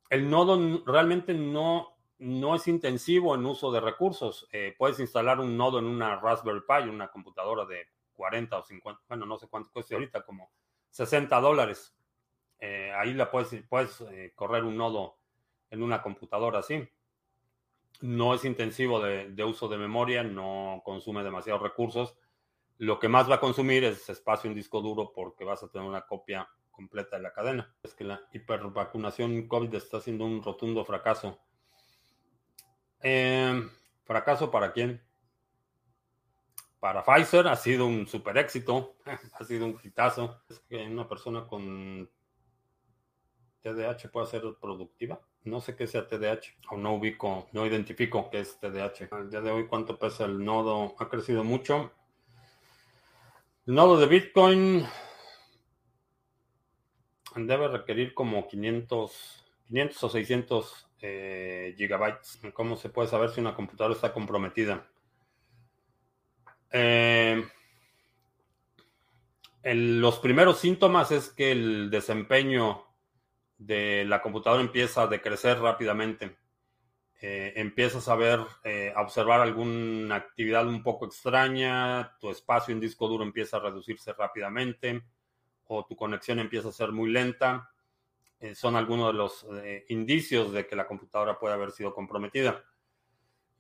El 0.09 0.28
nodo 0.28 0.82
realmente 0.86 1.34
no 1.34 2.01
no 2.20 2.55
es 2.55 2.68
intensivo 2.68 3.34
en 3.34 3.47
uso 3.47 3.72
de 3.72 3.80
recursos. 3.80 4.47
Eh, 4.53 4.74
puedes 4.76 5.01
instalar 5.01 5.41
un 5.41 5.57
nodo 5.57 5.78
en 5.78 5.86
una 5.86 6.16
Raspberry 6.20 6.61
Pi, 6.61 6.88
una 6.88 7.09
computadora 7.09 7.64
de 7.64 7.88
40 8.12 8.59
o 8.59 8.62
50, 8.62 9.03
bueno, 9.09 9.26
no 9.26 9.38
sé 9.38 9.49
cuánto 9.49 9.72
cuesta 9.72 9.95
ahorita, 9.95 10.22
como 10.24 10.53
60 10.91 11.41
dólares. 11.41 11.97
Eh, 12.59 12.93
ahí 12.95 13.14
la 13.14 13.30
puedes, 13.30 13.62
puedes 13.66 14.03
eh, 14.03 14.32
correr 14.34 14.64
un 14.64 14.76
nodo 14.76 15.16
en 15.70 15.82
una 15.82 16.03
computadora 16.03 16.59
así. 16.59 16.86
No 18.03 18.34
es 18.34 18.45
intensivo 18.45 19.01
de, 19.01 19.30
de, 19.30 19.45
uso 19.45 19.68
de 19.68 19.78
memoria, 19.78 20.22
no 20.22 20.82
consume 20.84 21.22
demasiados 21.22 21.62
recursos. 21.62 22.14
Lo 22.81 22.99
que 22.99 23.09
más 23.09 23.31
va 23.31 23.35
a 23.35 23.41
consumir 23.41 23.85
es 23.85 24.09
espacio 24.09 24.49
en 24.49 24.57
disco 24.57 24.81
duro 24.81 25.12
porque 25.12 25.45
vas 25.45 25.62
a 25.62 25.68
tener 25.68 25.87
una 25.87 26.07
copia 26.07 26.49
completa 26.70 27.16
de 27.16 27.22
la 27.22 27.35
cadena. 27.35 27.76
Es 27.83 27.93
que 27.93 28.05
la 28.05 28.22
hipervacunación 28.33 29.49
COVID 29.49 29.74
está 29.74 30.01
siendo 30.01 30.24
un 30.24 30.43
rotundo 30.43 30.83
fracaso. 30.87 31.39
Eh, 33.03 33.68
¿Fracaso 34.07 34.51
para 34.51 34.72
quién? 34.72 35.03
Para 36.78 37.05
Pfizer 37.05 37.49
ha 37.49 37.57
sido 37.57 37.87
un 37.87 38.07
super 38.07 38.39
éxito, 38.39 38.97
ha 39.35 39.45
sido 39.45 39.66
un 39.66 39.78
hitazo. 39.85 40.43
Es 40.49 40.61
que 40.61 40.83
una 40.83 41.07
persona 41.07 41.47
con 41.47 42.11
TDAH 43.61 44.09
puede 44.11 44.26
ser 44.26 44.43
productiva. 44.59 45.20
No 45.45 45.61
sé 45.61 45.76
qué 45.76 45.87
sea 45.87 46.09
TDAH, 46.09 46.57
o 46.70 46.78
no 46.78 46.95
ubico, 46.95 47.47
no 47.53 47.66
identifico 47.66 48.31
qué 48.31 48.41
es 48.41 48.59
TDAH. 48.59 49.09
Al 49.11 49.28
día 49.28 49.43
de 49.43 49.51
hoy, 49.51 49.66
¿cuánto 49.66 49.99
pesa 49.99 50.24
el 50.24 50.43
nodo? 50.43 50.95
Ha 50.99 51.11
crecido 51.11 51.45
mucho. 51.45 51.93
El 53.71 53.77
nodo 53.77 53.97
de 54.01 54.07
Bitcoin 54.07 54.85
debe 57.37 57.68
requerir 57.68 58.14
como 58.14 58.49
500, 58.49 59.45
500 59.68 60.03
o 60.03 60.09
600 60.09 60.89
eh, 61.03 61.75
gigabytes. 61.79 62.41
¿Cómo 62.53 62.75
se 62.75 62.89
puede 62.89 63.07
saber 63.07 63.31
si 63.31 63.41
una 63.41 63.55
computadora 63.55 63.95
está 63.95 64.12
comprometida? 64.12 64.91
Eh, 66.73 67.47
los 69.62 70.18
primeros 70.18 70.59
síntomas 70.59 71.12
es 71.12 71.29
que 71.29 71.53
el 71.53 71.91
desempeño 71.91 72.85
de 73.57 74.05
la 74.05 74.21
computadora 74.21 74.62
empieza 74.62 75.03
a 75.03 75.07
decrecer 75.07 75.61
rápidamente. 75.61 76.39
Eh, 77.23 77.53
empiezas 77.57 78.09
a 78.09 78.16
ver, 78.16 78.41
a 78.95 79.03
observar 79.03 79.41
alguna 79.41 80.16
actividad 80.16 80.66
un 80.66 80.83
poco 80.83 81.07
extraña, 81.07 82.16
tu 82.18 82.31
espacio 82.31 82.73
en 82.73 82.81
disco 82.81 83.09
duro 83.09 83.25
empieza 83.25 83.59
a 83.59 83.61
reducirse 83.61 84.12
rápidamente 84.12 85.03
o 85.66 85.85
tu 85.85 85.97
conexión 85.97 86.39
empieza 86.39 86.71
a 86.71 86.73
ser 86.73 86.93
muy 86.93 87.11
lenta 87.11 87.71
eh, 88.41 88.55
son 88.55 88.75
algunos 88.75 89.09
de 89.09 89.12
los 89.12 89.47
eh, 89.62 89.85
indicios 89.91 90.51
de 90.53 90.66
que 90.66 90.75
la 90.75 90.87
computadora 90.87 91.39
puede 91.39 91.55
haber 91.55 91.73
sido 91.73 91.95
comprometida. 91.95 92.64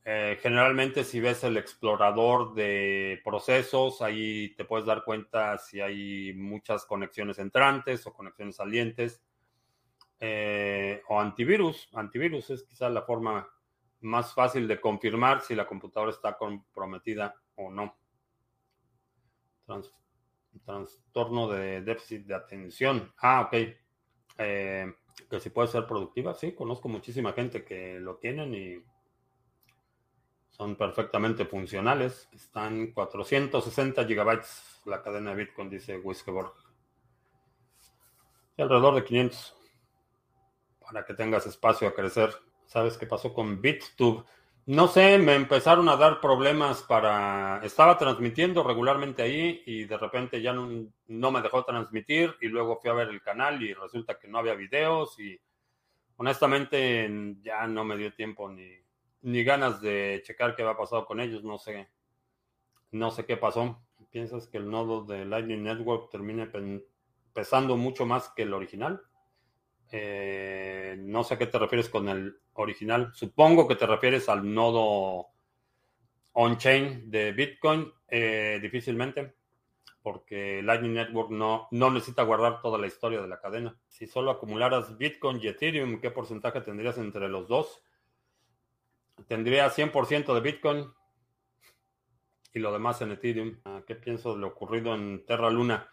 Eh, 0.02 0.38
generalmente 0.40 1.04
si 1.04 1.20
ves 1.20 1.44
el 1.44 1.58
explorador 1.58 2.54
de 2.54 3.20
procesos, 3.22 4.00
ahí 4.00 4.54
te 4.56 4.64
puedes 4.64 4.86
dar 4.86 5.04
cuenta 5.04 5.58
si 5.58 5.82
hay 5.82 6.32
muchas 6.32 6.86
conexiones 6.86 7.38
entrantes 7.38 8.06
o 8.06 8.14
conexiones 8.14 8.56
salientes. 8.56 9.22
O 10.20 11.20
antivirus. 11.20 11.88
Antivirus 11.94 12.50
es 12.50 12.62
quizás 12.64 12.92
la 12.92 13.02
forma 13.02 13.48
más 14.00 14.32
fácil 14.34 14.66
de 14.66 14.80
confirmar 14.80 15.42
si 15.42 15.54
la 15.54 15.66
computadora 15.66 16.10
está 16.10 16.36
comprometida 16.36 17.34
o 17.56 17.70
no. 17.70 17.96
trastorno 20.64 21.48
de 21.48 21.82
déficit 21.82 22.26
de 22.26 22.34
atención. 22.34 23.12
Ah, 23.18 23.42
ok. 23.42 23.54
Eh, 24.38 24.92
que 25.28 25.40
si 25.40 25.50
puede 25.50 25.68
ser 25.68 25.86
productiva, 25.86 26.34
sí, 26.34 26.52
conozco 26.52 26.88
muchísima 26.88 27.32
gente 27.32 27.64
que 27.64 28.00
lo 28.00 28.16
tienen 28.16 28.54
y 28.54 28.82
son 30.48 30.76
perfectamente 30.76 31.44
funcionales. 31.44 32.28
Están 32.32 32.92
460 32.92 34.04
gigabytes 34.06 34.82
la 34.86 35.02
cadena 35.02 35.30
de 35.30 35.44
Bitcoin, 35.44 35.70
dice 35.70 35.98
Whiskeborg. 35.98 36.52
Alrededor 38.56 38.94
de 38.94 39.04
500 39.04 39.59
para 40.90 41.04
que 41.04 41.14
tengas 41.14 41.46
espacio 41.46 41.88
a 41.88 41.94
crecer. 41.94 42.30
¿Sabes 42.66 42.98
qué 42.98 43.06
pasó 43.06 43.32
con 43.32 43.60
BitTube? 43.60 44.24
No 44.66 44.88
sé, 44.88 45.18
me 45.18 45.34
empezaron 45.34 45.88
a 45.88 45.96
dar 45.96 46.20
problemas 46.20 46.82
para... 46.82 47.60
Estaba 47.64 47.96
transmitiendo 47.96 48.62
regularmente 48.62 49.22
ahí 49.22 49.62
y 49.66 49.84
de 49.84 49.96
repente 49.96 50.42
ya 50.42 50.52
no, 50.52 51.30
me 51.30 51.42
dejó 51.42 51.64
transmitir 51.64 52.34
y 52.40 52.48
luego 52.48 52.78
fui 52.80 52.90
a 52.90 52.94
ver 52.94 53.08
el 53.08 53.22
canal 53.22 53.62
y 53.62 53.72
resulta 53.72 54.18
que 54.18 54.28
no 54.28 54.38
había 54.38 54.54
videos 54.54 55.18
y 55.18 55.40
honestamente 56.16 57.10
ya 57.42 57.66
no 57.66 57.84
me 57.84 57.96
dio 57.96 58.12
tiempo 58.12 58.48
ni, 58.50 58.68
ni 59.22 59.42
ganas 59.42 59.80
de 59.80 60.20
checar 60.24 60.54
qué 60.54 60.62
había 60.62 60.76
pasado 60.76 61.06
con 61.06 61.20
ellos, 61.20 61.42
no 61.42 61.58
sé, 61.58 61.88
no 62.90 63.10
sé 63.10 63.24
qué 63.24 63.36
pasó. 63.36 63.80
¿Piensas 64.10 64.48
que 64.48 64.58
el 64.58 64.68
nodo 64.68 65.04
de 65.04 65.24
Lightning 65.24 65.62
Network 65.62 66.10
termine 66.10 66.50
pesando 67.32 67.76
mucho 67.76 68.06
más 68.06 68.28
que 68.30 68.42
el 68.42 68.54
original? 68.54 69.02
Eh, 69.90 70.96
no 70.98 71.24
sé 71.24 71.34
a 71.34 71.38
qué 71.38 71.46
te 71.46 71.58
refieres 71.58 71.88
con 71.88 72.08
el 72.08 72.38
original. 72.54 73.10
Supongo 73.14 73.66
que 73.66 73.76
te 73.76 73.86
refieres 73.86 74.28
al 74.28 74.52
nodo 74.52 75.28
on-chain 76.32 77.10
de 77.10 77.32
Bitcoin. 77.32 77.92
Eh, 78.08 78.58
difícilmente, 78.60 79.34
porque 80.02 80.62
Lightning 80.62 80.94
Network 80.94 81.30
no, 81.30 81.68
no 81.70 81.90
necesita 81.90 82.22
guardar 82.22 82.60
toda 82.60 82.78
la 82.78 82.86
historia 82.86 83.20
de 83.20 83.28
la 83.28 83.40
cadena. 83.40 83.76
Si 83.88 84.06
solo 84.06 84.30
acumularas 84.30 84.96
Bitcoin 84.98 85.40
y 85.42 85.48
Ethereum, 85.48 86.00
¿qué 86.00 86.10
porcentaje 86.10 86.60
tendrías 86.60 86.98
entre 86.98 87.28
los 87.28 87.48
dos? 87.48 87.82
Tendría 89.28 89.70
100% 89.70 90.34
de 90.34 90.40
Bitcoin 90.40 90.92
y 92.52 92.58
lo 92.58 92.72
demás 92.72 93.00
en 93.02 93.12
Ethereum. 93.12 93.60
Ah, 93.64 93.82
¿Qué 93.86 93.94
pienso 93.94 94.34
de 94.34 94.40
lo 94.40 94.48
ocurrido 94.48 94.94
en 94.94 95.24
Terra 95.26 95.50
Luna? 95.50 95.88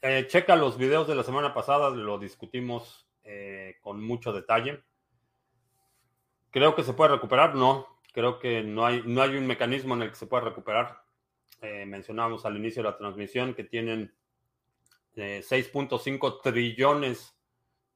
Eh, 0.00 0.26
checa 0.26 0.56
los 0.56 0.78
videos 0.78 1.06
de 1.06 1.14
la 1.14 1.22
semana 1.22 1.54
pasada, 1.54 1.90
lo 1.90 2.18
discutimos 2.18 3.06
eh, 3.24 3.76
con 3.80 4.02
mucho 4.02 4.32
detalle. 4.32 4.82
Creo 6.50 6.74
que 6.74 6.82
se 6.82 6.92
puede 6.92 7.12
recuperar, 7.12 7.54
no. 7.54 8.00
Creo 8.12 8.38
que 8.38 8.62
no 8.62 8.84
hay, 8.84 9.02
no 9.04 9.22
hay 9.22 9.36
un 9.36 9.46
mecanismo 9.46 9.94
en 9.94 10.02
el 10.02 10.10
que 10.10 10.16
se 10.16 10.26
pueda 10.26 10.44
recuperar. 10.44 11.02
Eh, 11.60 11.86
mencionábamos 11.86 12.44
al 12.44 12.56
inicio 12.56 12.82
de 12.82 12.90
la 12.90 12.96
transmisión 12.96 13.54
que 13.54 13.64
tienen 13.64 14.14
6.5 15.14 16.28
eh, 16.28 16.40
trillones 16.42 17.38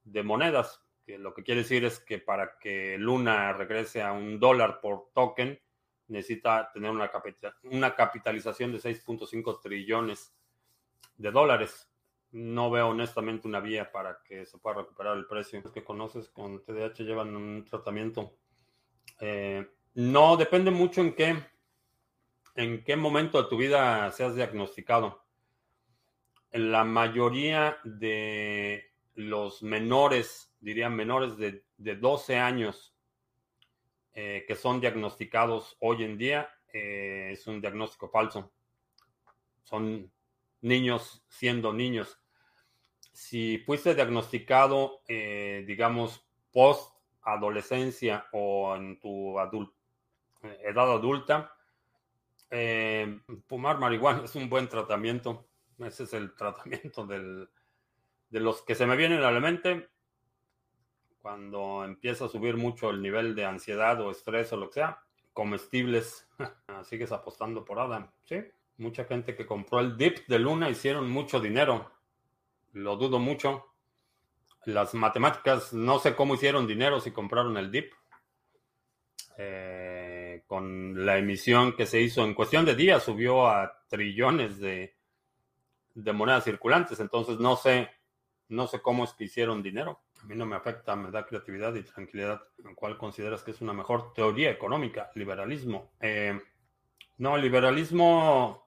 de 0.03 0.23
monedas, 0.23 0.87
lo 1.15 1.33
que 1.33 1.43
quiere 1.43 1.61
decir 1.61 1.85
es 1.85 1.99
que 1.99 2.19
para 2.19 2.57
que 2.59 2.97
Luna 2.97 3.53
regrese 3.53 4.01
a 4.01 4.11
un 4.11 4.39
dólar 4.39 4.81
por 4.81 5.09
token, 5.13 5.57
necesita 6.07 6.69
tener 6.73 6.91
una, 6.91 7.09
una 7.63 7.95
capitalización 7.95 8.73
de 8.73 8.79
6.5 8.79 9.61
trillones 9.61 10.35
de 11.15 11.31
dólares. 11.31 11.89
No 12.31 12.69
veo 12.69 12.89
honestamente 12.89 13.47
una 13.47 13.59
vía 13.59 13.91
para 13.91 14.21
que 14.23 14.45
se 14.45 14.57
pueda 14.57 14.77
recuperar 14.77 15.17
el 15.17 15.25
precio. 15.25 15.61
Los 15.61 15.71
que 15.71 15.83
conoces 15.83 16.29
con 16.29 16.63
TDH 16.63 16.99
llevan 17.03 17.35
un 17.35 17.65
tratamiento. 17.65 18.33
Eh, 19.19 19.65
no, 19.95 20.37
depende 20.37 20.71
mucho 20.71 21.01
en 21.01 21.13
qué, 21.13 21.35
en 22.55 22.83
qué 22.83 22.95
momento 22.95 23.41
de 23.41 23.49
tu 23.49 23.57
vida 23.57 24.11
seas 24.11 24.35
diagnosticado. 24.35 25.23
La 26.51 26.83
mayoría 26.83 27.77
de 27.83 28.91
los 29.15 29.63
menores, 29.63 30.53
dirían 30.59 30.95
menores 30.95 31.37
de, 31.37 31.63
12 31.77 32.37
años, 32.37 32.95
eh, 34.13 34.45
que 34.47 34.55
son 34.55 34.79
diagnosticados 34.79 35.77
hoy 35.79 36.03
en 36.03 36.17
día, 36.17 36.49
eh, 36.73 37.29
es 37.31 37.47
un 37.47 37.61
diagnóstico 37.61 38.09
falso. 38.09 38.51
Son 39.63 40.11
niños 40.61 41.23
siendo 41.29 41.73
niños. 41.73 42.19
Si 43.11 43.57
fuiste 43.59 43.95
diagnosticado, 43.95 45.01
eh, 45.07 45.63
digamos, 45.67 46.27
post 46.51 46.93
adolescencia 47.23 48.27
o 48.31 48.75
en 48.75 48.99
tu 48.99 49.37
edad 49.39 50.91
adulta, 50.91 51.53
eh, 52.49 53.19
fumar 53.47 53.79
marihuana 53.79 54.23
es 54.25 54.35
un 54.35 54.49
buen 54.49 54.67
tratamiento. 54.67 55.47
Ese 55.79 56.03
es 56.03 56.13
el 56.13 56.35
tratamiento 56.35 57.05
del, 57.05 57.49
de 58.29 58.39
los 58.39 58.61
que 58.61 58.75
se 58.75 58.85
me 58.85 58.95
vienen 58.95 59.21
a 59.23 59.31
la 59.31 59.39
mente 59.39 59.89
cuando 61.21 61.83
empieza 61.83 62.25
a 62.25 62.29
subir 62.29 62.55
mucho 62.55 62.89
el 62.89 63.01
nivel 63.01 63.35
de 63.35 63.45
ansiedad 63.45 63.99
o 64.01 64.11
estrés 64.11 64.51
o 64.53 64.57
lo 64.57 64.67
que 64.67 64.75
sea. 64.75 65.03
Comestibles, 65.33 66.27
sigues 66.83 67.11
apostando 67.11 67.65
por 67.65 67.79
Adam, 67.79 68.09
¿sí? 68.23 68.43
Mucha 68.77 69.05
gente 69.05 69.35
que 69.35 69.47
compró 69.47 69.79
el 69.79 69.97
dip 69.97 70.27
de 70.27 70.37
Luna 70.37 70.69
hicieron 70.69 71.09
mucho 71.09 71.39
dinero. 71.39 71.91
Lo 72.73 72.95
dudo 72.95 73.17
mucho. 73.17 73.65
Las 74.65 74.93
matemáticas, 74.93 75.73
no 75.73 75.97
sé 75.97 76.15
cómo 76.15 76.35
hicieron 76.35 76.67
dinero 76.67 76.99
si 76.99 77.11
compraron 77.11 77.57
el 77.57 77.71
dip. 77.71 77.91
Eh, 79.39 80.43
con 80.45 81.05
la 81.05 81.17
emisión 81.17 81.75
que 81.75 81.87
se 81.87 82.01
hizo 82.01 82.23
en 82.23 82.35
cuestión 82.35 82.65
de 82.65 82.75
días, 82.75 83.03
subió 83.03 83.47
a 83.47 83.83
trillones 83.87 84.59
de, 84.59 84.95
de 85.95 86.13
monedas 86.13 86.43
circulantes. 86.43 86.99
Entonces 86.99 87.39
no 87.39 87.55
sé, 87.55 87.89
no 88.49 88.67
sé 88.67 88.79
cómo 88.81 89.05
es 89.05 89.13
que 89.13 89.23
hicieron 89.23 89.63
dinero. 89.63 90.01
A 90.21 90.25
mí 90.25 90.35
no 90.35 90.45
me 90.45 90.55
afecta, 90.55 90.95
me 90.95 91.09
da 91.09 91.25
creatividad 91.25 91.73
y 91.73 91.81
tranquilidad. 91.81 92.41
¿Cuál 92.75 92.97
consideras 92.97 93.41
que 93.41 93.51
es 93.51 93.61
una 93.61 93.73
mejor 93.73 94.13
teoría 94.13 94.51
económica? 94.51 95.09
Liberalismo. 95.15 95.93
Eh, 95.99 96.39
no, 97.17 97.37
liberalismo 97.37 98.66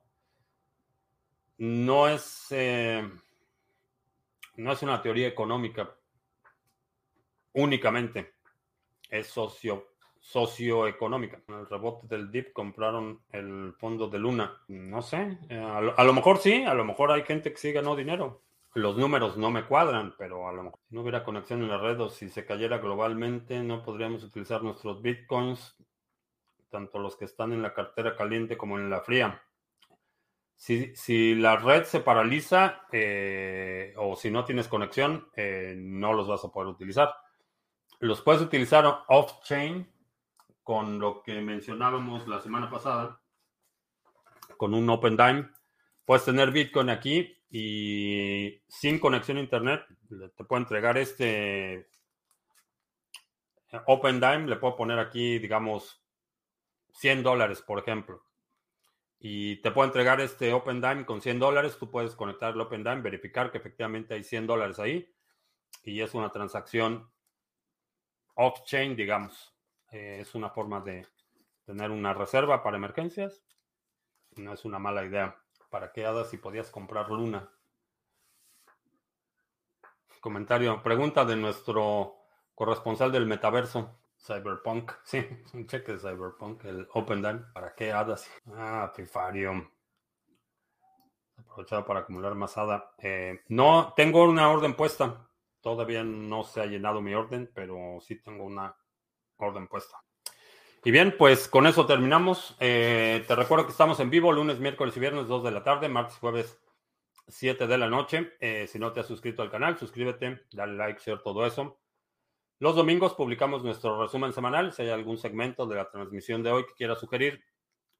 no 1.61 2.09
es, 2.09 2.47
eh, 2.53 3.07
no 4.57 4.73
es 4.73 4.83
una 4.83 5.03
teoría 5.03 5.29
económica 5.29 5.95
únicamente, 7.53 8.33
es 9.11 9.27
socio, 9.27 9.89
socioeconómica. 10.19 11.43
En 11.49 11.57
el 11.57 11.67
rebote 11.69 12.07
del 12.09 12.31
DIP 12.31 12.55
compraron 12.55 13.21
el 13.31 13.75
fondo 13.79 14.09
de 14.09 14.19
Luna. 14.19 14.59
No 14.69 15.03
sé, 15.03 15.39
eh, 15.51 15.59
a, 15.59 16.03
lo, 16.03 16.13
mejor 16.15 16.39
sí, 16.39 16.65
a 16.65 16.73
lo 16.73 16.85
mejor 16.85 17.13
hay 17.13 17.25
gente 17.25 17.51
que 17.53 17.59
sí 17.59 17.73
ganó 17.73 17.95
dinero. 17.95 18.41
Los 18.73 18.97
números 18.97 19.37
no 19.37 19.51
me 19.51 19.67
cuadran, 19.67 20.15
pero 20.17 20.49
a 20.49 20.53
lo 20.53 20.63
mejor 20.63 20.81
si 20.89 20.95
no 20.95 21.03
hubiera 21.03 21.25
conexión 21.25 21.61
en 21.61 21.69
la 21.69 21.77
red 21.77 22.01
o 22.01 22.09
si 22.09 22.31
se 22.31 22.47
cayera 22.47 22.79
globalmente, 22.79 23.63
no 23.63 23.83
podríamos 23.83 24.25
utilizar 24.25 24.63
nuestros 24.63 25.03
bitcoins, 25.03 25.77
tanto 26.71 27.01
los 27.01 27.17
que 27.17 27.27
están 27.27 27.53
en 27.53 27.61
la 27.61 27.75
cartera 27.75 28.17
caliente 28.17 28.57
como 28.57 28.79
en 28.79 28.89
la 28.89 29.03
fría. 29.03 29.43
Si, 30.61 31.35
la 31.37 31.57
red 31.57 31.85
se 31.85 32.01
paraliza 32.01 32.83
eh, 32.93 33.95
o 33.97 34.15
si 34.15 34.31
no 34.31 34.45
tienes 34.45 34.69
conexión, 34.69 35.27
eh, 35.35 35.75
no 35.75 36.13
los 36.13 36.29
vas 36.29 36.45
a 36.45 36.53
poder 36.53 36.69
utilizar. 36.69 37.15
Los 37.99 38.21
puedes 38.21 38.43
utilizar 38.43 38.85
off-chain 39.09 39.91
con 40.63 40.99
lo 40.99 41.23
que 41.23 41.41
mencionábamos 41.41 42.29
la 42.29 42.43
semana 42.43 42.69
pasada, 42.69 43.23
con 44.59 44.75
un 44.75 44.91
OpenDime. 44.91 45.49
Puedes 46.05 46.27
tener 46.27 46.51
Bitcoin 46.51 46.91
aquí 46.91 47.43
y 47.51 48.63
sin 48.69 48.99
conexión 48.99 49.39
a 49.39 49.41
Internet 49.41 49.81
te 50.37 50.45
puedo 50.45 50.61
entregar 50.61 50.99
este 50.99 51.89
OpenDime. 53.87 54.47
Le 54.47 54.57
puedo 54.57 54.77
poner 54.77 54.99
aquí, 54.99 55.39
digamos, 55.39 56.05
100 56.93 57.23
dólares, 57.23 57.63
por 57.63 57.79
ejemplo 57.79 58.30
y 59.23 59.57
te 59.57 59.71
puedo 59.71 59.87
entregar 59.87 60.19
este 60.23 60.55
OpenDime 60.55 61.05
con 61.05 61.21
100 61.21 61.39
dólares. 61.39 61.77
Tú 61.79 61.91
puedes 61.91 62.17
conectar 62.17 62.55
el 62.55 62.61
OpenDime, 62.61 63.03
verificar 63.03 63.53
que 63.53 63.59
efectivamente 63.59 64.15
hay 64.15 64.25
100 64.25 64.47
dólares 64.47 64.79
ahí 64.79 65.15
y 65.85 66.01
es 66.01 66.15
una 66.15 66.33
transacción 66.33 67.11
off-chain, 68.35 68.97
digamos. 68.97 69.55
Eh, 69.93 70.19
es 70.21 70.35
una 70.35 70.49
forma 70.49 70.81
de 70.81 71.07
tener 71.67 71.91
una 71.91 72.15
reserva 72.15 72.63
para 72.63 72.79
emergencias. 72.79 73.45
No 74.37 74.55
es 74.55 74.65
una 74.65 74.79
mala 74.79 75.05
idea. 75.05 75.37
¿Para 75.69 75.93
qué 75.93 76.07
hadas 76.07 76.31
si 76.31 76.39
podías 76.39 76.71
comprar 76.71 77.11
Luna? 77.11 77.51
Comentario, 80.23 80.83
pregunta 80.83 81.27
de 81.27 81.37
nuestro 81.37 82.17
corresponsal 82.55 83.13
del 83.13 83.27
metaverso. 83.27 84.00
Cyberpunk, 84.23 84.93
sí, 85.05 85.27
un 85.55 85.67
cheque 85.67 85.93
de 85.93 85.99
Cyberpunk, 85.99 86.65
el 86.65 86.87
OpenDime. 86.93 87.41
¿Para 87.53 87.75
qué 87.75 87.93
hadas? 87.93 88.31
Ah, 88.55 88.93
Fifario. 88.95 89.71
Aprovechado 91.37 91.85
para 91.85 92.01
acumular 92.01 92.35
más 92.35 92.57
ADA. 92.59 92.93
Eh, 92.99 93.41
no, 93.49 93.95
tengo 93.97 94.25
una 94.25 94.51
orden 94.51 94.75
puesta. 94.75 95.27
Todavía 95.61 96.05
no 96.05 96.45
se 96.45 96.61
ha 96.61 96.67
llenado 96.67 97.01
mi 97.01 97.15
orden, 97.15 97.51
pero 97.55 97.99
sí 98.01 98.17
tengo 98.17 98.45
una 98.45 98.77
orden 99.37 99.67
puesta. 99.67 100.03
Y 100.85 100.91
bien, 100.91 101.15
pues 101.19 101.49
con 101.49 101.67
eso 101.67 101.87
terminamos. 101.87 102.57
Eh, 102.61 103.25
te 103.27 103.35
recuerdo 103.35 103.67
que 103.67 103.73
estamos 103.73 104.01
en 104.01 104.11
vivo 104.11 104.33
lunes, 104.33 104.59
miércoles 104.61 104.97
y 104.97 105.01
viernes, 105.01 105.29
2 105.29 105.45
de 105.45 105.51
la 105.51 105.63
tarde, 105.63 105.89
martes, 105.89 106.17
jueves, 106.17 106.59
7 107.29 107.67
de 107.67 107.79
la 107.79 107.89
noche. 107.89 108.33
Eh, 108.41 108.67
si 108.67 108.79
no 108.79 108.93
te 108.93 109.01
has 109.01 109.07
suscrito 109.07 109.43
al 109.43 109.51
canal, 109.51 109.79
suscríbete, 109.79 110.47
dale 110.53 110.75
like, 110.75 111.01
share, 111.05 111.23
todo 111.23 111.45
eso. 111.45 111.80
Los 112.61 112.77
domingos 112.77 113.15
publicamos 113.15 113.65
nuestro 113.65 114.03
resumen 114.03 114.35
semanal. 114.35 114.71
Si 114.75 114.83
hay 114.83 114.91
algún 114.91 115.17
segmento 115.17 115.65
de 115.65 115.77
la 115.77 115.91
transmisión 115.91 116.43
de 116.43 116.53
hoy 116.53 116.67
que 116.67 116.75
quiera 116.75 116.95
sugerir 116.95 117.43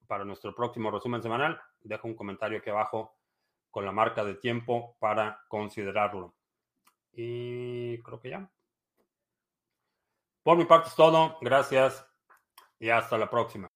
para 0.05 0.23
nuestro 0.23 0.53
próximo 0.53 0.91
resumen 0.91 1.23
semanal, 1.23 1.59
deja 1.79 2.07
un 2.07 2.13
comentario 2.13 2.59
aquí 2.59 2.69
abajo 2.69 3.17
con 3.71 3.85
la 3.85 3.91
marca 3.91 4.23
de 4.23 4.35
tiempo 4.35 4.95
para 4.99 5.41
considerarlo. 5.47 6.35
Y 7.11 7.99
creo 8.03 8.19
que 8.19 8.29
ya. 8.29 8.51
Por 10.43 10.57
mi 10.57 10.65
parte 10.65 10.89
es 10.89 10.95
todo. 10.95 11.39
Gracias 11.41 12.05
y 12.77 12.89
hasta 12.89 13.17
la 13.17 13.31
próxima. 13.31 13.67